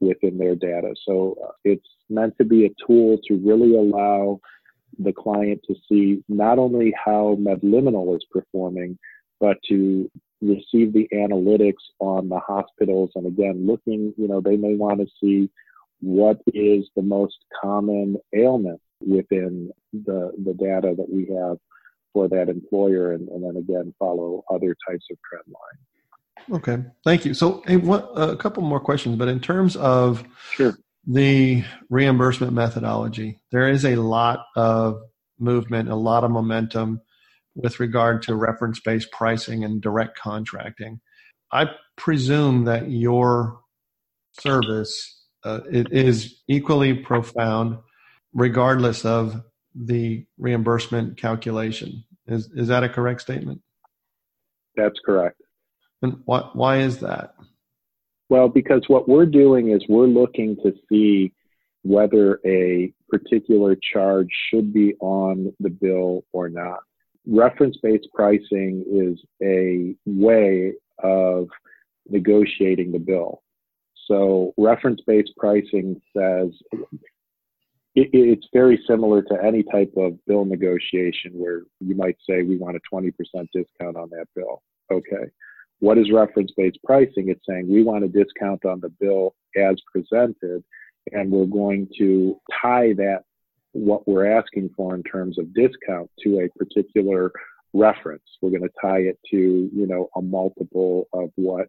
within 0.00 0.38
their 0.38 0.54
data? 0.54 0.94
So 1.06 1.36
uh, 1.44 1.52
it's 1.64 1.86
meant 2.08 2.36
to 2.38 2.44
be 2.44 2.66
a 2.66 2.70
tool 2.86 3.18
to 3.28 3.36
really 3.36 3.76
allow 3.76 4.40
the 4.98 5.12
client 5.12 5.60
to 5.68 5.74
see 5.88 6.22
not 6.28 6.58
only 6.58 6.92
how 7.04 7.36
Medliminal 7.40 8.16
is 8.16 8.24
performing, 8.30 8.98
but 9.38 9.56
to 9.68 10.10
receive 10.42 10.92
the 10.92 11.08
analytics 11.12 11.82
on 11.98 12.28
the 12.28 12.38
hospitals. 12.40 13.10
And 13.14 13.26
again, 13.26 13.66
looking, 13.66 14.12
you 14.16 14.28
know, 14.28 14.40
they 14.40 14.56
may 14.56 14.74
want 14.74 15.00
to 15.00 15.06
see 15.22 15.50
what 16.00 16.40
is 16.54 16.88
the 16.96 17.02
most 17.02 17.36
common 17.62 18.16
ailment 18.34 18.80
within 19.00 19.70
the, 19.92 20.32
the 20.44 20.54
data 20.54 20.94
that 20.96 21.10
we 21.10 21.26
have 21.34 21.58
for 22.12 22.28
that 22.28 22.48
employer 22.48 23.12
and, 23.12 23.28
and 23.28 23.44
then 23.44 23.56
again 23.56 23.94
follow 23.98 24.42
other 24.50 24.76
types 24.88 25.06
of 25.10 25.18
trend 25.28 25.44
line. 25.46 25.78
Okay, 26.50 26.78
thank 27.04 27.24
you. 27.24 27.34
So 27.34 27.62
hey, 27.66 27.76
what, 27.76 28.10
a 28.16 28.36
couple 28.36 28.62
more 28.62 28.80
questions, 28.80 29.16
but 29.16 29.28
in 29.28 29.40
terms 29.40 29.76
of 29.76 30.24
sure. 30.52 30.76
the 31.06 31.64
reimbursement 31.88 32.52
methodology, 32.52 33.40
there 33.52 33.68
is 33.68 33.84
a 33.84 33.96
lot 33.96 34.46
of 34.56 35.00
movement, 35.38 35.88
a 35.88 35.94
lot 35.94 36.24
of 36.24 36.30
momentum 36.30 37.00
with 37.54 37.80
regard 37.80 38.22
to 38.22 38.34
reference-based 38.34 39.10
pricing 39.10 39.64
and 39.64 39.80
direct 39.80 40.18
contracting. 40.18 41.00
I 41.52 41.70
presume 41.96 42.64
that 42.64 42.90
your 42.90 43.60
service 44.40 45.16
uh, 45.44 45.60
it 45.70 45.90
is 45.90 46.40
equally 46.48 46.94
profound 46.94 47.78
regardless 48.32 49.04
of 49.04 49.42
the 49.74 50.26
reimbursement 50.38 51.16
calculation. 51.16 52.04
Is 52.26 52.50
is 52.54 52.68
that 52.68 52.84
a 52.84 52.88
correct 52.88 53.20
statement? 53.20 53.60
That's 54.76 54.98
correct. 55.04 55.40
And 56.02 56.20
why 56.24 56.48
why 56.52 56.78
is 56.78 56.98
that? 57.00 57.34
Well, 58.28 58.48
because 58.48 58.82
what 58.86 59.08
we're 59.08 59.26
doing 59.26 59.70
is 59.70 59.82
we're 59.88 60.06
looking 60.06 60.56
to 60.62 60.72
see 60.88 61.32
whether 61.82 62.40
a 62.44 62.92
particular 63.08 63.76
charge 63.92 64.28
should 64.48 64.72
be 64.72 64.94
on 65.00 65.52
the 65.60 65.70
bill 65.70 66.24
or 66.32 66.48
not. 66.48 66.80
Reference 67.26 67.76
based 67.82 68.08
pricing 68.14 68.84
is 68.88 69.20
a 69.42 69.94
way 70.06 70.74
of 71.02 71.48
negotiating 72.08 72.92
the 72.92 72.98
bill. 72.98 73.42
So 74.06 74.54
reference 74.56 75.00
based 75.06 75.32
pricing 75.36 76.00
says 76.16 76.50
it, 77.94 78.10
it's 78.12 78.46
very 78.52 78.80
similar 78.86 79.22
to 79.22 79.44
any 79.44 79.62
type 79.62 79.92
of 79.96 80.24
bill 80.26 80.44
negotiation 80.44 81.32
where 81.32 81.62
you 81.80 81.94
might 81.94 82.16
say 82.28 82.42
we 82.42 82.56
want 82.56 82.76
a 82.76 82.94
20% 82.94 83.12
discount 83.52 83.96
on 83.96 84.10
that 84.10 84.26
bill. 84.34 84.62
Okay. 84.90 85.30
What 85.80 85.98
is 85.98 86.10
reference 86.12 86.52
based 86.56 86.78
pricing? 86.84 87.28
It's 87.28 87.44
saying 87.48 87.68
we 87.68 87.82
want 87.82 88.04
a 88.04 88.08
discount 88.08 88.64
on 88.64 88.80
the 88.80 88.88
bill 88.88 89.34
as 89.56 89.76
presented, 89.92 90.62
and 91.12 91.30
we're 91.30 91.46
going 91.46 91.88
to 91.98 92.40
tie 92.62 92.92
that, 92.94 93.24
what 93.72 94.06
we're 94.06 94.26
asking 94.26 94.70
for 94.76 94.94
in 94.94 95.02
terms 95.02 95.38
of 95.38 95.54
discount, 95.54 96.10
to 96.22 96.40
a 96.40 96.48
particular 96.58 97.32
reference. 97.72 98.22
We're 98.40 98.50
going 98.50 98.62
to 98.62 98.70
tie 98.80 98.98
it 98.98 99.18
to, 99.30 99.36
you 99.36 99.86
know, 99.86 100.08
a 100.16 100.20
multiple 100.20 101.08
of 101.12 101.30
what 101.36 101.68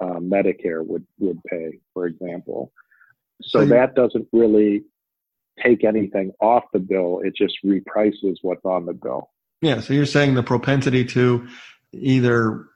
uh, 0.00 0.18
Medicare 0.18 0.86
would, 0.86 1.06
would 1.18 1.42
pay, 1.44 1.80
for 1.92 2.06
example. 2.06 2.72
So, 3.42 3.60
so 3.60 3.66
that 3.66 3.94
doesn't 3.94 4.28
really 4.32 4.84
take 5.64 5.82
anything 5.84 6.32
off 6.40 6.64
the 6.72 6.78
bill. 6.78 7.20
It 7.24 7.34
just 7.36 7.54
reprices 7.64 8.38
what's 8.42 8.64
on 8.64 8.86
the 8.86 8.92
bill. 8.92 9.30
Yeah. 9.60 9.80
So 9.80 9.92
you're 9.92 10.06
saying 10.06 10.34
the 10.34 10.42
propensity 10.42 11.04
to 11.06 11.46
either 11.92 12.66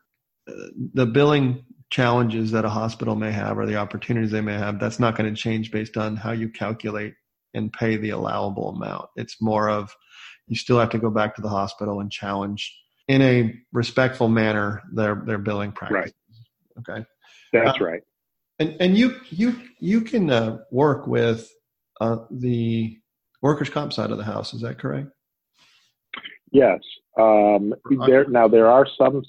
the 0.46 1.06
billing 1.06 1.64
challenges 1.90 2.50
that 2.50 2.64
a 2.64 2.68
hospital 2.68 3.14
may 3.14 3.30
have 3.30 3.58
or 3.58 3.66
the 3.66 3.76
opportunities 3.76 4.30
they 4.30 4.40
may 4.40 4.54
have, 4.54 4.80
that's 4.80 4.98
not 4.98 5.16
going 5.16 5.32
to 5.32 5.40
change 5.40 5.70
based 5.70 5.96
on 5.96 6.16
how 6.16 6.32
you 6.32 6.48
calculate 6.48 7.14
and 7.54 7.72
pay 7.72 7.96
the 7.96 8.10
allowable 8.10 8.70
amount. 8.70 9.08
It's 9.16 9.40
more 9.40 9.68
of 9.68 9.94
you 10.48 10.56
still 10.56 10.78
have 10.78 10.90
to 10.90 10.98
go 10.98 11.10
back 11.10 11.36
to 11.36 11.42
the 11.42 11.48
hospital 11.48 12.00
and 12.00 12.10
challenge 12.10 12.76
in 13.08 13.22
a 13.22 13.54
respectful 13.72 14.28
manner 14.28 14.82
their 14.92 15.22
their 15.26 15.38
billing 15.38 15.72
practices. 15.72 16.14
Right. 16.76 16.90
Okay. 16.90 17.06
That's 17.52 17.80
uh, 17.80 17.84
right. 17.84 18.02
And 18.58 18.76
and 18.80 18.98
you 18.98 19.20
you 19.30 19.56
you 19.78 20.00
can 20.00 20.30
uh, 20.30 20.58
work 20.70 21.06
with 21.06 21.50
uh, 22.00 22.18
the 22.30 22.98
workers' 23.40 23.70
comp 23.70 23.92
side 23.92 24.10
of 24.10 24.18
the 24.18 24.24
house. 24.24 24.54
Is 24.54 24.62
that 24.62 24.78
correct? 24.78 25.08
Yes. 26.50 26.80
Um, 27.18 27.74
there 28.06 28.26
now 28.28 28.48
there 28.48 28.70
are 28.70 28.86
some 28.98 29.22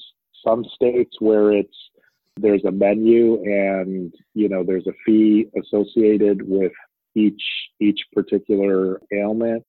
some 0.45 0.63
states 0.75 1.15
where 1.19 1.51
it's 1.51 1.75
there's 2.37 2.65
a 2.65 2.71
menu 2.71 3.41
and 3.43 4.13
you 4.33 4.49
know 4.49 4.63
there's 4.63 4.87
a 4.87 4.93
fee 5.05 5.47
associated 5.61 6.41
with 6.47 6.71
each 7.15 7.41
each 7.79 8.01
particular 8.13 9.01
ailment. 9.11 9.63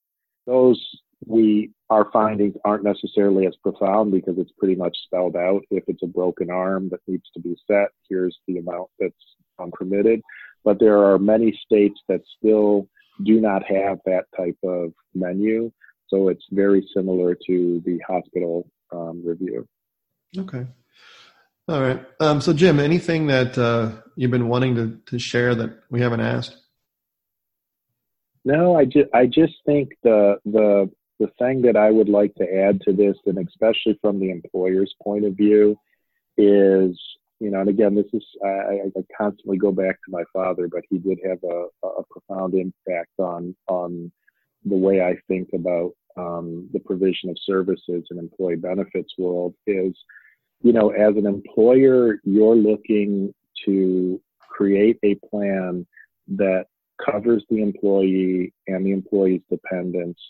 Those 0.46 0.80
we 1.26 1.70
our 1.90 2.10
findings 2.12 2.54
aren't 2.64 2.84
necessarily 2.84 3.46
as 3.46 3.56
profound 3.62 4.12
because 4.12 4.36
it's 4.38 4.52
pretty 4.58 4.74
much 4.74 4.96
spelled 5.04 5.36
out. 5.36 5.62
If 5.70 5.84
it's 5.88 6.02
a 6.02 6.08
broken 6.08 6.50
arm 6.50 6.88
that 6.90 7.00
needs 7.06 7.28
to 7.34 7.40
be 7.40 7.56
set, 7.66 7.88
here's 8.08 8.36
the 8.46 8.58
amount 8.58 8.90
that's 8.98 9.14
permitted 9.72 10.20
but 10.66 10.80
there 10.80 10.98
are 10.98 11.18
many 11.18 11.58
states 11.64 11.98
that 12.08 12.20
still 12.36 12.88
do 13.24 13.40
not 13.40 13.62
have 13.64 13.98
that 14.04 14.24
type 14.36 14.58
of 14.64 14.92
menu. 15.14 15.70
So 16.08 16.28
it's 16.28 16.44
very 16.50 16.86
similar 16.92 17.36
to 17.46 17.80
the 17.86 17.98
hospital 18.06 18.68
um, 18.92 19.22
review. 19.24 19.66
Okay. 20.38 20.66
All 21.68 21.80
right. 21.80 22.04
Um, 22.20 22.40
so, 22.40 22.52
Jim, 22.52 22.78
anything 22.78 23.26
that 23.26 23.58
uh, 23.58 23.92
you've 24.14 24.30
been 24.30 24.48
wanting 24.48 24.74
to, 24.76 25.00
to 25.06 25.18
share 25.18 25.54
that 25.54 25.82
we 25.90 26.00
haven't 26.00 26.20
asked? 26.20 26.56
No, 28.44 28.76
I 28.76 28.84
just 28.84 29.08
I 29.12 29.26
just 29.26 29.54
think 29.66 29.90
the 30.04 30.38
the 30.44 30.88
the 31.18 31.28
thing 31.38 31.62
that 31.62 31.76
I 31.76 31.90
would 31.90 32.08
like 32.08 32.34
to 32.36 32.44
add 32.44 32.80
to 32.82 32.92
this, 32.92 33.16
and 33.26 33.38
especially 33.38 33.98
from 34.00 34.20
the 34.20 34.30
employer's 34.30 34.94
point 35.02 35.24
of 35.24 35.34
view, 35.36 35.76
is 36.36 36.96
you 37.40 37.50
know, 37.50 37.60
and 37.60 37.68
again, 37.68 37.96
this 37.96 38.06
is 38.12 38.24
I, 38.44 38.82
I 38.96 39.02
constantly 39.18 39.58
go 39.58 39.72
back 39.72 39.96
to 40.04 40.10
my 40.10 40.22
father, 40.32 40.68
but 40.68 40.84
he 40.88 40.98
did 40.98 41.18
have 41.26 41.38
a, 41.42 41.66
a 41.84 42.02
profound 42.08 42.54
impact 42.54 43.18
on 43.18 43.56
on 43.66 44.12
the 44.64 44.76
way 44.76 45.02
I 45.02 45.16
think 45.26 45.48
about 45.52 45.92
um, 46.16 46.68
the 46.72 46.80
provision 46.80 47.30
of 47.30 47.36
services 47.44 48.06
and 48.10 48.18
employee 48.18 48.56
benefits 48.56 49.14
world. 49.18 49.54
Is 49.66 49.96
you 50.62 50.72
know, 50.72 50.90
as 50.90 51.16
an 51.16 51.26
employer, 51.26 52.18
you're 52.24 52.56
looking 52.56 53.34
to 53.64 54.20
create 54.48 54.98
a 55.02 55.14
plan 55.30 55.86
that 56.28 56.66
covers 57.04 57.44
the 57.50 57.60
employee 57.60 58.52
and 58.66 58.84
the 58.86 58.92
employee's 58.92 59.42
dependents 59.50 60.20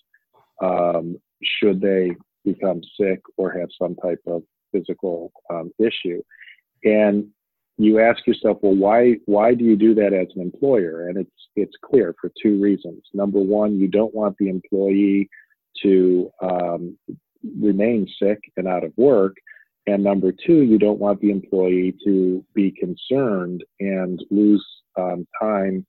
um, 0.63 1.17
should 1.43 1.81
they 1.81 2.11
become 2.45 2.81
sick 2.99 3.21
or 3.37 3.51
have 3.53 3.69
some 3.81 3.95
type 3.97 4.21
of 4.27 4.43
physical 4.73 5.33
um, 5.51 5.71
issue. 5.79 6.23
And 6.85 7.29
you 7.79 8.01
ask 8.01 8.27
yourself, 8.27 8.59
well, 8.63 8.75
why 8.75 9.17
why 9.27 9.55
do 9.55 9.65
you 9.65 9.77
do 9.77 9.95
that 9.97 10.13
as 10.13 10.29
an 10.35 10.43
employer? 10.43 11.09
And 11.09 11.19
it's 11.19 11.31
it's 11.57 11.75
clear 11.85 12.15
for 12.21 12.31
two 12.43 12.61
reasons. 12.61 13.03
Number 13.13 13.39
one, 13.39 13.79
you 13.79 13.89
don't 13.89 14.15
want 14.15 14.37
the 14.39 14.49
employee 14.49 15.29
to 15.83 16.31
um, 16.43 16.99
remain 17.61 18.09
sick 18.21 18.39
and 18.57 18.67
out 18.67 18.85
of 18.85 18.93
work. 18.97 19.37
And 19.87 20.03
number 20.03 20.33
two, 20.33 20.63
you 20.63 20.79
don't 20.79 20.99
want 20.99 21.21
the 21.21 21.31
employee 21.31 21.95
to 22.05 22.45
be 22.55 22.73
concerned 22.73 23.63
and 23.79 24.23
lose 24.31 24.65
um, 24.99 25.27
time 25.41 25.87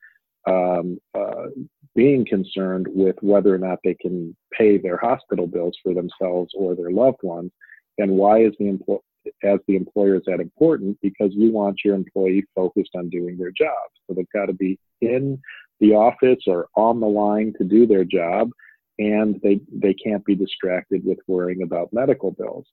um, 0.47 0.99
uh, 1.17 1.47
being 1.95 2.25
concerned 2.25 2.87
with 2.89 3.15
whether 3.21 3.53
or 3.53 3.57
not 3.57 3.79
they 3.83 3.95
can 3.95 4.35
pay 4.55 4.77
their 4.77 4.97
hospital 4.97 5.47
bills 5.47 5.75
for 5.83 5.93
themselves 5.93 6.53
or 6.55 6.75
their 6.75 6.91
loved 6.91 7.17
ones. 7.23 7.51
And 7.97 8.11
why 8.11 8.43
is 8.43 8.53
the 8.59 8.65
empl- 8.65 9.01
as 9.43 9.59
the 9.67 9.75
employer 9.75 10.15
is 10.15 10.21
that 10.27 10.39
important? 10.39 10.97
Because 11.01 11.31
you 11.33 11.51
want 11.51 11.79
your 11.83 11.95
employee 11.95 12.45
focused 12.55 12.91
on 12.95 13.09
doing 13.09 13.37
their 13.37 13.51
job. 13.51 13.73
So 14.05 14.13
they've 14.13 14.25
got 14.33 14.45
to 14.45 14.53
be 14.53 14.79
in 15.01 15.41
the 15.79 15.93
office 15.93 16.43
or 16.47 16.67
on 16.75 16.99
the 16.99 17.07
line 17.07 17.53
to 17.57 17.63
do 17.63 17.87
their 17.87 18.03
job, 18.03 18.51
and 18.99 19.39
they 19.43 19.59
they 19.71 19.93
can't 19.93 20.25
be 20.25 20.35
distracted 20.35 21.03
with 21.03 21.19
worrying 21.27 21.63
about 21.63 21.93
medical 21.93 22.31
bills. 22.31 22.65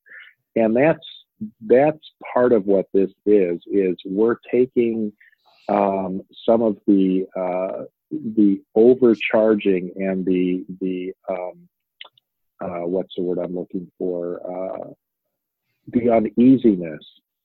And 0.57 0.77
that's 0.77 1.07
that's 1.67 1.99
part 2.33 2.53
of 2.53 2.67
what 2.67 2.87
this 2.93 3.11
is. 3.27 3.61
Is 3.67 3.97
we're 4.05 4.37
taking 4.51 5.13
um, 5.69 6.23
some 6.47 6.63
of 6.63 6.77
the 6.87 7.27
uh, 7.37 7.85
the 8.11 8.63
overcharging 8.75 9.93
and 9.97 10.25
the 10.25 10.65
the 10.81 11.13
um, 11.29 11.69
uh, 12.61 12.87
what's 12.87 13.15
the 13.17 13.23
word 13.23 13.39
I'm 13.39 13.55
looking 13.55 13.91
for 13.99 14.41
uh, 14.45 14.91
the 15.89 16.11
uneasiness 16.11 17.01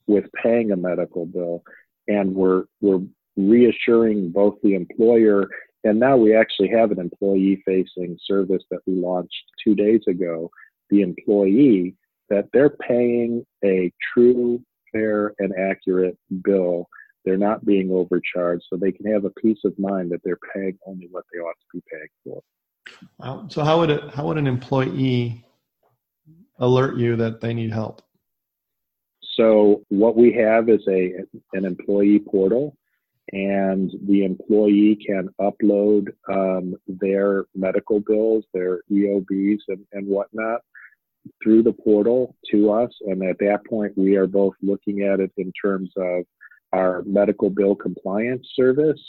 with 0.08 0.26
paying 0.42 0.72
a 0.72 0.76
medical 0.76 1.26
bill, 1.26 1.64
and 2.08 2.34
we're 2.36 2.66
we're 2.82 3.02
reassuring 3.36 4.32
both 4.32 4.56
the 4.64 4.76
employer 4.76 5.50
and 5.84 6.00
now 6.00 6.18
we 6.18 6.36
actually 6.36 6.70
have 6.70 6.92
an 6.92 7.00
employee 7.00 7.62
facing 7.66 8.18
service 8.26 8.64
that 8.70 8.82
we 8.86 8.96
launched 8.96 9.44
two 9.64 9.76
days 9.76 10.02
ago. 10.08 10.52
The 10.90 11.02
employee 11.02 11.96
that 12.30 12.46
they're 12.54 12.70
paying 12.70 13.46
a 13.64 13.92
true, 14.14 14.62
fair, 14.92 15.34
and 15.40 15.54
accurate 15.58 16.18
bill 16.44 16.88
they're 17.26 17.38
not 17.38 17.66
being 17.66 17.92
overcharged, 17.92 18.64
so 18.70 18.78
they 18.78 18.92
can 18.92 19.12
have 19.12 19.26
a 19.26 19.30
peace 19.32 19.60
of 19.66 19.78
mind 19.78 20.12
that 20.12 20.22
they're 20.24 20.40
paying 20.54 20.78
only 20.86 21.08
what 21.12 21.26
they 21.32 21.40
ought 21.40 21.56
to 21.60 21.78
be 21.78 21.84
paying 21.92 22.08
for. 22.24 22.42
Wow. 23.20 23.48
So 23.50 23.64
how 23.64 23.80
would 23.80 23.90
it, 23.90 24.14
how 24.14 24.28
would 24.28 24.38
an 24.38 24.48
employee 24.48 25.46
alert 26.60 26.98
you 26.98 27.16
that 27.18 27.42
they 27.42 27.54
need 27.54 27.72
help? 27.72 28.02
So 29.36 29.84
what 29.90 30.18
we 30.18 30.34
have 30.34 30.70
is 30.70 30.82
a 30.88 31.14
an 31.54 31.66
employee 31.66 32.20
portal, 32.20 32.76
and 33.32 33.92
the 34.08 34.24
employee 34.26 34.98
can 35.06 35.30
upload 35.40 36.08
um, 36.28 36.76
their 36.88 37.46
medical 37.56 38.00
bills, 38.00 38.44
their 38.54 38.82
EOBs, 38.92 39.60
and, 39.68 39.86
and 39.94 40.08
whatnot 40.08 40.62
through 41.42 41.64
the 41.64 41.74
portal 41.74 42.36
to 42.52 42.72
us. 42.72 42.92
And 43.08 43.24
at 43.24 43.40
that 43.40 43.66
point, 43.68 43.98
we 43.98 44.16
are 44.16 44.28
both 44.28 44.54
looking 44.62 45.04
at 45.04 45.20
it 45.20 45.32
in 45.38 45.52
terms 45.62 45.92
of 45.98 46.24
our 46.74 47.04
medical 47.06 47.50
bill 47.50 47.76
compliance 47.76 48.48
service, 48.56 49.00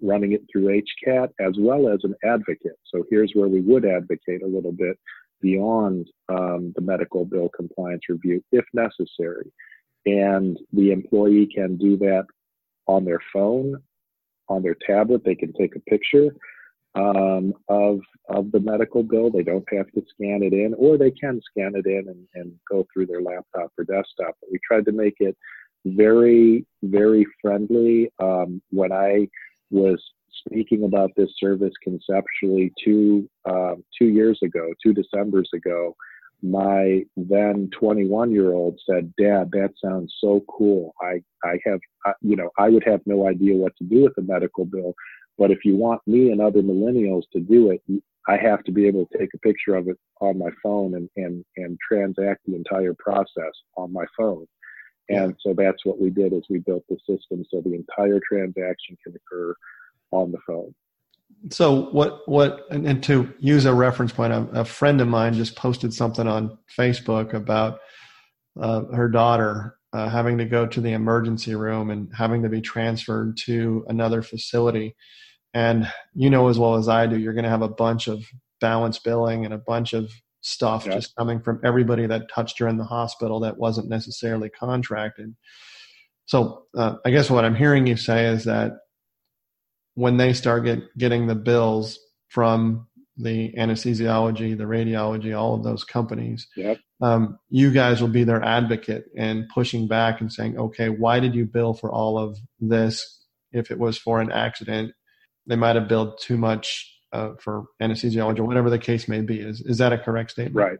running 0.00 0.32
it 0.32 0.42
through 0.50 0.82
HCAT, 1.06 1.28
as 1.40 1.54
well 1.58 1.88
as 1.88 2.00
an 2.04 2.14
advocate. 2.24 2.78
So 2.86 3.04
here's 3.10 3.32
where 3.34 3.48
we 3.48 3.60
would 3.60 3.84
advocate 3.84 4.42
a 4.42 4.46
little 4.46 4.72
bit 4.72 4.98
beyond 5.40 6.08
um, 6.28 6.72
the 6.76 6.82
medical 6.82 7.24
bill 7.24 7.48
compliance 7.54 8.02
review 8.08 8.42
if 8.52 8.64
necessary. 8.72 9.50
And 10.06 10.58
the 10.72 10.92
employee 10.92 11.48
can 11.54 11.76
do 11.76 11.96
that 11.98 12.24
on 12.86 13.04
their 13.04 13.20
phone, 13.32 13.76
on 14.48 14.62
their 14.62 14.76
tablet. 14.86 15.24
They 15.24 15.34
can 15.34 15.52
take 15.52 15.76
a 15.76 15.80
picture 15.80 16.30
um, 16.94 17.54
of 17.68 18.00
of 18.28 18.50
the 18.52 18.60
medical 18.60 19.02
bill. 19.02 19.30
They 19.30 19.42
don't 19.42 19.66
have 19.72 19.90
to 19.92 20.02
scan 20.14 20.42
it 20.42 20.52
in, 20.52 20.74
or 20.76 20.98
they 20.98 21.10
can 21.10 21.40
scan 21.50 21.72
it 21.74 21.86
in 21.86 22.08
and, 22.08 22.26
and 22.34 22.52
go 22.70 22.86
through 22.92 23.06
their 23.06 23.22
laptop 23.22 23.72
or 23.78 23.84
desktop. 23.84 24.36
But 24.40 24.50
we 24.50 24.58
tried 24.66 24.84
to 24.86 24.92
make 24.92 25.16
it 25.20 25.36
very, 25.84 26.66
very 26.82 27.26
friendly. 27.40 28.10
Um, 28.22 28.60
when 28.70 28.92
I 28.92 29.28
was 29.70 30.02
speaking 30.46 30.84
about 30.84 31.10
this 31.16 31.30
service 31.38 31.72
conceptually 31.82 32.72
two 32.82 33.28
um, 33.48 33.84
two 33.98 34.06
years 34.06 34.38
ago, 34.42 34.72
two 34.82 34.92
December's 34.92 35.50
ago, 35.54 35.94
my 36.42 37.04
then 37.16 37.68
21 37.78 38.32
year 38.32 38.52
old 38.52 38.80
said, 38.88 39.12
"Dad, 39.18 39.50
that 39.52 39.72
sounds 39.82 40.14
so 40.20 40.44
cool. 40.48 40.94
I 41.00 41.22
I 41.44 41.58
have 41.66 41.80
you 42.20 42.36
know 42.36 42.50
I 42.58 42.68
would 42.68 42.84
have 42.86 43.00
no 43.06 43.26
idea 43.28 43.56
what 43.56 43.76
to 43.76 43.84
do 43.84 44.04
with 44.04 44.16
a 44.18 44.22
medical 44.22 44.64
bill, 44.64 44.94
but 45.40 45.50
if 45.50 45.64
you 45.64 45.74
want 45.76 46.00
me 46.06 46.30
and 46.30 46.40
other 46.40 46.62
millennials 46.62 47.24
to 47.32 47.40
do 47.40 47.72
it." 47.72 47.82
I 48.28 48.36
have 48.36 48.62
to 48.64 48.70
be 48.70 48.86
able 48.86 49.06
to 49.06 49.18
take 49.18 49.30
a 49.34 49.38
picture 49.38 49.74
of 49.74 49.88
it 49.88 49.98
on 50.20 50.38
my 50.38 50.50
phone 50.62 50.94
and, 50.94 51.08
and, 51.16 51.44
and 51.56 51.78
transact 51.80 52.42
the 52.46 52.54
entire 52.54 52.94
process 52.94 53.52
on 53.76 53.92
my 53.92 54.04
phone. 54.16 54.46
And 55.08 55.34
so 55.40 55.54
that's 55.56 55.84
what 55.84 56.00
we 56.00 56.10
did 56.10 56.32
is 56.32 56.44
we 56.48 56.58
built 56.58 56.84
the 56.88 56.96
system 57.08 57.44
so 57.50 57.60
the 57.60 57.74
entire 57.74 58.20
transaction 58.26 58.96
can 59.02 59.14
occur 59.16 59.54
on 60.12 60.30
the 60.30 60.38
phone. 60.46 60.72
So 61.50 61.90
what 61.90 62.28
what 62.28 62.66
and, 62.70 62.86
and 62.86 63.02
to 63.04 63.32
use 63.38 63.64
a 63.64 63.74
reference 63.74 64.12
point, 64.12 64.32
a, 64.32 64.60
a, 64.60 64.64
friend 64.64 65.00
of 65.00 65.08
mine 65.08 65.32
just 65.32 65.56
posted 65.56 65.94
something 65.94 66.26
on 66.26 66.58
Facebook 66.76 67.34
about 67.34 67.80
uh, 68.60 68.84
her 68.92 69.08
daughter 69.08 69.76
uh, 69.92 70.08
having 70.08 70.38
to 70.38 70.44
go 70.44 70.66
to 70.66 70.80
the 70.80 70.92
emergency 70.92 71.54
room 71.54 71.90
and 71.90 72.12
having 72.14 72.42
to 72.42 72.48
be 72.48 72.60
transferred 72.60 73.36
to 73.38 73.84
another 73.88 74.22
facility. 74.22 74.94
And 75.52 75.90
you 76.14 76.30
know 76.30 76.48
as 76.48 76.58
well 76.58 76.76
as 76.76 76.88
I 76.88 77.06
do, 77.06 77.18
you're 77.18 77.32
going 77.32 77.44
to 77.44 77.50
have 77.50 77.62
a 77.62 77.68
bunch 77.68 78.06
of 78.06 78.24
balance 78.60 78.98
billing 78.98 79.44
and 79.44 79.54
a 79.54 79.58
bunch 79.58 79.92
of 79.92 80.10
stuff 80.42 80.86
yeah. 80.86 80.94
just 80.94 81.14
coming 81.16 81.40
from 81.40 81.60
everybody 81.64 82.06
that 82.06 82.30
touched 82.30 82.58
her 82.58 82.68
in 82.68 82.76
the 82.76 82.84
hospital 82.84 83.40
that 83.40 83.58
wasn't 83.58 83.88
necessarily 83.88 84.48
contracted. 84.48 85.34
So 86.26 86.64
uh, 86.76 86.96
I 87.04 87.10
guess 87.10 87.30
what 87.30 87.44
I'm 87.44 87.56
hearing 87.56 87.86
you 87.86 87.96
say 87.96 88.26
is 88.26 88.44
that 88.44 88.72
when 89.94 90.16
they 90.16 90.32
start 90.32 90.64
get, 90.64 90.80
getting 90.96 91.26
the 91.26 91.34
bills 91.34 91.98
from 92.28 92.86
the 93.16 93.52
anesthesiology, 93.58 94.56
the 94.56 94.64
radiology, 94.64 95.36
all 95.36 95.54
of 95.54 95.64
those 95.64 95.84
companies, 95.84 96.46
yep. 96.56 96.78
um, 97.02 97.38
you 97.48 97.70
guys 97.70 98.00
will 98.00 98.08
be 98.08 98.24
their 98.24 98.42
advocate 98.42 99.06
and 99.16 99.48
pushing 99.52 99.88
back 99.88 100.20
and 100.20 100.32
saying, 100.32 100.56
okay, 100.56 100.88
why 100.88 101.20
did 101.20 101.34
you 101.34 101.44
bill 101.44 101.74
for 101.74 101.90
all 101.90 102.18
of 102.18 102.38
this? 102.60 103.18
If 103.52 103.72
it 103.72 103.78
was 103.80 103.98
for 103.98 104.20
an 104.20 104.30
accident, 104.30 104.92
they 105.50 105.56
might 105.56 105.76
have 105.76 105.88
billed 105.88 106.18
too 106.20 106.36
much 106.36 106.94
uh, 107.12 107.30
for 107.40 107.64
anesthesiology, 107.82 108.40
whatever 108.40 108.70
the 108.70 108.78
case 108.78 109.08
may 109.08 109.20
be. 109.20 109.40
Is 109.40 109.60
is 109.62 109.78
that 109.78 109.92
a 109.92 109.98
correct 109.98 110.30
statement? 110.30 110.56
Right. 110.56 110.78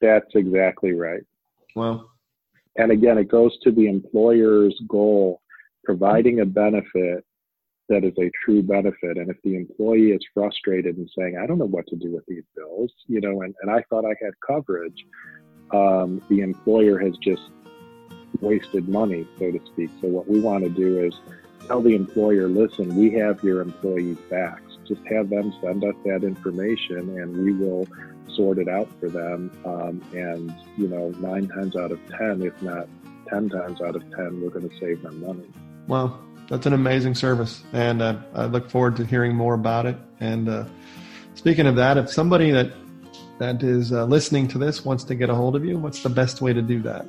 That's 0.00 0.34
exactly 0.34 0.92
right. 0.92 1.22
Well, 1.74 2.10
and 2.76 2.90
again, 2.92 3.18
it 3.18 3.28
goes 3.28 3.58
to 3.62 3.70
the 3.70 3.86
employer's 3.86 4.80
goal, 4.88 5.42
providing 5.84 6.40
a 6.40 6.46
benefit 6.46 7.24
that 7.88 8.04
is 8.04 8.14
a 8.18 8.30
true 8.44 8.62
benefit. 8.62 9.18
And 9.18 9.28
if 9.28 9.36
the 9.42 9.56
employee 9.56 10.12
is 10.12 10.20
frustrated 10.32 10.96
and 10.96 11.10
saying, 11.16 11.38
I 11.42 11.46
don't 11.46 11.58
know 11.58 11.66
what 11.66 11.86
to 11.88 11.96
do 11.96 12.12
with 12.12 12.24
these 12.26 12.44
bills, 12.56 12.92
you 13.06 13.20
know, 13.20 13.42
and, 13.42 13.54
and 13.62 13.70
I 13.70 13.82
thought 13.90 14.04
I 14.04 14.14
had 14.22 14.32
coverage, 14.46 15.04
um, 15.74 16.22
the 16.30 16.40
employer 16.40 16.98
has 16.98 17.16
just 17.18 17.42
wasted 18.40 18.88
money, 18.88 19.26
so 19.38 19.50
to 19.50 19.60
speak. 19.66 19.90
So 20.00 20.08
what 20.08 20.28
we 20.28 20.40
want 20.40 20.64
to 20.64 20.70
do 20.70 21.04
is 21.04 21.14
tell 21.66 21.80
the 21.80 21.94
employer, 21.94 22.48
listen, 22.48 22.94
we 22.96 23.10
have 23.12 23.42
your 23.42 23.60
employees' 23.60 24.18
backs 24.30 24.72
just 24.86 25.06
have 25.06 25.30
them 25.30 25.52
send 25.62 25.84
us 25.84 25.94
that 26.04 26.24
information 26.24 27.18
and 27.18 27.36
we 27.44 27.52
will 27.52 27.86
sort 28.28 28.58
it 28.58 28.68
out 28.68 28.88
for 29.00 29.08
them. 29.08 29.50
Um, 29.64 30.02
and, 30.12 30.54
you 30.76 30.88
know, 30.88 31.10
nine 31.18 31.48
times 31.48 31.76
out 31.76 31.92
of 31.92 32.00
10, 32.10 32.42
if 32.42 32.60
not 32.62 32.88
10 33.28 33.50
times 33.50 33.80
out 33.80 33.96
of 33.96 34.02
10, 34.10 34.40
we're 34.40 34.50
going 34.50 34.68
to 34.68 34.78
save 34.78 35.02
them 35.02 35.20
money. 35.20 35.48
Well, 35.86 36.20
that's 36.48 36.66
an 36.66 36.72
amazing 36.72 37.14
service. 37.14 37.62
And 37.72 38.02
uh, 38.02 38.18
I 38.34 38.46
look 38.46 38.70
forward 38.70 38.96
to 38.96 39.04
hearing 39.04 39.34
more 39.34 39.54
about 39.54 39.86
it. 39.86 39.96
And 40.20 40.48
uh, 40.48 40.64
speaking 41.34 41.66
of 41.66 41.76
that, 41.76 41.96
if 41.96 42.10
somebody 42.10 42.50
that 42.50 42.72
that 43.38 43.62
is 43.62 43.92
uh, 43.92 44.04
listening 44.04 44.46
to 44.46 44.58
this 44.58 44.84
wants 44.84 45.02
to 45.04 45.16
get 45.16 45.28
a 45.28 45.34
hold 45.34 45.56
of 45.56 45.64
you, 45.64 45.76
what's 45.76 46.02
the 46.02 46.08
best 46.08 46.40
way 46.40 46.52
to 46.52 46.62
do 46.62 46.80
that? 46.82 47.06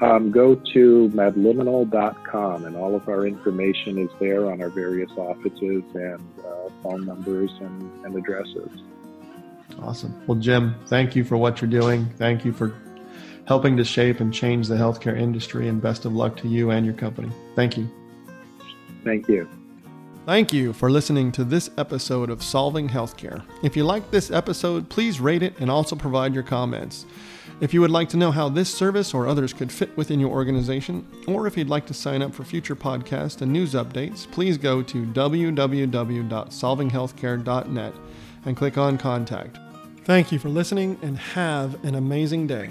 Um, 0.00 0.30
go 0.30 0.54
to 0.54 1.10
medliminal.com 1.14 2.64
and 2.64 2.76
all 2.76 2.94
of 2.94 3.08
our 3.08 3.26
information 3.26 3.98
is 3.98 4.10
there 4.20 4.50
on 4.50 4.62
our 4.62 4.70
various 4.70 5.10
offices 5.16 5.82
and 5.94 6.20
uh, 6.44 6.68
phone 6.82 7.04
numbers 7.04 7.50
and, 7.60 8.04
and 8.04 8.16
addresses. 8.16 8.70
Awesome. 9.80 10.20
Well, 10.26 10.38
Jim, 10.38 10.74
thank 10.86 11.14
you 11.14 11.24
for 11.24 11.36
what 11.36 11.60
you're 11.60 11.70
doing. 11.70 12.06
Thank 12.16 12.44
you 12.44 12.52
for 12.52 12.74
helping 13.46 13.76
to 13.76 13.84
shape 13.84 14.20
and 14.20 14.32
change 14.32 14.68
the 14.68 14.74
healthcare 14.74 15.18
industry, 15.18 15.68
and 15.68 15.80
best 15.80 16.04
of 16.04 16.12
luck 16.12 16.36
to 16.36 16.48
you 16.48 16.70
and 16.70 16.84
your 16.84 16.94
company. 16.94 17.30
Thank 17.56 17.78
you. 17.78 17.90
Thank 19.04 19.26
you. 19.28 19.48
Thank 20.26 20.52
you 20.52 20.74
for 20.74 20.90
listening 20.90 21.32
to 21.32 21.44
this 21.44 21.70
episode 21.78 22.28
of 22.28 22.42
Solving 22.42 22.90
Healthcare. 22.90 23.42
If 23.62 23.74
you 23.74 23.84
like 23.84 24.10
this 24.10 24.30
episode, 24.30 24.90
please 24.90 25.20
rate 25.20 25.42
it 25.42 25.58
and 25.58 25.70
also 25.70 25.96
provide 25.96 26.34
your 26.34 26.42
comments. 26.42 27.06
If 27.60 27.74
you 27.74 27.80
would 27.80 27.90
like 27.90 28.08
to 28.10 28.16
know 28.16 28.30
how 28.30 28.48
this 28.48 28.72
service 28.72 29.12
or 29.12 29.26
others 29.26 29.52
could 29.52 29.72
fit 29.72 29.96
within 29.96 30.20
your 30.20 30.30
organization, 30.30 31.04
or 31.26 31.48
if 31.48 31.56
you'd 31.56 31.68
like 31.68 31.86
to 31.86 31.94
sign 31.94 32.22
up 32.22 32.32
for 32.32 32.44
future 32.44 32.76
podcasts 32.76 33.42
and 33.42 33.52
news 33.52 33.74
updates, 33.74 34.30
please 34.30 34.56
go 34.56 34.80
to 34.80 35.04
www.solvinghealthcare.net 35.06 37.94
and 38.44 38.56
click 38.56 38.78
on 38.78 38.96
Contact. 38.96 39.58
Thank 40.04 40.30
you 40.30 40.38
for 40.38 40.48
listening 40.48 41.00
and 41.02 41.18
have 41.18 41.84
an 41.84 41.96
amazing 41.96 42.46
day. 42.46 42.68